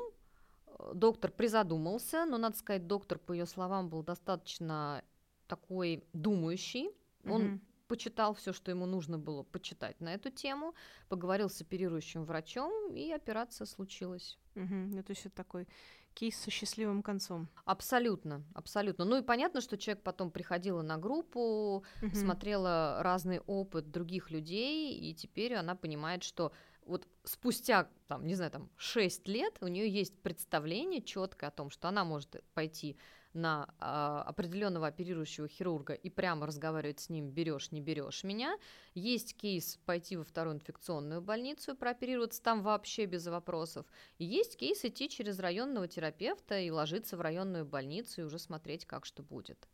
Доктор 0.94 1.32
призадумался, 1.32 2.24
но, 2.24 2.38
надо 2.38 2.56
сказать, 2.56 2.86
доктор, 2.86 3.18
по 3.18 3.32
ее 3.32 3.46
словам, 3.46 3.88
был 3.88 4.02
достаточно 4.02 5.02
такой 5.46 6.04
думающий. 6.12 6.90
Он 7.24 7.60
почитал 7.88 8.34
все, 8.34 8.52
что 8.52 8.70
ему 8.70 8.86
нужно 8.86 9.18
было 9.18 9.42
почитать 9.42 10.00
на 10.00 10.14
эту 10.14 10.30
тему, 10.30 10.74
поговорил 11.08 11.48
с 11.48 11.60
оперирующим 11.60 12.24
врачом, 12.24 12.94
и 12.94 13.10
операция 13.10 13.64
случилась. 13.66 14.38
Угу. 14.54 14.74
Ну, 14.74 15.02
то 15.02 15.10
есть 15.10 15.26
это 15.26 15.34
такой 15.34 15.66
кейс 16.14 16.36
со 16.36 16.50
счастливым 16.50 17.02
концом. 17.02 17.48
Абсолютно, 17.64 18.44
абсолютно. 18.54 19.04
Ну 19.04 19.18
и 19.18 19.22
понятно, 19.22 19.60
что 19.60 19.78
человек 19.78 20.02
потом 20.02 20.30
приходила 20.30 20.82
на 20.82 20.98
группу, 20.98 21.84
угу. 22.02 22.14
смотрела 22.14 23.02
разный 23.02 23.40
опыт 23.40 23.90
других 23.90 24.30
людей, 24.30 24.94
и 24.94 25.14
теперь 25.14 25.54
она 25.54 25.74
понимает, 25.74 26.22
что 26.22 26.52
вот 26.84 27.06
спустя, 27.22 27.88
там, 28.08 28.26
не 28.26 28.34
знаю, 28.34 28.50
там, 28.50 28.70
6 28.76 29.28
лет 29.28 29.58
у 29.60 29.68
нее 29.68 29.88
есть 29.88 30.20
представление 30.22 31.02
четкое 31.02 31.50
о 31.50 31.52
том, 31.52 31.70
что 31.70 31.88
она 31.88 32.04
может 32.04 32.42
пойти 32.54 32.96
на 33.38 33.72
а, 33.78 34.22
определенного 34.22 34.88
оперирующего 34.88 35.48
хирурга 35.48 35.94
и 35.94 36.10
прямо 36.10 36.46
разговаривать 36.46 37.00
с 37.00 37.08
ним, 37.08 37.30
берешь, 37.30 37.70
не 37.70 37.80
берешь 37.80 38.24
меня. 38.24 38.58
Есть 38.94 39.36
кейс 39.36 39.78
пойти 39.86 40.16
во 40.16 40.24
вторую 40.24 40.56
инфекционную 40.56 41.22
больницу 41.22 41.72
и 41.72 41.76
прооперироваться 41.76 42.42
там 42.42 42.62
вообще 42.62 43.06
без 43.06 43.26
вопросов. 43.26 43.86
И 44.18 44.24
есть 44.24 44.56
кейс 44.56 44.84
идти 44.84 45.08
через 45.08 45.38
районного 45.38 45.88
терапевта 45.88 46.58
и 46.58 46.70
ложиться 46.70 47.16
в 47.16 47.20
районную 47.20 47.64
больницу 47.64 48.20
и 48.20 48.24
уже 48.24 48.38
смотреть, 48.38 48.84
как 48.84 49.06
что 49.06 49.22
будет. 49.22 49.68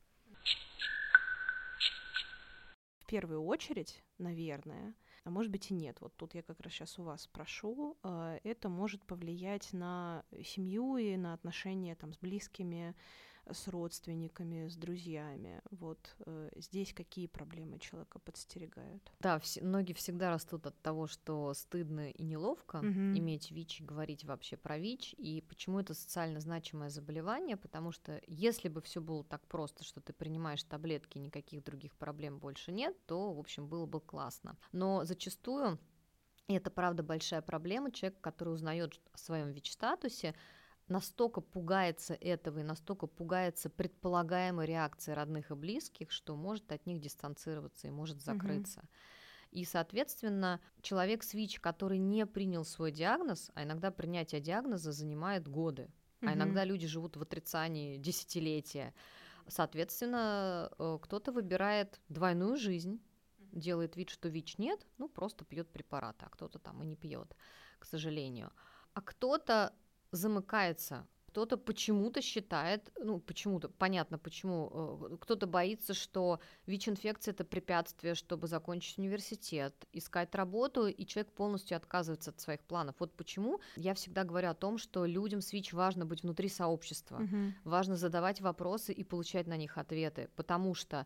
В 2.98 3.06
первую 3.06 3.44
очередь, 3.44 4.02
наверное, 4.18 4.94
а 5.24 5.30
может 5.30 5.50
быть 5.50 5.70
и 5.70 5.74
нет. 5.74 6.00
Вот 6.00 6.14
тут 6.16 6.34
я 6.34 6.42
как 6.42 6.60
раз 6.60 6.72
сейчас 6.72 6.98
у 6.98 7.02
вас 7.02 7.22
спрошу. 7.22 7.96
А, 8.02 8.38
это 8.44 8.68
может 8.68 9.04
повлиять 9.04 9.72
на 9.72 10.24
семью 10.44 10.96
и 10.98 11.16
на 11.16 11.32
отношения 11.32 11.94
там 11.94 12.12
с 12.12 12.18
близкими, 12.18 12.94
с 13.50 13.68
родственниками, 13.68 14.68
с 14.68 14.76
друзьями. 14.76 15.60
Вот 15.70 16.14
э, 16.26 16.50
здесь 16.56 16.92
какие 16.92 17.26
проблемы 17.26 17.78
человека 17.78 18.18
подстерегают? 18.18 19.12
Да, 19.20 19.38
все, 19.38 19.62
ноги 19.62 19.92
всегда 19.92 20.30
растут 20.30 20.66
от 20.66 20.80
того, 20.80 21.06
что 21.06 21.52
стыдно 21.54 22.10
и 22.10 22.22
неловко 22.22 22.76
угу. 22.76 22.86
иметь 22.86 23.50
ВИЧ 23.50 23.80
и 23.80 23.84
говорить 23.84 24.24
вообще 24.24 24.56
про 24.56 24.78
ВИЧ. 24.78 25.14
И 25.18 25.44
почему 25.48 25.80
это 25.80 25.94
социально 25.94 26.40
значимое 26.40 26.90
заболевание? 26.90 27.56
Потому 27.56 27.92
что 27.92 28.20
если 28.26 28.68
бы 28.68 28.80
все 28.80 29.00
было 29.00 29.24
так 29.24 29.46
просто, 29.46 29.84
что 29.84 30.00
ты 30.00 30.12
принимаешь 30.12 30.62
таблетки, 30.62 31.18
никаких 31.18 31.64
других 31.64 31.94
проблем 31.96 32.38
больше 32.38 32.72
нет, 32.72 32.96
то, 33.06 33.32
в 33.32 33.38
общем, 33.38 33.68
было 33.68 33.86
бы 33.86 34.00
классно. 34.00 34.56
Но 34.72 35.04
зачастую 35.04 35.78
и 36.46 36.54
это 36.54 36.70
правда 36.70 37.02
большая 37.02 37.42
проблема. 37.42 37.90
Человек, 37.90 38.20
который 38.20 38.52
узнает 38.52 39.00
о 39.12 39.18
своем 39.18 39.50
ВИЧ-статусе, 39.50 40.34
настолько 40.88 41.40
пугается 41.40 42.14
этого 42.14 42.60
и 42.60 42.62
настолько 42.62 43.06
пугается 43.06 43.70
предполагаемой 43.70 44.66
реакции 44.66 45.12
родных 45.12 45.50
и 45.50 45.54
близких, 45.54 46.10
что 46.10 46.36
может 46.36 46.70
от 46.72 46.86
них 46.86 47.00
дистанцироваться 47.00 47.88
и 47.88 47.90
может 47.90 48.20
закрыться. 48.20 48.80
Угу. 48.80 48.88
И, 49.52 49.64
соответственно, 49.64 50.60
человек 50.82 51.22
с 51.22 51.32
ВИЧ, 51.32 51.60
который 51.60 51.98
не 51.98 52.26
принял 52.26 52.64
свой 52.64 52.90
диагноз, 52.90 53.50
а 53.54 53.62
иногда 53.62 53.90
принятие 53.90 54.40
диагноза 54.40 54.92
занимает 54.92 55.46
годы, 55.48 55.90
угу. 56.20 56.30
а 56.30 56.34
иногда 56.34 56.64
люди 56.64 56.86
живут 56.86 57.16
в 57.16 57.22
отрицании 57.22 57.96
десятилетия. 57.96 58.92
Соответственно, 59.46 60.70
э, 60.78 60.98
кто-то 61.02 61.30
выбирает 61.30 62.00
двойную 62.08 62.56
жизнь, 62.56 63.00
делает 63.52 63.96
вид, 63.96 64.10
что 64.10 64.28
ВИЧ 64.28 64.58
нет, 64.58 64.86
ну 64.98 65.08
просто 65.08 65.44
пьет 65.44 65.70
препараты, 65.70 66.24
а 66.26 66.28
кто-то 66.28 66.58
там 66.58 66.82
и 66.82 66.86
не 66.86 66.96
пьет, 66.96 67.36
к 67.78 67.84
сожалению. 67.84 68.52
А 68.94 69.02
кто-то 69.02 69.72
замыкается. 70.14 71.06
Кто-то 71.26 71.56
почему-то 71.56 72.22
считает, 72.22 72.92
ну 73.00 73.18
почему-то, 73.18 73.68
понятно 73.68 74.18
почему, 74.18 75.08
э, 75.10 75.16
кто-то 75.20 75.48
боится, 75.48 75.92
что 75.92 76.38
ВИЧ-инфекция 76.66 77.32
это 77.32 77.44
препятствие, 77.44 78.14
чтобы 78.14 78.46
закончить 78.46 78.98
университет, 78.98 79.74
искать 79.92 80.32
работу, 80.36 80.86
и 80.86 81.04
человек 81.04 81.32
полностью 81.32 81.76
отказывается 81.76 82.30
от 82.30 82.38
своих 82.38 82.60
планов. 82.60 82.94
Вот 83.00 83.16
почему 83.16 83.60
я 83.74 83.94
всегда 83.94 84.22
говорю 84.22 84.50
о 84.50 84.54
том, 84.54 84.78
что 84.78 85.06
людям 85.06 85.40
с 85.40 85.52
ВИЧ 85.52 85.72
важно 85.72 86.06
быть 86.06 86.22
внутри 86.22 86.48
сообщества, 86.48 87.16
угу. 87.16 87.52
важно 87.64 87.96
задавать 87.96 88.40
вопросы 88.40 88.92
и 88.92 89.02
получать 89.02 89.48
на 89.48 89.56
них 89.56 89.76
ответы, 89.76 90.30
потому 90.36 90.74
что 90.74 91.04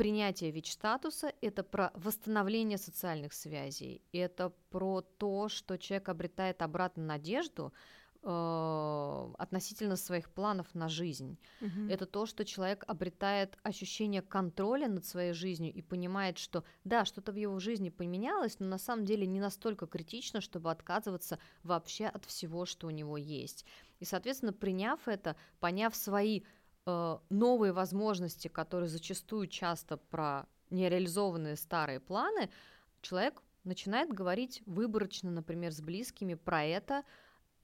принятие 0.00 0.50
ВИЧ-статуса– 0.52 1.34
это 1.42 1.62
про 1.62 1.90
восстановление 1.94 2.78
социальных 2.78 3.34
связей, 3.34 4.00
это 4.12 4.54
про 4.70 5.02
то, 5.02 5.50
что 5.50 5.76
человек 5.76 6.08
обретает 6.08 6.62
обратно 6.62 7.04
надежду, 7.04 7.74
Э, 8.22 9.32
относительно 9.38 9.96
своих 9.96 10.30
планов 10.30 10.74
на 10.74 10.90
жизнь. 10.90 11.38
Угу. 11.62 11.88
Это 11.88 12.04
то, 12.04 12.26
что 12.26 12.44
человек 12.44 12.84
обретает 12.86 13.56
ощущение 13.62 14.20
контроля 14.20 14.88
над 14.88 15.06
своей 15.06 15.32
жизнью 15.32 15.72
и 15.72 15.80
понимает, 15.80 16.36
что 16.36 16.62
да, 16.84 17.06
что-то 17.06 17.32
в 17.32 17.36
его 17.36 17.58
жизни 17.58 17.88
поменялось, 17.88 18.58
но 18.58 18.66
на 18.66 18.76
самом 18.76 19.06
деле 19.06 19.26
не 19.26 19.40
настолько 19.40 19.86
критично, 19.86 20.42
чтобы 20.42 20.70
отказываться 20.70 21.38
вообще 21.62 22.06
от 22.06 22.26
всего, 22.26 22.66
что 22.66 22.88
у 22.88 22.90
него 22.90 23.16
есть. 23.16 23.64
И, 24.00 24.04
соответственно, 24.04 24.52
приняв 24.52 25.08
это, 25.08 25.34
поняв 25.58 25.96
свои 25.96 26.42
э, 26.84 27.18
новые 27.30 27.72
возможности, 27.72 28.48
которые 28.48 28.90
зачастую 28.90 29.46
часто 29.46 29.96
про 29.96 30.46
нереализованные 30.68 31.56
старые 31.56 32.00
планы, 32.00 32.50
человек 33.00 33.42
начинает 33.64 34.12
говорить 34.12 34.62
выборочно, 34.66 35.30
например, 35.30 35.72
с 35.72 35.80
близкими 35.80 36.34
про 36.34 36.64
это, 36.64 37.02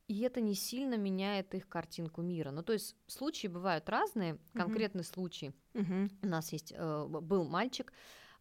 и 0.08 0.20
это 0.20 0.40
не 0.40 0.54
сильно 0.54 0.96
меняет 0.96 1.54
их 1.54 1.68
картинку 1.68 2.22
мира. 2.22 2.50
Ну, 2.50 2.62
то 2.62 2.72
есть 2.72 2.96
случаи 3.06 3.48
бывают 3.48 3.88
разные, 3.88 4.38
конкретный 4.54 5.02
uh-huh. 5.02 5.14
случай. 5.14 5.52
Uh-huh. 5.74 6.10
У 6.22 6.26
нас 6.26 6.52
есть, 6.52 6.72
э, 6.76 7.06
был 7.06 7.44
мальчик, 7.44 7.92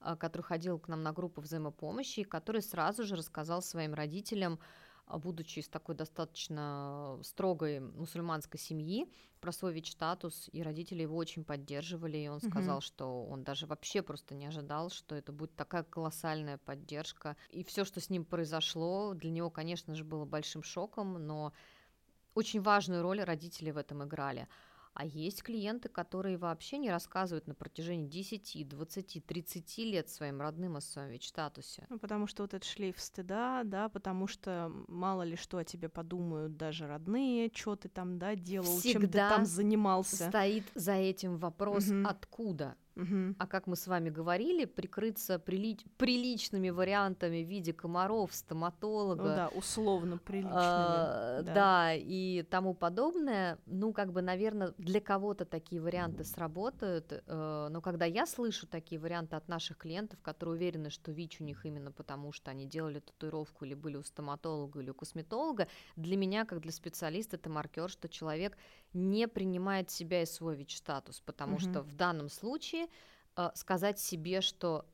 э, 0.02 0.16
который 0.16 0.44
ходил 0.44 0.78
к 0.80 0.88
нам 0.88 1.02
на 1.02 1.12
группу 1.12 1.42
взаимопомощи, 1.42 2.24
который 2.24 2.62
сразу 2.62 3.04
же 3.04 3.16
рассказал 3.16 3.62
своим 3.62 3.96
родителям, 3.96 4.60
будучи 5.08 5.60
из 5.60 5.68
такой 5.68 5.96
достаточно 5.96 7.20
строгой 7.24 7.80
мусульманской 7.80 8.60
семьи, 8.60 9.08
про 9.40 9.52
свой 9.52 9.74
ВИЧ-статус, 9.74 10.50
и 10.52 10.64
родители 10.64 11.04
его 11.04 11.16
очень 11.18 11.44
поддерживали, 11.44 12.18
и 12.18 12.28
он 12.28 12.38
угу. 12.38 12.50
сказал, 12.50 12.82
что 12.82 13.26
он 13.26 13.44
даже 13.44 13.68
вообще 13.68 14.02
просто 14.02 14.34
не 14.34 14.48
ожидал, 14.48 14.90
что 14.90 15.16
это 15.16 15.32
будет 15.32 15.56
такая 15.56 15.84
колоссальная 15.84 16.58
поддержка. 16.58 17.38
И 17.52 17.64
все, 17.64 17.86
что 17.86 18.02
с 18.02 18.10
ним 18.10 18.26
произошло, 18.26 19.14
для 19.14 19.30
него, 19.30 19.52
конечно 19.52 19.94
же, 19.94 20.04
было 20.04 20.26
большим 20.26 20.64
шоком, 20.64 21.14
но 21.14 21.54
очень 22.34 22.62
важную 22.62 23.04
роль 23.04 23.22
родители 23.22 23.72
в 23.72 23.78
этом 23.78 24.04
играли. 24.04 24.48
А 24.96 25.06
есть 25.06 25.44
клиенты, 25.44 25.90
которые 25.90 26.38
вообще 26.38 26.78
не 26.78 26.90
рассказывают 26.90 27.48
на 27.48 27.54
протяжении 27.54 28.08
10, 28.08 28.66
20, 28.66 29.26
30 29.26 29.78
лет 29.80 30.10
своим 30.10 30.40
родным 30.40 30.78
о 30.78 30.82
своем 30.82 31.10
ВИЧ-статусе. 31.10 31.86
Ну, 31.90 32.00
потому 32.00 32.28
что 32.28 32.44
вот 32.44 32.54
этот 32.54 32.64
шлейф 32.68 33.00
стыда, 33.02 33.64
да, 33.66 33.90
потому 33.90 34.26
что 34.28 34.72
мало 34.88 35.24
ли 35.24 35.36
что 35.36 35.58
о 35.58 35.66
тебе 35.66 35.90
подумают 35.90 36.56
даже 36.56 36.88
родные, 36.88 37.52
что 37.54 37.76
ты 37.76 37.90
там, 37.90 38.18
да, 38.18 38.36
делал, 38.36 38.80
Всегда 38.80 38.92
чем 38.94 39.02
ты 39.02 39.18
там 39.18 39.46
занимался. 39.46 40.30
стоит 40.30 40.64
за 40.76 40.94
этим 40.94 41.38
вопрос 41.40 41.90
угу. 41.90 42.08
«откуда?». 42.08 42.78
Угу. 42.96 43.36
А 43.40 43.48
как 43.48 43.68
мы 43.68 43.76
с 43.76 43.88
вами 43.88 44.10
говорили, 44.10 44.66
прикрыться 44.66 45.38
прили... 45.38 45.78
приличными 45.98 46.70
вариантами 46.70 47.44
в 47.44 47.48
виде 47.48 47.74
комаров, 47.74 48.34
стоматолога. 48.34 49.24
Ну 49.24 49.30
да, 49.30 49.48
условно 49.50 50.18
приличными. 50.18 50.56
А, 50.56 51.42
да. 51.44 51.54
да, 51.54 51.94
и 51.94 52.44
тому 52.44 52.74
подобное. 52.74 53.60
Ну, 53.66 53.92
как 53.94 54.14
бы, 54.14 54.22
наверное, 54.22 54.74
для 54.78 55.02
кого-то 55.02 55.46
такие 55.46 55.82
варианты 55.82 56.24
сработают. 56.24 57.12
Э, 57.12 57.68
но 57.70 57.82
когда 57.82 58.06
я 58.06 58.26
слышу 58.26 58.66
такие 58.68 59.00
варианты 59.00 59.36
от 59.36 59.48
наших 59.48 59.78
клиентов, 59.78 60.22
которые 60.22 60.56
уверены, 60.56 60.90
что 60.90 61.12
ВИЧ 61.12 61.42
у 61.42 61.44
них 61.44 61.66
именно 61.66 61.92
потому, 61.92 62.32
что 62.32 62.52
они 62.52 62.66
делали 62.66 63.00
татуировку 63.00 63.66
или 63.66 63.74
были 63.74 63.98
у 63.98 64.04
стоматолога 64.04 64.80
или 64.80 64.90
у 64.90 64.94
косметолога, 64.94 65.68
для 65.96 66.16
меня, 66.16 66.46
как 66.46 66.62
для 66.62 66.72
специалиста, 66.72 67.36
это 67.36 67.50
маркер, 67.50 67.90
что 67.90 68.08
человек 68.08 68.58
не 68.96 69.28
принимает 69.28 69.92
себя 69.92 70.24
и 70.24 70.26
свой 70.26 70.56
ВИЧ-статус, 70.56 71.22
потому 71.22 71.56
угу. 71.56 71.62
что 71.62 71.82
в 71.82 71.94
данном 71.94 72.30
случае 72.30 72.88
э, 73.36 73.52
сказать 73.54 74.00
себе, 74.00 74.42
что 74.42 74.86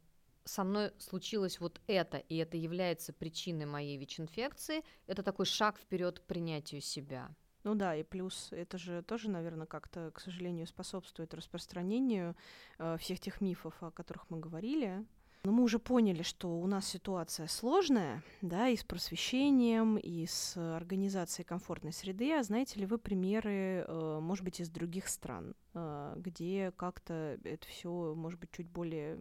со 0.44 0.64
мной 0.64 0.92
случилось 0.98 1.60
вот 1.60 1.80
это, 1.88 2.18
и 2.18 2.36
это 2.38 2.58
является 2.58 3.14
причиной 3.14 3.66
моей 3.66 3.98
ВИЧ-инфекции, 3.98 4.84
это 5.08 5.24
такой 5.24 5.46
шаг 5.46 5.78
вперед 5.78 6.20
к 6.20 6.24
принятию 6.24 6.82
себя. 6.82 7.30
Ну 7.64 7.76
да, 7.76 7.96
и 7.96 8.02
плюс 8.02 8.48
это 8.52 8.80
же 8.80 9.04
тоже, 9.04 9.30
наверное, 9.30 9.68
как-то, 9.68 10.10
к 10.12 10.20
сожалению, 10.20 10.66
способствует 10.66 11.34
распространению 11.36 12.36
э, 12.80 12.98
всех 12.98 13.20
тех 13.20 13.40
мифов, 13.40 13.76
о 13.84 13.92
которых 13.92 14.30
мы 14.32 14.40
говорили, 14.40 15.06
но 15.44 15.52
мы 15.52 15.64
уже 15.64 15.80
поняли, 15.80 16.22
что 16.22 16.60
у 16.60 16.68
нас 16.68 16.88
ситуация 16.88 17.48
сложная, 17.48 18.24
да, 18.42 18.68
и 18.68 18.76
с 18.76 18.84
просвещением, 18.84 19.98
и 19.98 20.26
с 20.28 20.56
организацией 20.58 21.46
комфортной 21.46 21.94
среды. 21.94 22.34
А 22.34 22.44
знаете 22.44 22.80
ли 22.80 22.86
вы 22.86 22.98
примеры, 23.00 23.86
э, 23.88 24.20
может 24.22 24.46
быть, 24.46 24.60
из 24.60 24.70
других 24.70 25.08
стран, 25.08 25.56
э, 25.74 26.14
где 26.18 26.72
как-то 26.78 27.40
это 27.44 27.68
все, 27.68 28.14
может 28.16 28.40
быть, 28.40 28.52
чуть 28.52 28.70
более 28.70 29.18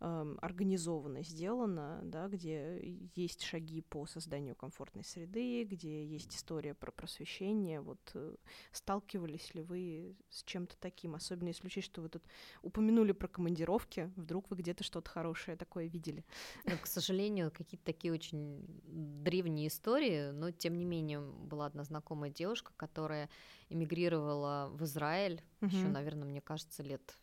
э, 0.00 0.36
организованно 0.40 1.22
сделано, 1.22 2.00
да, 2.04 2.28
где 2.28 2.80
есть 3.14 3.42
шаги 3.42 3.82
по 3.82 4.06
созданию 4.06 4.54
комфортной 4.56 5.04
среды, 5.04 5.64
где 5.64 6.04
есть 6.04 6.34
история 6.34 6.74
про 6.74 6.90
просвещение. 6.90 7.80
Вот 7.80 8.00
э, 8.14 8.36
сталкивались 8.72 9.54
ли 9.54 9.62
вы 9.62 10.16
с 10.28 10.42
чем-то 10.44 10.76
таким, 10.78 11.14
особенно 11.14 11.48
если 11.48 11.66
учесть, 11.66 11.86
что 11.86 12.02
вы 12.02 12.08
тут 12.08 12.22
упомянули 12.62 13.12
про 13.12 13.28
командировки, 13.28 14.10
вдруг 14.16 14.50
вы 14.50 14.56
где-то 14.56 14.84
что-то 14.84 15.10
хорошее 15.10 15.56
такое 15.56 15.86
видели? 15.86 16.24
Но, 16.64 16.76
к 16.76 16.86
сожалению, 16.86 17.50
какие-то 17.50 17.84
такие 17.84 18.12
очень 18.12 18.64
древние 18.84 19.68
истории, 19.68 20.30
но 20.30 20.50
тем 20.50 20.78
не 20.78 20.84
менее 20.84 21.20
была 21.20 21.66
одна 21.66 21.84
знакомая 21.84 22.30
девушка, 22.30 22.72
которая 22.76 23.28
эмигрировала 23.68 24.70
в 24.72 24.82
Израиль 24.84 25.42
угу. 25.60 25.70
еще, 25.70 25.88
наверное, 25.88 26.26
мне 26.26 26.40
кажется, 26.40 26.82
лет 26.82 27.14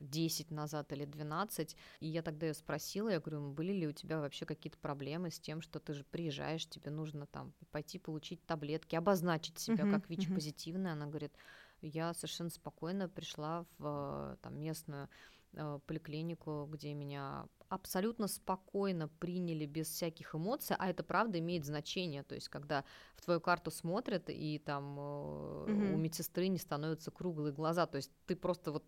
10 0.00 0.50
назад 0.50 0.92
или 0.92 1.04
12, 1.04 1.76
и 2.00 2.06
я 2.06 2.22
тогда 2.22 2.46
ее 2.46 2.54
спросила, 2.54 3.08
я 3.08 3.20
говорю, 3.20 3.50
были 3.50 3.72
ли 3.72 3.86
у 3.86 3.92
тебя 3.92 4.20
вообще 4.20 4.46
какие-то 4.46 4.78
проблемы 4.78 5.30
с 5.30 5.40
тем, 5.40 5.60
что 5.60 5.80
ты 5.80 5.92
же 5.92 6.04
приезжаешь, 6.04 6.66
тебе 6.66 6.90
нужно 6.90 7.26
там 7.26 7.52
пойти 7.70 7.98
получить 7.98 8.44
таблетки, 8.46 8.96
обозначить 8.96 9.58
себя 9.58 9.84
uh-huh, 9.84 9.92
как 9.92 10.08
ВИЧ-позитивная, 10.08 10.92
uh-huh. 10.92 10.96
она 10.96 11.06
говорит, 11.06 11.32
я 11.80 12.14
совершенно 12.14 12.50
спокойно 12.50 13.08
пришла 13.08 13.66
в 13.78 14.38
там, 14.42 14.60
местную 14.60 15.08
э, 15.52 15.78
поликлинику, 15.86 16.68
где 16.70 16.94
меня 16.94 17.46
абсолютно 17.68 18.28
спокойно 18.28 19.08
приняли 19.08 19.66
без 19.66 19.88
всяких 19.88 20.34
эмоций, 20.34 20.74
а 20.78 20.88
это 20.88 21.02
правда 21.02 21.38
имеет 21.38 21.64
значение, 21.64 22.22
то 22.22 22.34
есть 22.34 22.48
когда 22.48 22.84
в 23.14 23.22
твою 23.22 23.40
карту 23.40 23.70
смотрят 23.70 24.30
и 24.30 24.58
там 24.58 24.98
mm-hmm. 24.98 25.92
у 25.92 25.96
медсестры 25.98 26.48
не 26.48 26.58
становятся 26.58 27.10
круглые 27.10 27.52
глаза, 27.52 27.86
то 27.86 27.96
есть 27.96 28.10
ты 28.26 28.36
просто 28.36 28.72
вот 28.72 28.84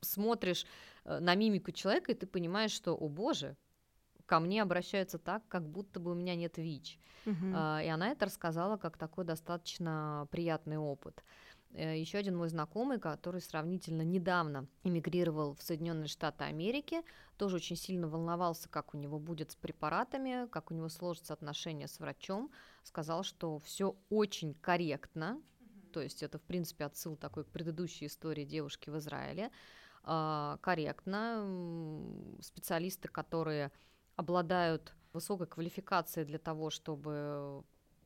смотришь 0.00 0.66
э, 1.04 1.18
на 1.18 1.34
мимику 1.34 1.72
человека, 1.72 2.12
и 2.12 2.14
ты 2.14 2.26
понимаешь, 2.26 2.72
что, 2.72 2.94
о 2.94 3.08
боже, 3.08 3.56
ко 4.26 4.40
мне 4.40 4.62
обращаются 4.62 5.18
так, 5.18 5.46
как 5.48 5.68
будто 5.68 6.00
бы 6.00 6.12
у 6.12 6.14
меня 6.14 6.34
нет 6.34 6.58
ВИЧ. 6.58 6.98
Uh-huh. 7.24 7.84
И 7.84 7.88
она 7.88 8.10
это 8.10 8.26
рассказала 8.26 8.76
как 8.76 8.96
такой 8.96 9.24
достаточно 9.24 10.28
приятный 10.30 10.76
опыт. 10.78 11.22
Э, 11.72 11.98
Еще 11.98 12.18
один 12.18 12.36
мой 12.36 12.48
знакомый, 12.48 12.98
который 12.98 13.40
сравнительно 13.40 14.02
недавно 14.02 14.66
эмигрировал 14.84 15.54
в 15.54 15.62
Соединенные 15.62 16.08
Штаты 16.08 16.44
Америки, 16.44 17.02
тоже 17.36 17.56
очень 17.56 17.76
сильно 17.76 18.08
волновался, 18.08 18.68
как 18.68 18.94
у 18.94 18.98
него 18.98 19.18
будет 19.18 19.52
с 19.52 19.56
препаратами, 19.56 20.48
как 20.48 20.70
у 20.70 20.74
него 20.74 20.88
сложатся 20.88 21.32
отношения 21.32 21.88
с 21.88 21.98
врачом, 21.98 22.50
сказал, 22.82 23.22
что 23.22 23.58
все 23.58 23.96
очень 24.08 24.54
корректно, 24.54 25.40
то 25.92 26.00
есть 26.00 26.22
это, 26.22 26.38
в 26.38 26.42
принципе, 26.42 26.84
отсыл 26.84 27.16
такой 27.16 27.44
к 27.44 27.48
предыдущей 27.48 28.06
истории 28.06 28.44
девушки 28.44 28.90
в 28.90 28.98
Израиле, 28.98 29.50
корректно. 30.02 31.44
Специалисты, 32.40 33.08
которые 33.08 33.70
обладают 34.16 34.94
высокой 35.12 35.46
квалификацией 35.46 36.26
для 36.26 36.38
того, 36.38 36.70
чтобы 36.70 37.62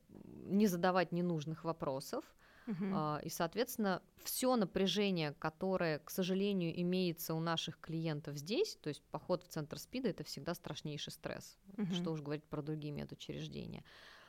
не 0.09 0.67
задавать 0.67 1.11
ненужных 1.11 1.63
вопросов, 1.63 2.23
Uh-huh. 2.65 3.21
И, 3.23 3.29
соответственно, 3.29 4.01
все 4.23 4.55
напряжение, 4.55 5.33
которое, 5.33 5.99
к 5.99 6.09
сожалению, 6.09 6.79
имеется 6.81 7.33
у 7.33 7.39
наших 7.39 7.79
клиентов 7.79 8.37
здесь, 8.37 8.77
то 8.81 8.87
есть 8.87 9.01
поход 9.11 9.43
в 9.43 9.49
центр 9.49 9.77
СПИДа, 9.77 10.09
это 10.09 10.23
всегда 10.23 10.53
страшнейший 10.53 11.11
стресс, 11.11 11.57
uh-huh. 11.75 11.93
что 11.93 12.11
уж 12.11 12.21
говорить 12.21 12.45
про 12.45 12.61
другие 12.61 12.93
медучреждения. 12.93 13.83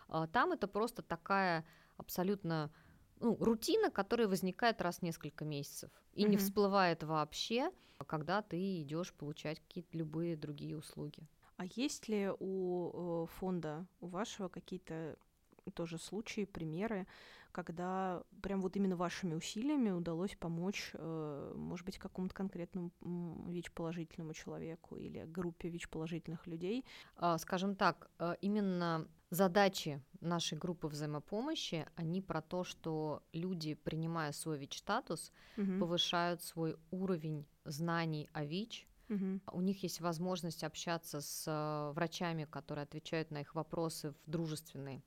А, 0.09 0.27
там 0.27 0.53
это 0.53 0.67
просто 0.67 1.03
такая 1.03 1.65
абсолютно 1.97 2.73
ну, 3.21 3.37
рутина, 3.41 3.91
которая 3.91 4.29
возникает 4.29 4.81
раз 4.81 4.99
в 4.99 5.03
несколько 5.03 5.45
месяцев 5.45 5.91
и 6.13 6.25
mm-hmm. 6.25 6.29
не 6.29 6.37
всплывает 6.37 7.03
вообще, 7.03 7.71
когда 8.07 8.43
ты 8.43 8.83
идешь 8.83 9.13
получать 9.13 9.61
какие-то 9.61 9.97
любые 9.97 10.37
другие 10.37 10.77
услуги. 10.77 11.27
А 11.57 11.65
есть 11.67 12.09
ли 12.09 12.31
у 12.41 13.25
э, 13.25 13.27
фонда, 13.39 13.87
у 14.01 14.09
вашего 14.09 14.49
какие-то 14.49 15.17
тоже 15.75 15.99
случаи, 15.99 16.45
примеры, 16.45 17.07
когда 17.53 18.25
прям 18.43 18.61
вот 18.61 18.77
именно 18.77 18.97
вашими 18.97 19.35
усилиями 19.35 19.91
удалось 19.91 20.35
помочь, 20.35 20.91
э, 20.95 21.53
может 21.57 21.87
быть, 21.87 21.99
какому-то 21.99 22.35
конкретному 22.35 22.91
ВИЧ-положительному 23.49 24.35
человеку 24.35 24.97
или 24.97 25.25
группе 25.25 25.69
ВИЧ-положительных 25.69 26.47
людей? 26.49 26.85
А, 27.17 27.39
скажем 27.39 27.77
так, 27.77 28.11
э, 28.19 28.35
именно 28.41 29.07
задачи 29.35 30.03
нашей 30.21 30.57
группы 30.59 30.89
взаимопомощи, 30.89 31.87
они 31.97 32.23
про 32.23 32.41
то, 32.41 32.65
что 32.65 33.23
люди, 33.33 33.75
принимая 33.75 34.33
свой 34.33 34.59
ВИЧ-статус, 34.59 35.33
угу. 35.57 35.79
повышают 35.81 36.43
свой 36.43 36.77
уровень 36.91 37.47
знаний 37.65 38.29
о 38.33 38.45
ВИЧ, 38.45 38.87
Угу. 39.11 39.41
У 39.53 39.61
них 39.61 39.83
есть 39.83 40.01
возможность 40.01 40.65
общаться 40.65 41.21
с 41.21 41.93
врачами, 41.95 42.47
которые 42.51 42.85
отвечают 42.85 43.31
на 43.31 43.43
их 43.43 43.55
вопросы 43.55 44.13
в 44.13 44.31
дружественной 44.31 45.05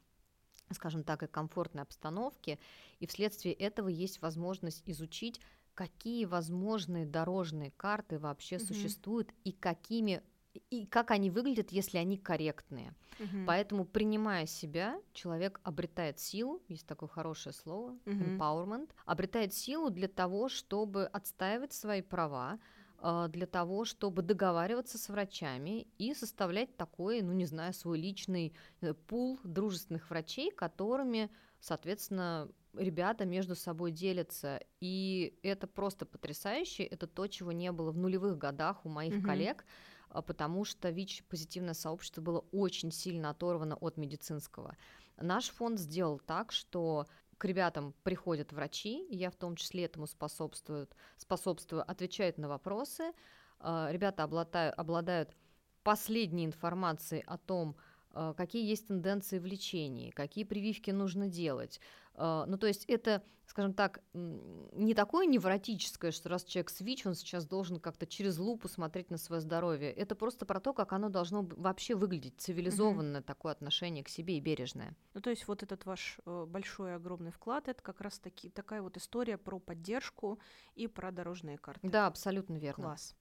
скажем 0.71 1.03
так, 1.03 1.23
и 1.23 1.27
комфортной 1.27 1.83
обстановке, 1.83 2.59
и 2.99 3.07
вследствие 3.07 3.53
этого 3.53 3.87
есть 3.87 4.21
возможность 4.21 4.83
изучить, 4.85 5.39
какие 5.73 6.25
возможные 6.25 7.05
дорожные 7.05 7.71
карты 7.71 8.19
вообще 8.19 8.55
mm 8.55 8.59
существуют 8.59 9.33
и 9.43 9.51
какими 9.51 10.21
и 10.69 10.85
как 10.85 11.11
они 11.11 11.29
выглядят, 11.29 11.71
если 11.71 11.97
они 11.97 12.17
корректные. 12.17 12.93
uh 13.19 13.45
Поэтому, 13.45 13.85
принимая 13.85 14.45
себя, 14.45 14.99
человек 15.13 15.59
обретает 15.63 16.19
силу, 16.19 16.61
есть 16.67 16.85
такое 16.87 17.09
хорошее 17.09 17.53
слово, 17.53 17.97
uh 18.05 18.37
empowerment, 18.37 18.89
обретает 19.05 19.53
силу 19.53 19.89
для 19.89 20.07
того, 20.07 20.49
чтобы 20.49 21.05
отстаивать 21.05 21.73
свои 21.73 22.01
права, 22.01 22.59
а, 22.99 23.27
для 23.27 23.45
того, 23.45 23.85
чтобы 23.85 24.21
договариваться 24.23 24.97
с 24.97 25.09
врачами 25.09 25.87
и 25.97 26.13
составлять 26.13 26.75
такой, 26.77 27.21
ну 27.21 27.31
не 27.31 27.45
знаю, 27.45 27.73
свой 27.73 27.99
личный 27.99 28.53
э, 28.81 28.93
пул 28.93 29.39
дружественных 29.43 30.09
врачей, 30.09 30.49
которыми, 30.49 31.29
соответственно, 31.59 32.49
ребята 32.77 33.25
между 33.25 33.55
собой 33.55 33.91
делятся. 33.91 34.59
И 34.79 35.37
это 35.43 35.67
просто 35.67 36.05
потрясающе. 36.05 36.83
Это 36.83 37.07
то, 37.07 37.27
чего 37.27 37.51
не 37.51 37.71
было 37.71 37.91
в 37.91 37.97
нулевых 37.97 38.37
годах 38.37 38.85
у 38.85 38.89
моих 38.89 39.15
mm-hmm. 39.15 39.25
коллег, 39.25 39.65
а, 40.09 40.21
потому 40.21 40.65
что 40.65 40.89
ВИЧ-позитивное 40.89 41.73
сообщество 41.73 42.21
было 42.21 42.45
очень 42.51 42.91
сильно 42.91 43.29
оторвано 43.29 43.75
от 43.75 43.97
медицинского. 43.97 44.75
Наш 45.17 45.49
фонд 45.49 45.79
сделал 45.79 46.19
так, 46.19 46.51
что 46.51 47.07
к 47.37 47.45
ребятам 47.45 47.93
приходят 48.03 48.51
врачи, 48.51 49.05
и 49.05 49.15
я 49.15 49.29
в 49.29 49.35
том 49.35 49.55
числе 49.55 49.85
этому 49.85 50.07
способствую, 50.07 50.87
способствую 51.17 51.89
отвечают 51.89 52.37
на 52.37 52.47
вопросы. 52.47 53.13
А, 53.59 53.89
ребята 53.91 54.23
обладают, 54.23 54.77
обладают 54.77 55.35
последней 55.83 56.45
информацией 56.45 57.23
о 57.25 57.37
том, 57.37 57.75
а, 58.11 58.33
какие 58.33 58.67
есть 58.67 58.87
тенденции 58.87 59.37
в 59.37 59.45
лечении, 59.45 60.09
какие 60.09 60.43
прививки 60.43 60.91
нужно 60.91 61.27
делать. 61.27 61.79
А, 62.17 62.45
ну, 62.47 62.57
то 62.57 62.67
есть 62.67 62.83
это, 62.85 63.23
скажем 63.45 63.73
так, 63.73 64.01
не 64.13 64.93
такое 64.95 65.27
невротическое, 65.27 66.11
что 66.11 66.29
раз 66.29 66.43
человек 66.43 66.71
СВИЧ, 66.71 67.05
он 67.05 67.15
сейчас 67.15 67.45
должен 67.45 67.79
как-то 67.79 68.07
через 68.07 68.39
лупу 68.39 68.67
смотреть 68.67 69.11
на 69.11 69.17
свое 69.17 69.39
здоровье. 69.39 69.91
Это 69.91 70.15
просто 70.15 70.45
про 70.45 70.59
то, 70.59 70.73
как 70.73 70.93
оно 70.93 71.09
должно 71.09 71.43
вообще 71.43 71.95
выглядеть, 71.95 72.33
цивилизованное 72.37 73.21
угу. 73.21 73.27
такое 73.27 73.51
отношение 73.51 74.03
к 74.03 74.09
себе 74.09 74.37
и 74.37 74.41
бережное. 74.41 74.95
Ну, 75.13 75.21
то 75.21 75.29
есть 75.29 75.47
вот 75.47 75.63
этот 75.63 75.85
ваш 75.85 76.19
э, 76.25 76.45
большой 76.47 76.95
огромный 76.95 77.31
вклад, 77.31 77.67
это 77.67 77.81
как 77.81 78.01
раз 78.01 78.19
таки 78.19 78.49
такая 78.49 78.81
вот 78.81 78.97
история 78.97 79.37
про 79.37 79.59
поддержку 79.59 80.39
и 80.73 80.87
про 80.87 81.11
дорожные 81.11 81.57
карты. 81.57 81.87
Да, 81.87 82.07
абсолютно 82.07 82.55
верно. 82.57 82.85
Класс. 82.85 83.15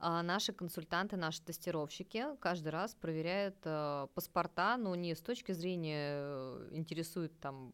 А 0.00 0.22
наши 0.22 0.52
консультанты, 0.52 1.16
наши 1.16 1.42
тестировщики 1.42 2.24
каждый 2.40 2.68
раз 2.68 2.94
проверяют 2.94 3.56
э, 3.64 4.06
паспорта, 4.14 4.76
но 4.76 4.94
не 4.94 5.16
с 5.16 5.20
точки 5.20 5.50
зрения 5.50 6.20
э, 6.20 6.68
интересуют 6.72 7.38
там 7.40 7.72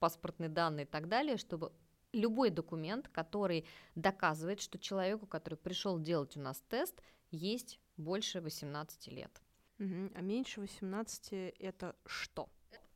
паспортные 0.00 0.48
данные 0.48 0.86
и 0.86 0.88
так 0.88 1.08
далее, 1.08 1.36
чтобы 1.36 1.72
любой 2.12 2.50
документ, 2.50 3.08
который 3.08 3.64
доказывает, 3.94 4.60
что 4.60 4.76
человеку, 4.76 5.26
который 5.26 5.54
пришел 5.54 6.00
делать 6.00 6.36
у 6.36 6.40
нас 6.40 6.60
тест, 6.68 7.00
есть 7.30 7.78
больше 7.96 8.40
18 8.40 9.06
лет. 9.08 9.40
Угу. 9.78 10.10
А 10.14 10.20
меньше 10.20 10.60
18 10.60 11.54
это 11.58 11.94
что? 12.06 12.48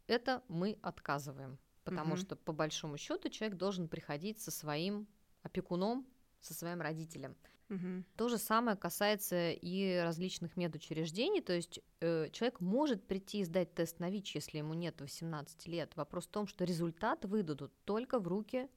Это 0.08 0.42
мы 0.48 0.78
отказываем, 0.82 1.58
потому 1.84 2.14
угу. 2.14 2.20
что 2.20 2.36
по 2.36 2.52
большому 2.52 2.96
счету 2.96 3.28
человек 3.28 3.56
должен 3.56 3.88
приходить 3.88 4.40
со 4.40 4.50
своим 4.50 5.06
опекуном, 5.42 6.06
со 6.40 6.52
своим 6.52 6.80
родителем. 6.80 7.36
Угу. 7.68 8.04
То 8.16 8.28
же 8.28 8.38
самое 8.38 8.76
касается 8.76 9.50
и 9.50 9.98
различных 9.98 10.56
медучреждений, 10.56 11.40
то 11.40 11.52
есть 11.52 11.80
э, 12.00 12.28
человек 12.30 12.60
может 12.60 13.04
прийти 13.06 13.40
и 13.40 13.44
сдать 13.44 13.74
тест 13.74 13.98
на 13.98 14.08
ВИЧ, 14.08 14.36
если 14.36 14.58
ему 14.58 14.74
нет 14.74 15.00
18 15.00 15.66
лет. 15.66 15.96
Вопрос 15.96 16.26
в 16.26 16.30
том, 16.30 16.46
что 16.46 16.64
результат 16.64 17.24
выдадут 17.24 17.72
только 17.84 18.20
в 18.20 18.28
руки 18.28 18.68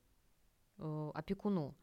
э, 0.78 1.12
опекуну. 1.14 1.76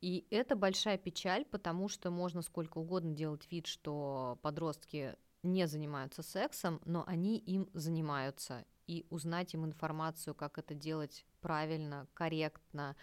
И 0.00 0.26
это 0.30 0.56
большая 0.56 0.96
печаль, 0.96 1.44
потому 1.44 1.88
что 1.88 2.10
можно 2.10 2.40
сколько 2.40 2.78
угодно 2.78 3.12
делать 3.12 3.46
вид, 3.50 3.66
что 3.66 4.38
подростки 4.40 5.16
не 5.42 5.66
занимаются 5.66 6.22
сексом, 6.22 6.80
но 6.86 7.04
они 7.06 7.38
им 7.38 7.68
занимаются. 7.74 8.64
и 8.86 9.06
узнать 9.10 9.54
им 9.54 9.64
информацию, 9.66 10.34
как 10.34 10.58
это 10.58 10.74
делать 10.74 11.24
правильно, 11.40 12.08
корректно 12.12 12.96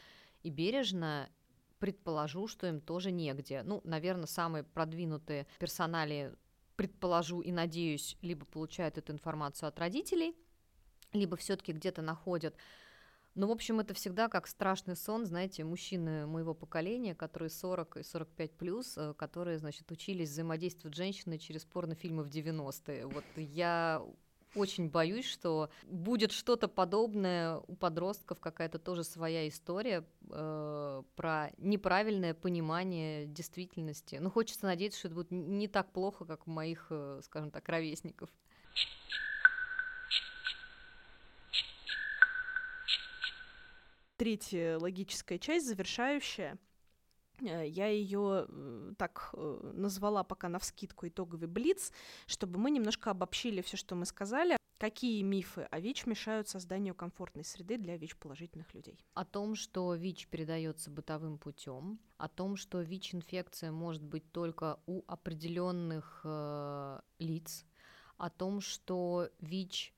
и 0.44 0.50
бережно, 0.50 1.30
предположу, 1.80 2.48
что 2.48 2.68
им 2.68 2.82
тоже 2.82 3.12
негде. 3.12 3.64
Ну, 3.64 3.82
наверное, 3.84 4.28
самые 4.28 4.64
продвинутые 4.64 5.48
персонали, 5.60 6.34
предположу 6.76 7.42
и 7.42 7.52
надеюсь, 7.52 8.18
либо 8.22 8.46
получают 8.46 8.98
эту 8.98 9.14
информацию 9.14 9.68
от 9.70 9.80
родителей, 9.80 10.36
либо 11.14 11.36
все-таки 11.38 11.72
где-то 11.72 12.02
находят 12.02 12.56
ну, 13.38 13.46
в 13.46 13.52
общем, 13.52 13.80
это 13.80 13.94
всегда 13.94 14.30
как 14.30 14.48
страшный 14.48 14.96
сон, 14.96 15.28
знаете, 15.28 15.64
мужчины 15.64 16.26
моего 16.26 16.56
поколения, 16.56 17.14
которые 17.14 17.52
40 17.52 17.98
и 17.98 18.04
45 18.04 18.52
плюс, 18.58 18.98
э, 18.98 19.14
которые, 19.14 19.60
значит, 19.60 19.92
учились 19.92 20.30
взаимодействовать 20.30 20.96
с 20.96 20.98
женщиной 20.98 21.38
через 21.38 21.64
порнофильмы 21.64 22.24
в 22.24 22.30
90-е. 22.30 23.06
Вот 23.06 23.24
я 23.36 24.02
очень 24.56 24.90
боюсь, 24.90 25.26
что 25.26 25.70
будет 25.84 26.32
что-то 26.32 26.68
подобное 26.68 27.58
у 27.68 27.76
подростков, 27.76 28.40
какая-то 28.40 28.80
тоже 28.80 29.04
своя 29.04 29.48
история 29.48 30.06
э, 30.30 31.04
про 31.16 31.52
неправильное 31.58 32.34
понимание 32.34 33.26
действительности. 33.26 34.16
Но 34.16 34.24
ну, 34.24 34.32
хочется 34.32 34.66
надеяться, 34.66 35.00
что 35.00 35.08
это 35.10 35.16
будет 35.16 35.32
не 35.32 35.68
так 35.68 35.92
плохо, 35.92 36.26
как 36.26 36.48
у 36.48 36.52
моих, 36.52 36.88
э, 36.90 37.22
скажем 37.24 37.52
так, 37.52 37.68
ровесников. 37.70 38.30
третья 44.18 44.78
логическая 44.80 45.38
часть, 45.38 45.68
завершающая. 45.68 46.58
Э, 47.42 47.68
я 47.68 47.88
ее 47.88 48.46
э, 48.48 48.94
так 48.98 49.30
э, 49.34 49.72
назвала 49.74 50.24
пока 50.24 50.50
на 50.50 50.60
вскидку 50.60 51.08
итоговый 51.08 51.48
блиц, 51.48 51.92
чтобы 52.26 52.60
мы 52.60 52.72
немножко 52.72 53.12
обобщили 53.12 53.62
все, 53.62 53.78
что 53.78 53.96
мы 53.96 54.06
сказали. 54.06 54.58
Какие 54.78 55.24
мифы 55.24 55.62
о 55.72 55.80
ВИЧ 55.80 56.06
мешают 56.06 56.48
созданию 56.48 56.94
комфортной 56.94 57.44
среды 57.44 57.80
для 57.80 57.98
ВИЧ-положительных 57.98 58.76
людей? 58.76 59.04
О 59.16 59.26
том, 59.26 59.56
что 59.56 59.96
ВИЧ 59.96 60.28
передается 60.28 60.92
бытовым 60.92 61.40
путем, 61.40 62.00
о 62.18 62.28
том, 62.28 62.58
что 62.58 62.82
ВИЧ-инфекция 62.82 63.72
может 63.72 64.04
быть 64.04 64.32
только 64.32 64.80
у 64.86 65.04
определенных 65.08 66.22
э, 66.24 67.00
лиц, 67.18 67.66
о 68.18 68.30
том, 68.30 68.62
что 68.62 69.30
ВИЧ 69.40 69.96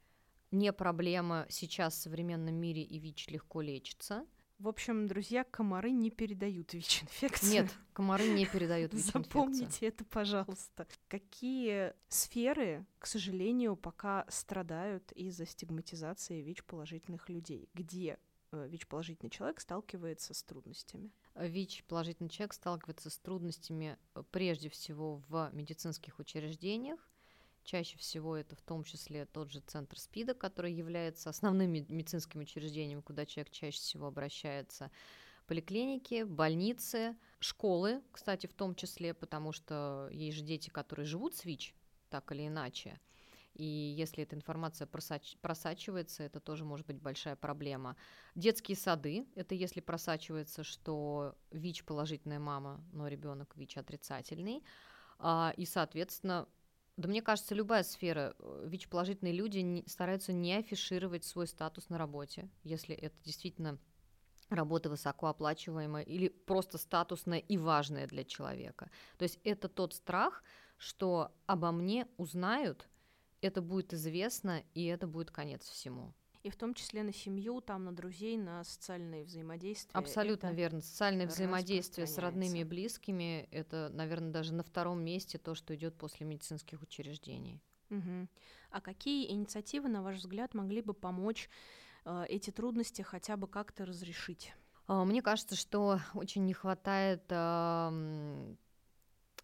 не 0.52 0.72
проблема 0.72 1.46
сейчас 1.50 1.96
в 1.96 2.02
современном 2.04 2.56
мире, 2.56 2.82
и 2.82 3.00
ВИЧ 3.00 3.28
легко 3.28 3.60
лечится. 3.60 4.26
В 4.60 4.68
общем, 4.68 5.08
друзья, 5.08 5.46
комары 5.46 5.92
не 5.92 6.12
передают 6.12 6.74
ВИЧ-инфекцию. 6.74 7.52
Нет, 7.52 7.72
комары 7.94 8.28
не 8.28 8.46
передают 8.46 8.94
ВИЧ-инфекцию. 8.94 9.24
Запомните 9.24 9.88
это, 9.88 10.04
пожалуйста. 10.04 10.86
Какие 11.08 11.94
сферы, 12.10 12.86
к 13.00 13.06
сожалению, 13.06 13.78
пока 13.78 14.26
страдают 14.28 15.14
из-за 15.14 15.46
стигматизации 15.46 16.42
ВИЧ-положительных 16.42 17.30
людей? 17.30 17.70
Где 17.74 18.20
э, 18.52 18.68
ВИЧ-положительный 18.68 19.30
человек 19.30 19.62
сталкивается 19.62 20.34
с 20.34 20.44
трудностями? 20.44 21.10
ВИЧ-положительный 21.36 22.30
человек 22.30 22.52
сталкивается 22.52 23.10
с 23.10 23.18
трудностями 23.18 23.98
э, 24.14 24.24
прежде 24.30 24.68
всего 24.68 25.24
в 25.30 25.50
медицинских 25.54 26.20
учреждениях, 26.20 27.10
Чаще 27.64 27.98
всего 27.98 28.36
это 28.36 28.56
в 28.56 28.62
том 28.62 28.84
числе 28.84 29.26
тот 29.26 29.52
же 29.52 29.60
центр 29.60 30.00
СПИДа, 30.00 30.34
который 30.34 30.74
является 30.74 31.30
основным 31.30 31.72
медицинским 31.72 32.40
учреждением, 32.40 33.02
куда 33.02 33.26
человек 33.26 33.52
чаще 33.52 33.78
всего 33.78 34.08
обращается. 34.08 34.92
Поликлиники, 35.46 36.24
больницы, 36.24 37.16
школы, 37.40 38.02
кстати, 38.12 38.48
в 38.48 38.54
том 38.54 38.76
числе, 38.76 39.14
потому 39.14 39.52
что 39.52 40.10
есть 40.12 40.38
же 40.38 40.44
дети, 40.44 40.70
которые 40.70 41.06
живут 41.06 41.36
с 41.36 41.46
ВИЧ, 41.46 41.76
так 42.10 42.32
или 42.32 42.48
иначе. 42.48 43.00
И 43.56 43.66
если 43.66 44.24
эта 44.24 44.36
информация 44.36 44.88
просач... 44.88 45.36
просачивается, 45.42 46.24
это 46.24 46.40
тоже 46.40 46.64
может 46.64 46.86
быть 46.88 47.02
большая 47.02 47.36
проблема. 47.36 47.98
Детские 48.36 48.78
сады, 48.78 49.28
это 49.36 49.54
если 49.54 49.82
просачивается, 49.82 50.64
что 50.64 51.36
ВИЧ 51.52 51.84
положительная 51.84 52.40
мама, 52.40 52.82
но 52.94 53.08
ребенок 53.08 53.58
ВИЧ 53.58 53.78
отрицательный. 53.78 54.64
А, 55.18 55.54
и, 55.58 55.66
соответственно, 55.66 56.48
да 57.00 57.08
мне 57.08 57.22
кажется, 57.22 57.56
любая 57.56 57.84
сфера, 57.84 58.36
э, 58.40 58.66
ВИЧ-положительные 58.68 59.34
люди 59.34 59.60
не, 59.60 59.84
стараются 59.88 60.34
не 60.34 60.54
афишировать 60.54 61.24
свой 61.24 61.48
статус 61.48 61.88
на 61.88 61.98
работе, 61.98 62.50
если 62.64 62.94
это 62.94 63.16
действительно 63.24 63.80
работа 64.50 64.90
высокооплачиваемая 64.90 66.04
или 66.04 66.28
просто 66.28 66.78
статусная 66.78 67.40
и 67.40 67.58
важная 67.58 68.06
для 68.06 68.26
человека. 68.26 68.92
То 69.18 69.24
есть 69.24 69.40
это 69.46 69.70
тот 69.70 69.94
страх, 69.94 70.44
что 70.78 71.32
обо 71.46 71.72
мне 71.72 72.06
узнают, 72.18 72.90
это 73.40 73.62
будет 73.62 73.94
известно, 73.94 74.62
и 74.74 74.84
это 74.86 75.08
будет 75.08 75.32
конец 75.32 75.70
всему 75.70 76.14
и 76.44 76.50
в 76.50 76.56
том 76.56 76.74
числе 76.74 77.04
на 77.04 77.14
семью, 77.14 77.62
там, 77.62 77.86
на 77.86 77.92
друзей, 77.92 78.38
на 78.38 78.64
социальные 78.64 79.26
взаимодействия. 79.26 79.98
Абсолютно 79.98 80.48
это 80.48 80.56
верно. 80.56 80.82
Социальное 80.82 81.28
взаимодействие 81.28 82.08
с 82.08 82.18
родными 82.18 82.60
и 82.60 82.64
близкими– 82.64 83.48
это, 83.52 83.90
наверное, 83.94 84.32
даже 84.32 84.54
на 84.54 84.64
втором 84.64 85.02
месте 85.02 85.38
то, 85.38 85.54
что 85.56 85.76
идет 85.76 85.96
после 85.96 86.26
медицинских 86.26 86.82
учреждений. 86.82 87.62
Угу. 87.90 88.28
А 88.72 88.82
какие 88.82 89.32
инициативы, 89.32 89.90
на 89.90 90.02
ваш 90.02 90.18
взгляд, 90.18 90.54
могли 90.54 90.82
бы 90.82 90.94
помочь 90.94 91.50
э, 92.06 92.26
эти 92.30 92.52
трудности 92.52 93.02
хотя 93.02 93.36
бы 93.36 93.48
как-то 93.48 93.86
разрешить? 93.86 94.54
А, 94.88 95.04
мне 95.04 95.22
кажется, 95.22 95.56
что 95.56 96.00
очень 96.14 96.46
не 96.46 96.54
хватает 96.54 97.24
э, 97.30 98.56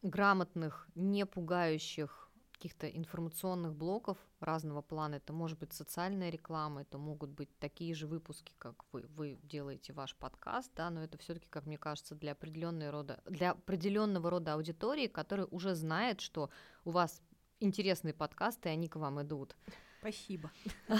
грамотных, 0.01 0.87
не 0.95 1.25
пугающих 1.25 2.24
каких-то 2.55 2.87
информационных 2.87 3.75
блоков 3.75 4.17
разного 4.39 4.81
плана. 4.81 5.15
Это 5.15 5.33
может 5.33 5.59
быть 5.59 5.73
социальная 5.73 6.29
реклама, 6.29 6.81
это 6.81 6.97
могут 6.97 7.29
быть 7.29 7.49
такие 7.59 7.93
же 7.93 8.07
выпуски, 8.07 8.53
как 8.57 8.83
вы, 8.91 9.05
вы 9.15 9.39
делаете 9.43 9.93
ваш 9.93 10.15
подкаст, 10.15 10.71
да, 10.75 10.89
но 10.89 11.03
это 11.03 11.17
все-таки, 11.17 11.47
как 11.49 11.65
мне 11.65 11.77
кажется, 11.77 12.15
для 12.15 12.31
определенного 12.31 12.91
рода, 12.91 13.21
для 13.25 13.51
определенного 13.51 14.29
рода 14.29 14.53
аудитории, 14.53 15.07
которая 15.07 15.47
уже 15.47 15.75
знает, 15.75 16.21
что 16.21 16.49
у 16.85 16.91
вас 16.91 17.21
интересные 17.59 18.13
подкасты, 18.13 18.69
и 18.69 18.71
они 18.71 18.87
к 18.87 18.95
вам 18.95 19.21
идут. 19.21 19.55
Спасибо. 20.05 20.51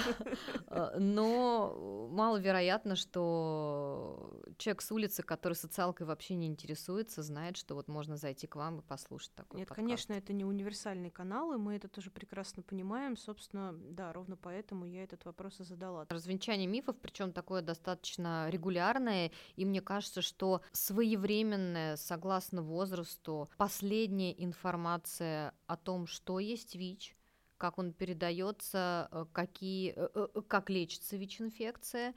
А, 0.68 0.98
но 1.00 2.08
маловероятно, 2.12 2.96
что 2.96 4.42
человек 4.58 4.82
с 4.82 4.92
улицы, 4.92 5.22
который 5.22 5.54
социалкой 5.54 6.08
вообще 6.08 6.36
не 6.36 6.48
интересуется, 6.48 7.22
знает, 7.22 7.56
что 7.56 7.76
вот 7.76 7.88
можно 7.88 8.18
зайти 8.18 8.48
к 8.48 8.56
вам 8.56 8.80
и 8.80 8.82
послушать 8.82 9.34
такой 9.36 9.60
Нет, 9.60 9.70
подкаст. 9.70 9.86
конечно, 9.86 10.14
это 10.14 10.34
не 10.34 10.44
универсальный 10.44 11.12
канал, 11.12 11.54
и 11.54 11.58
мы 11.58 11.76
это 11.76 11.88
тоже 11.88 12.10
прекрасно 12.10 12.64
понимаем. 12.64 13.16
Собственно, 13.16 13.74
да, 13.74 14.12
ровно 14.12 14.38
поэтому 14.38 14.86
я 14.86 15.04
этот 15.04 15.24
вопрос 15.26 15.60
и 15.60 15.64
задала. 15.64 16.06
Развенчание 16.10 16.68
мифов, 16.68 16.98
причем 17.00 17.32
такое 17.32 17.62
достаточно 17.62 18.50
регулярное, 18.50 19.32
и 19.56 19.66
мне 19.66 19.82
кажется, 19.82 20.22
что 20.22 20.62
своевременная, 20.72 21.96
согласно 21.96 22.64
возрасту, 22.64 23.50
последняя 23.58 24.34
информация 24.44 25.54
о 25.68 25.78
том, 25.78 26.08
что 26.08 26.40
есть 26.40 26.76
ВИЧ, 26.76 27.16
как 27.66 27.80
он 27.80 27.94
передается, 27.94 29.10
э, 29.12 29.26
какие, 29.34 29.94
э, 29.96 30.10
э, 30.14 30.42
как 30.48 30.70
лечится 30.70 31.18
ВИЧ-инфекция, 31.18 32.14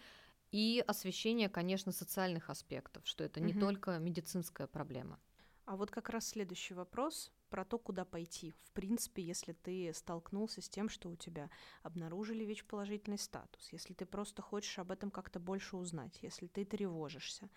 и 0.52 0.84
освещение, 0.86 1.48
конечно, 1.48 1.90
социальных 1.92 2.50
аспектов, 2.50 3.06
что 3.06 3.24
это 3.24 3.40
не 3.40 3.52
угу. 3.52 3.60
только 3.60 3.98
медицинская 3.98 4.66
проблема. 4.66 5.18
А 5.64 5.76
вот 5.76 5.90
как 5.90 6.10
раз 6.10 6.28
следующий 6.28 6.74
вопрос 6.74 7.32
про 7.48 7.64
то, 7.64 7.78
куда 7.78 8.04
пойти. 8.04 8.52
В 8.62 8.72
принципе, 8.72 9.22
если 9.22 9.54
ты 9.54 9.90
столкнулся 9.94 10.60
с 10.60 10.68
тем, 10.68 10.90
что 10.90 11.08
у 11.08 11.16
тебя 11.16 11.48
обнаружили 11.82 12.44
ВИЧ-положительный 12.44 13.18
статус, 13.18 13.72
если 13.72 13.94
ты 13.94 14.04
просто 14.04 14.42
хочешь 14.42 14.78
об 14.78 14.90
этом 14.90 15.10
как-то 15.10 15.40
больше 15.40 15.78
узнать, 15.78 16.18
если 16.22 16.46
ты 16.46 16.66
тревожишься, 16.66 17.48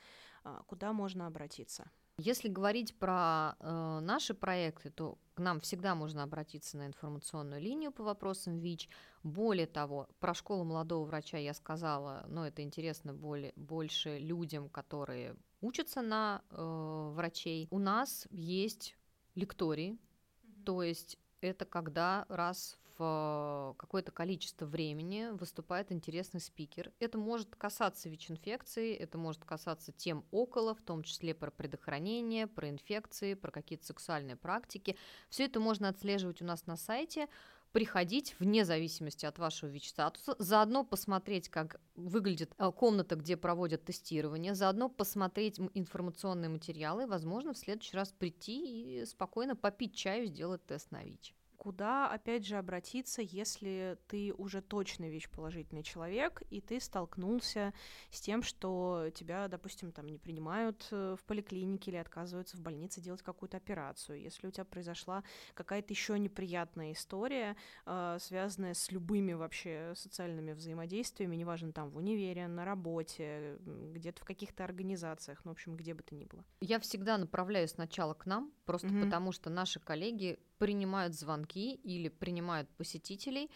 а, 0.44 0.64
куда 0.64 0.94
можно 0.94 1.28
обратиться? 1.28 1.92
Если 2.18 2.50
говорить 2.50 2.96
про 2.98 3.56
э, 3.60 4.00
наши 4.02 4.34
проекты, 4.34 4.92
то 4.92 5.18
к 5.34 5.40
нам 5.40 5.60
всегда 5.60 5.96
можно 5.96 6.24
обратиться 6.24 6.78
на 6.78 6.86
информационную 6.86 7.62
линию 7.62 7.92
по 7.92 8.04
вопросам 8.04 8.60
ВИЧ. 8.60 8.90
Более 9.24 9.68
того, 9.68 10.08
про 10.20 10.34
школу 10.34 10.64
молодого 10.64 11.06
врача 11.06 11.38
я 11.38 11.54
сказала, 11.54 12.26
но 12.28 12.46
это 12.46 12.62
интересно 12.62 13.14
более, 13.14 13.54
больше 13.56 14.20
людям, 14.20 14.70
которые 14.70 15.36
учатся 15.62 16.02
на 16.02 16.44
э, 16.50 17.12
врачей. 17.14 17.68
У 17.72 17.80
нас 17.80 18.28
есть 18.30 18.96
лектории, 19.36 19.94
mm-hmm. 19.94 20.64
то 20.64 20.84
есть 20.84 21.18
это 21.40 21.66
когда 21.66 22.26
раз 22.30 22.78
в 22.98 23.76
какое-то 23.78 24.12
количество 24.12 24.66
времени 24.66 25.30
выступает 25.32 25.92
интересный 25.92 26.40
спикер. 26.40 26.92
Это 27.00 27.18
может 27.18 27.56
касаться 27.56 28.10
ВИЧ-инфекции, 28.10 28.96
это 28.96 29.18
может 29.18 29.46
касаться 29.46 29.92
тем 29.92 30.26
около, 30.32 30.76
в 30.76 30.82
том 30.82 31.04
числе 31.04 31.34
про 31.34 31.52
предохранение, 31.52 32.48
про 32.48 32.70
инфекции, 32.70 33.34
про 33.34 33.52
какие-то 33.52 33.86
сексуальные 33.86 34.36
практики. 34.36 34.98
Все 35.30 35.46
это 35.46 35.60
можно 35.60 35.90
отслеживать 35.90 36.42
у 36.42 36.46
нас 36.46 36.66
на 36.66 36.78
сайте 36.78 37.28
приходить 37.72 38.36
вне 38.40 38.66
зависимости 38.66 39.26
от 39.26 39.40
вашего 39.40 39.70
ВИЧ-статуса, 39.70 40.36
заодно 40.40 40.84
посмотреть, 40.84 41.50
как 41.50 41.80
выглядит 41.96 42.54
э, 42.58 42.72
комната, 42.72 43.16
где 43.16 43.38
проводят 43.38 43.86
тестирование, 43.86 44.56
заодно 44.56 44.90
посмотреть 44.90 45.60
информационные 45.74 46.50
материалы, 46.50 47.08
возможно, 47.08 47.54
в 47.54 47.58
следующий 47.58 47.96
раз 47.96 48.12
прийти 48.12 49.02
и 49.02 49.06
спокойно 49.06 49.56
попить 49.56 49.96
чаю, 49.96 50.26
сделать 50.26 50.66
тест 50.66 50.92
на 50.92 51.04
ВИЧ. 51.04 51.34
Куда, 51.62 52.10
опять 52.10 52.44
же, 52.44 52.58
обратиться, 52.58 53.22
если 53.22 53.96
ты 54.08 54.34
уже 54.36 54.64
точно 54.64 55.08
ВИЧ-положительный 55.12 55.84
человек, 55.84 56.42
и 56.50 56.60
ты 56.60 56.80
столкнулся 56.80 57.72
с 58.10 58.20
тем, 58.20 58.42
что 58.42 59.12
тебя, 59.14 59.48
допустим, 59.48 59.92
там 59.92 60.08
не 60.08 60.18
принимают 60.18 60.88
э, 60.90 61.16
в 61.20 61.24
поликлинике 61.24 61.92
или 61.92 61.98
отказываются 61.98 62.58
в 62.58 62.62
больнице 62.62 63.00
делать 63.00 63.22
какую-то 63.22 63.58
операцию, 63.58 64.20
если 64.20 64.48
у 64.48 64.50
тебя 64.50 64.66
произошла 64.66 65.24
какая-то 65.54 65.94
еще 65.94 66.18
неприятная 66.18 66.94
история, 66.94 67.56
э, 67.86 68.18
связанная 68.20 68.74
с 68.74 68.90
любыми 68.90 69.34
вообще 69.34 69.94
социальными 69.96 70.54
взаимодействиями, 70.54 71.36
неважно, 71.36 71.72
там 71.74 71.92
в 71.92 71.98
универе, 71.98 72.48
на 72.48 72.66
работе, 72.66 73.60
где-то 73.60 74.20
в 74.20 74.26
каких-то 74.26 74.64
организациях, 74.64 75.46
ну, 75.46 75.52
в 75.52 75.54
общем, 75.54 75.78
где 75.78 75.94
бы 75.94 76.02
то 76.02 76.16
ни 76.16 76.26
было. 76.26 76.44
Я 76.60 76.80
всегда 76.80 77.20
направляю 77.20 77.68
сначала 77.68 78.16
к 78.16 78.26
нам, 78.26 78.52
просто 78.66 78.88
угу. 78.88 79.02
потому 79.02 79.32
что 79.32 79.52
наши 79.52 79.80
коллеги 79.80 80.40
принимают 80.62 81.16
звонки 81.16 81.74
или 81.74 82.08
принимают 82.08 82.70
посетителей, 82.78 83.50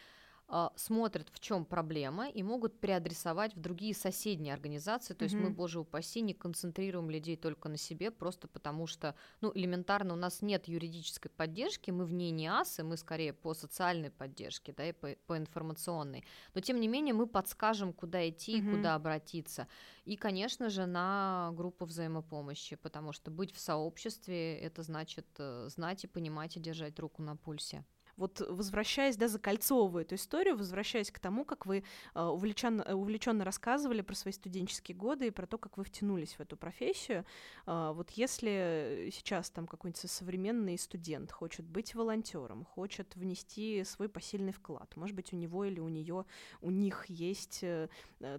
смотрят, 0.75 1.29
в 1.31 1.39
чем 1.39 1.65
проблема, 1.65 2.29
и 2.29 2.43
могут 2.43 2.79
преадресовать 2.79 3.55
в 3.55 3.59
другие 3.59 3.95
соседние 3.95 4.53
организации. 4.53 5.13
То 5.13 5.25
mm-hmm. 5.25 5.27
есть 5.27 5.35
мы, 5.35 5.49
боже 5.49 5.79
упаси, 5.79 6.21
не 6.21 6.33
концентрируем 6.33 7.09
людей 7.09 7.35
только 7.35 7.67
на 7.67 7.77
себе, 7.77 8.11
просто 8.11 8.47
потому 8.47 8.85
что, 8.85 9.15
ну, 9.41 9.51
элементарно 9.55 10.13
у 10.13 10.17
нас 10.17 10.41
нет 10.41 10.67
юридической 10.67 11.29
поддержки, 11.29 11.91
мы 11.91 12.05
в 12.05 12.13
ней 12.13 12.31
не 12.31 12.47
асы, 12.47 12.83
мы 12.83 12.97
скорее 12.97 13.33
по 13.33 13.53
социальной 13.53 14.11
поддержке, 14.11 14.73
да, 14.73 14.87
и 14.87 14.91
по, 14.91 15.15
по 15.25 15.37
информационной. 15.37 16.23
Но, 16.53 16.61
тем 16.61 16.79
не 16.79 16.87
менее, 16.87 17.13
мы 17.13 17.25
подскажем, 17.25 17.91
куда 17.91 18.27
идти, 18.29 18.61
mm-hmm. 18.61 18.75
куда 18.75 18.95
обратиться. 18.95 19.67
И, 20.05 20.15
конечно 20.15 20.69
же, 20.69 20.85
на 20.85 21.51
группу 21.53 21.85
взаимопомощи, 21.85 22.75
потому 22.75 23.13
что 23.13 23.31
быть 23.31 23.51
в 23.51 23.59
сообществе– 23.59 24.59
это 24.59 24.83
значит 24.83 25.25
э, 25.39 25.67
знать 25.69 26.03
и 26.03 26.07
понимать 26.07 26.55
и 26.57 26.59
держать 26.59 26.99
руку 26.99 27.23
на 27.23 27.35
пульсе 27.35 27.83
вот 28.17 28.41
возвращаясь, 28.47 29.17
да, 29.17 29.27
закольцовывая 29.27 30.03
эту 30.03 30.15
историю, 30.15 30.57
возвращаясь 30.57 31.11
к 31.11 31.19
тому, 31.19 31.45
как 31.45 31.65
вы 31.65 31.83
э, 32.13 32.21
увлеченно, 32.21 32.81
э, 32.81 32.93
увлеченно 32.93 33.43
рассказывали 33.43 34.01
про 34.01 34.15
свои 34.15 34.31
студенческие 34.31 34.95
годы 34.95 35.27
и 35.27 35.31
про 35.31 35.45
то, 35.47 35.57
как 35.57 35.77
вы 35.77 35.83
втянулись 35.83 36.35
в 36.35 36.39
эту 36.39 36.57
профессию, 36.57 37.25
э, 37.65 37.91
вот 37.93 38.11
если 38.11 39.09
сейчас 39.13 39.49
там 39.49 39.67
какой-нибудь 39.67 40.09
современный 40.09 40.77
студент 40.77 41.31
хочет 41.31 41.65
быть 41.65 41.95
волонтером, 41.95 42.65
хочет 42.65 43.15
внести 43.15 43.83
свой 43.83 44.09
посильный 44.09 44.53
вклад, 44.53 44.95
может 44.95 45.15
быть, 45.15 45.33
у 45.33 45.35
него 45.35 45.65
или 45.65 45.79
у 45.79 45.89
нее, 45.89 46.25
у 46.61 46.71
них 46.71 47.05
есть 47.07 47.63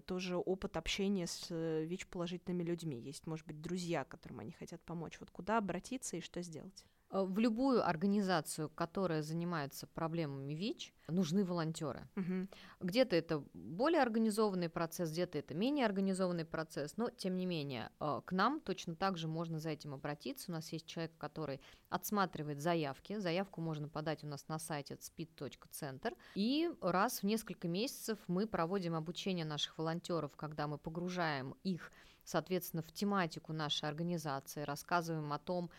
тоже 0.07 0.37
опыт 0.37 0.77
общения 0.77 1.27
с 1.27 1.51
ВИЧ-положительными 1.51 2.63
людьми, 2.63 2.99
есть, 2.99 3.27
может 3.27 3.47
быть, 3.47 3.61
друзья, 3.61 4.05
которым 4.05 4.41
они 4.41 4.53
хотят 4.53 4.81
помочь. 4.83 5.19
Вот 5.21 5.31
куда 5.31 5.59
обратиться 5.59 6.17
и 6.17 6.21
что 6.21 6.43
сделать? 6.43 6.85
Э, 7.11 7.23
в 7.23 7.39
любую 7.39 7.87
организацию, 7.87 8.69
которая 8.69 9.23
занимается 9.23 9.87
проблемами 9.87 10.55
ВИЧ, 10.55 10.93
нужны 11.09 11.45
волонтеры. 11.45 12.09
Угу. 12.17 12.49
Где-то 12.81 13.15
это 13.15 13.45
более 13.55 14.03
организованный 14.03 14.69
процесс, 14.69 15.11
где-то 15.11 15.39
это 15.39 15.55
менее 15.55 15.87
организованный 15.87 16.45
процесс, 16.45 16.97
но 16.97 17.11
тем 17.11 17.37
не 17.37 17.47
менее 17.47 17.91
э, 18.01 18.21
к 18.25 18.33
нам 18.33 18.61
точно 18.61 18.97
так 18.97 19.17
же 19.19 19.29
можно 19.29 19.59
за 19.59 19.71
этим 19.71 19.95
обратиться. 19.95 20.51
У 20.51 20.55
нас 20.55 20.73
есть 20.73 20.87
человек, 20.87 21.13
который 21.17 21.61
отсматривает 21.91 22.61
заявки. 22.61 23.19
Заявку 23.19 23.61
можно 23.61 23.89
подать 23.89 24.25
у 24.25 24.27
нас 24.27 24.49
на 24.49 24.59
сайте 24.59 24.95
speed.center. 24.95 26.17
И 26.35 26.71
раз 26.81 27.21
в 27.21 27.23
несколько 27.25 27.69
месяцев 27.69 28.19
мы 28.27 28.47
проводим 28.47 28.95
обучение 28.95 29.45
наших 29.45 29.79
волонтеров, 29.79 30.37
когда 30.37 30.67
мы 30.67 30.77
погружаем 30.79 31.55
их, 31.63 31.93
соответственно, 32.25 32.83
в 32.83 32.91
тематику 32.91 33.53
нашей 33.53 33.89
организации, 33.89 34.63
рассказываем 34.63 35.33
о 35.33 35.39
том, 35.39 35.71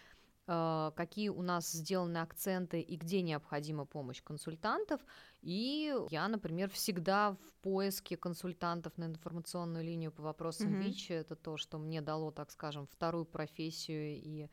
какие 0.47 1.27
у 1.27 1.41
нас 1.41 1.69
сделаны 1.71 2.19
акценты 2.19 2.79
и 2.79 2.95
где 2.95 3.21
необходима 3.21 3.85
помощь 3.85 4.23
консультантов. 4.23 5.01
И 5.41 5.93
я, 6.09 6.27
например, 6.29 6.69
всегда 6.69 7.33
в 7.33 7.53
поиске 7.61 8.15
консультантов 8.15 8.97
на 8.97 9.05
информационную 9.05 9.83
линию 9.83 10.11
по 10.11 10.23
вопросам 10.23 10.73
mm-hmm. 10.73 10.83
ВИЧ. 10.83 11.11
Это 11.11 11.35
то, 11.35 11.57
что 11.57 11.77
мне 11.77 12.01
дало, 12.01 12.31
так 12.31 12.51
скажем, 12.51 12.87
вторую 12.87 13.25
профессию 13.25 14.15
и 14.15 14.49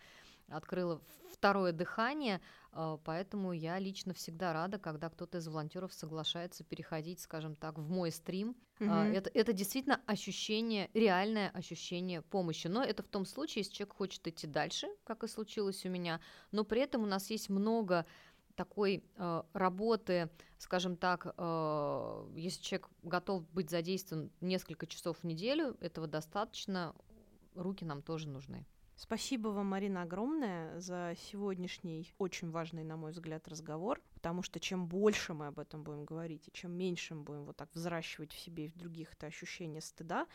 открыла 0.49 1.01
второе 1.32 1.72
дыхание, 1.72 2.36
а, 2.36 2.40
поэтому 3.05 3.53
я 3.53 3.79
лично 3.79 4.14
всегда 4.14 4.53
рада, 4.53 4.79
когда 4.79 5.09
кто-то 5.09 5.39
из 5.39 5.47
волонтеров 5.47 5.93
соглашается 5.93 6.64
переходить, 6.64 7.20
скажем 7.20 7.55
так, 7.55 7.79
в 7.79 7.89
мой 7.89 8.11
стрим. 8.11 8.57
Mm-hmm. 8.79 9.12
Это, 9.14 9.31
это 9.33 9.53
действительно 9.53 10.01
ощущение, 10.07 10.91
реальное 10.95 11.51
ощущение 11.51 12.22
помощи. 12.22 12.66
Но 12.66 12.83
это 12.83 13.03
в 13.03 13.09
том 13.09 13.25
случае, 13.25 13.62
если 13.62 13.75
человек 13.75 13.95
хочет 13.95 14.27
идти 14.27 14.47
дальше, 14.47 14.89
как 15.05 15.25
и 15.25 15.29
случилось 15.29 15.85
у 15.87 15.89
меня, 15.89 16.20
но 16.51 16.64
при 16.64 16.81
этом 16.81 17.03
у 17.03 17.07
нас 17.07 17.31
есть 17.31 17.49
много 17.49 18.07
такой 18.55 19.05
э, 19.16 19.43
работы, 19.53 20.31
скажем 20.59 20.97
так, 20.97 21.35
э, 21.37 22.29
если 22.37 22.62
человек 22.62 22.89
готов 23.03 23.49
быть 23.51 23.70
задействован 23.70 24.31
несколько 24.41 24.87
часов 24.87 25.18
в 25.18 25.25
неделю, 25.25 25.77
этого 25.81 26.07
достаточно, 26.07 26.95
руки 27.55 27.85
нам 27.85 28.03
тоже 28.03 28.29
нужны. 28.29 28.64
Спасибо 28.97 29.49
вам, 29.49 29.66
Марина, 29.66 30.03
огромное 30.03 30.78
за 30.78 31.14
сегодняшний 31.18 32.12
очень 32.18 32.51
важный, 32.51 32.84
на 32.84 32.97
мой 32.97 33.11
взгляд, 33.11 33.49
разговор, 33.49 34.01
потому 34.25 34.41
что 34.41 34.59
чем 34.59 34.87
больше 34.87 35.35
мы 35.35 35.49
об 35.49 35.59
этом 35.59 35.85
будем 35.85 36.07
говорить, 36.07 36.49
и 36.49 36.51
чем 36.51 36.72
меньше 36.72 37.14
мы 37.14 37.25
будем 37.25 37.45
вот 37.45 37.59
так 37.59 37.68
взращивать 37.75 38.33
в 38.33 38.39
себе 38.39 38.64
и 38.64 38.68
в 38.68 38.75
других 38.75 39.12
это 39.12 39.27
ощущение 39.27 39.83
стыда, 39.83 40.27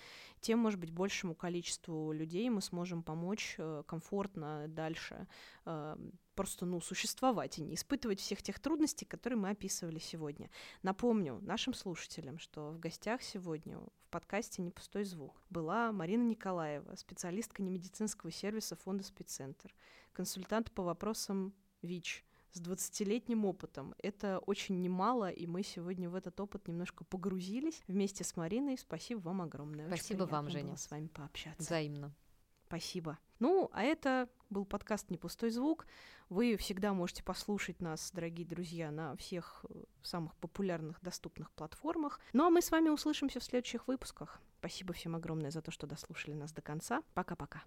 тем, 0.42 0.60
может 0.60 0.80
быть, 0.80 0.92
большему 0.92 1.34
количеству 1.34 2.12
людей 2.12 2.48
мы 2.52 2.62
сможем 2.62 3.02
помочь 3.02 3.56
э, 3.58 3.82
комфортно 3.88 4.68
дальше 4.68 5.26
э, 5.66 5.98
просто, 6.36 6.68
ну, 6.68 6.80
существовать 6.82 7.58
и 7.58 7.64
не 7.64 7.74
испытывать 7.74 8.20
всех 8.20 8.44
тех 8.44 8.60
трудностей, 8.60 9.06
которые 9.06 9.40
мы 9.40 9.50
описывали 9.50 9.98
сегодня. 9.98 10.52
Напомню 10.84 11.40
нашим 11.42 11.74
слушателям, 11.74 12.38
что 12.38 12.70
в 12.70 12.80
гостях 12.80 13.24
сегодня 13.24 13.80
в 13.80 14.10
подкасте 14.12 14.62
«Не 14.62 14.70
пустой 14.70 15.04
звук» 15.04 15.42
была 15.50 15.92
Марина 15.92 16.22
Николаева, 16.22 16.94
специалистка 16.94 17.64
немедицинского 17.64 18.32
сервиса 18.32 18.76
фонда 18.76 19.04
«Спеццентр», 19.04 19.74
консультант 20.14 20.72
по 20.74 20.84
вопросам 20.84 21.56
ВИЧ, 21.82 22.24
с 22.52 22.62
20-летним 22.62 23.46
опытом. 23.46 23.96
Это 23.98 24.40
очень 24.40 24.82
немало, 24.82 25.30
и 25.30 25.46
мы 25.48 25.64
сегодня 25.64 26.10
в 26.10 26.16
этот 26.16 26.40
опыт 26.40 26.68
немножко 26.68 27.04
погрузились 27.04 27.82
вместе 27.88 28.24
с 28.24 28.36
Мариной. 28.36 28.78
Спасибо 28.78 29.20
вам 29.20 29.42
огромное. 29.42 29.88
Спасибо 29.88 30.24
вам, 30.24 30.50
Женя. 30.50 30.70
Было 30.70 30.76
с 30.76 30.90
вами 30.90 31.08
пообщаться. 31.08 31.62
Взаимно. 31.62 32.14
Спасибо. 32.68 33.18
Ну, 33.40 33.70
а 33.74 33.84
это 33.84 34.30
был 34.50 34.66
подкаст 34.66 35.10
«Не 35.10 35.18
пустой 35.18 35.50
звук». 35.50 35.88
Вы 36.30 36.56
всегда 36.58 36.94
можете 36.94 37.24
послушать 37.24 37.82
нас, 37.82 38.12
дорогие 38.14 38.46
друзья, 38.46 38.92
на 38.92 39.16
всех 39.16 39.66
э, 39.68 39.84
самых 40.04 40.36
популярных 40.36 41.02
доступных 41.02 41.50
платформах. 41.52 42.20
Ну, 42.34 42.46
а 42.46 42.52
мы 42.52 42.62
с 42.62 42.70
вами 42.70 42.90
услышимся 42.90 43.40
в 43.40 43.44
следующих 43.44 43.88
выпусках. 43.88 44.40
Спасибо 44.60 44.94
всем 44.94 45.16
огромное 45.16 45.50
за 45.50 45.64
то, 45.64 45.72
что 45.72 45.88
дослушали 45.88 46.36
нас 46.36 46.52
до 46.52 46.62
конца. 46.62 47.02
Пока-пока. 47.16 47.64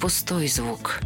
Пустой 0.00 0.48
звук. 0.48 1.00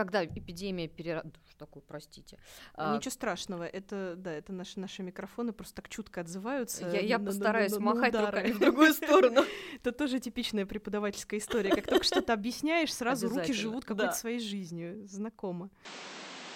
когда 0.00 0.24
эпидемия 0.24 0.88
перера... 0.88 1.22
Что 1.46 1.58
такое, 1.58 1.82
простите? 1.86 2.38
А, 2.72 2.96
Ничего 2.96 3.10
страшного, 3.10 3.64
это, 3.64 4.14
да, 4.16 4.32
это 4.32 4.50
наши, 4.50 4.80
наши 4.80 5.02
микрофоны 5.02 5.52
просто 5.52 5.74
так 5.74 5.90
чутко 5.90 6.22
отзываются. 6.22 6.88
Я, 6.88 7.00
я 7.00 7.18
на, 7.18 7.26
постараюсь 7.26 7.72
на, 7.72 7.80
на, 7.80 7.84
махать 7.84 8.14
на 8.14 8.24
руками 8.24 8.52
в 8.52 8.58
другую 8.58 8.94
сторону. 8.94 9.42
Это 9.76 9.92
тоже 9.92 10.18
типичная 10.18 10.64
преподавательская 10.64 11.38
история. 11.38 11.68
Как 11.68 11.86
только 11.86 12.04
что-то 12.04 12.32
объясняешь, 12.32 12.94
сразу 12.94 13.28
руки 13.28 13.52
живут 13.52 13.84
какой-то 13.84 14.12
своей 14.12 14.38
жизнью. 14.38 15.06
Знакомо. 15.06 15.68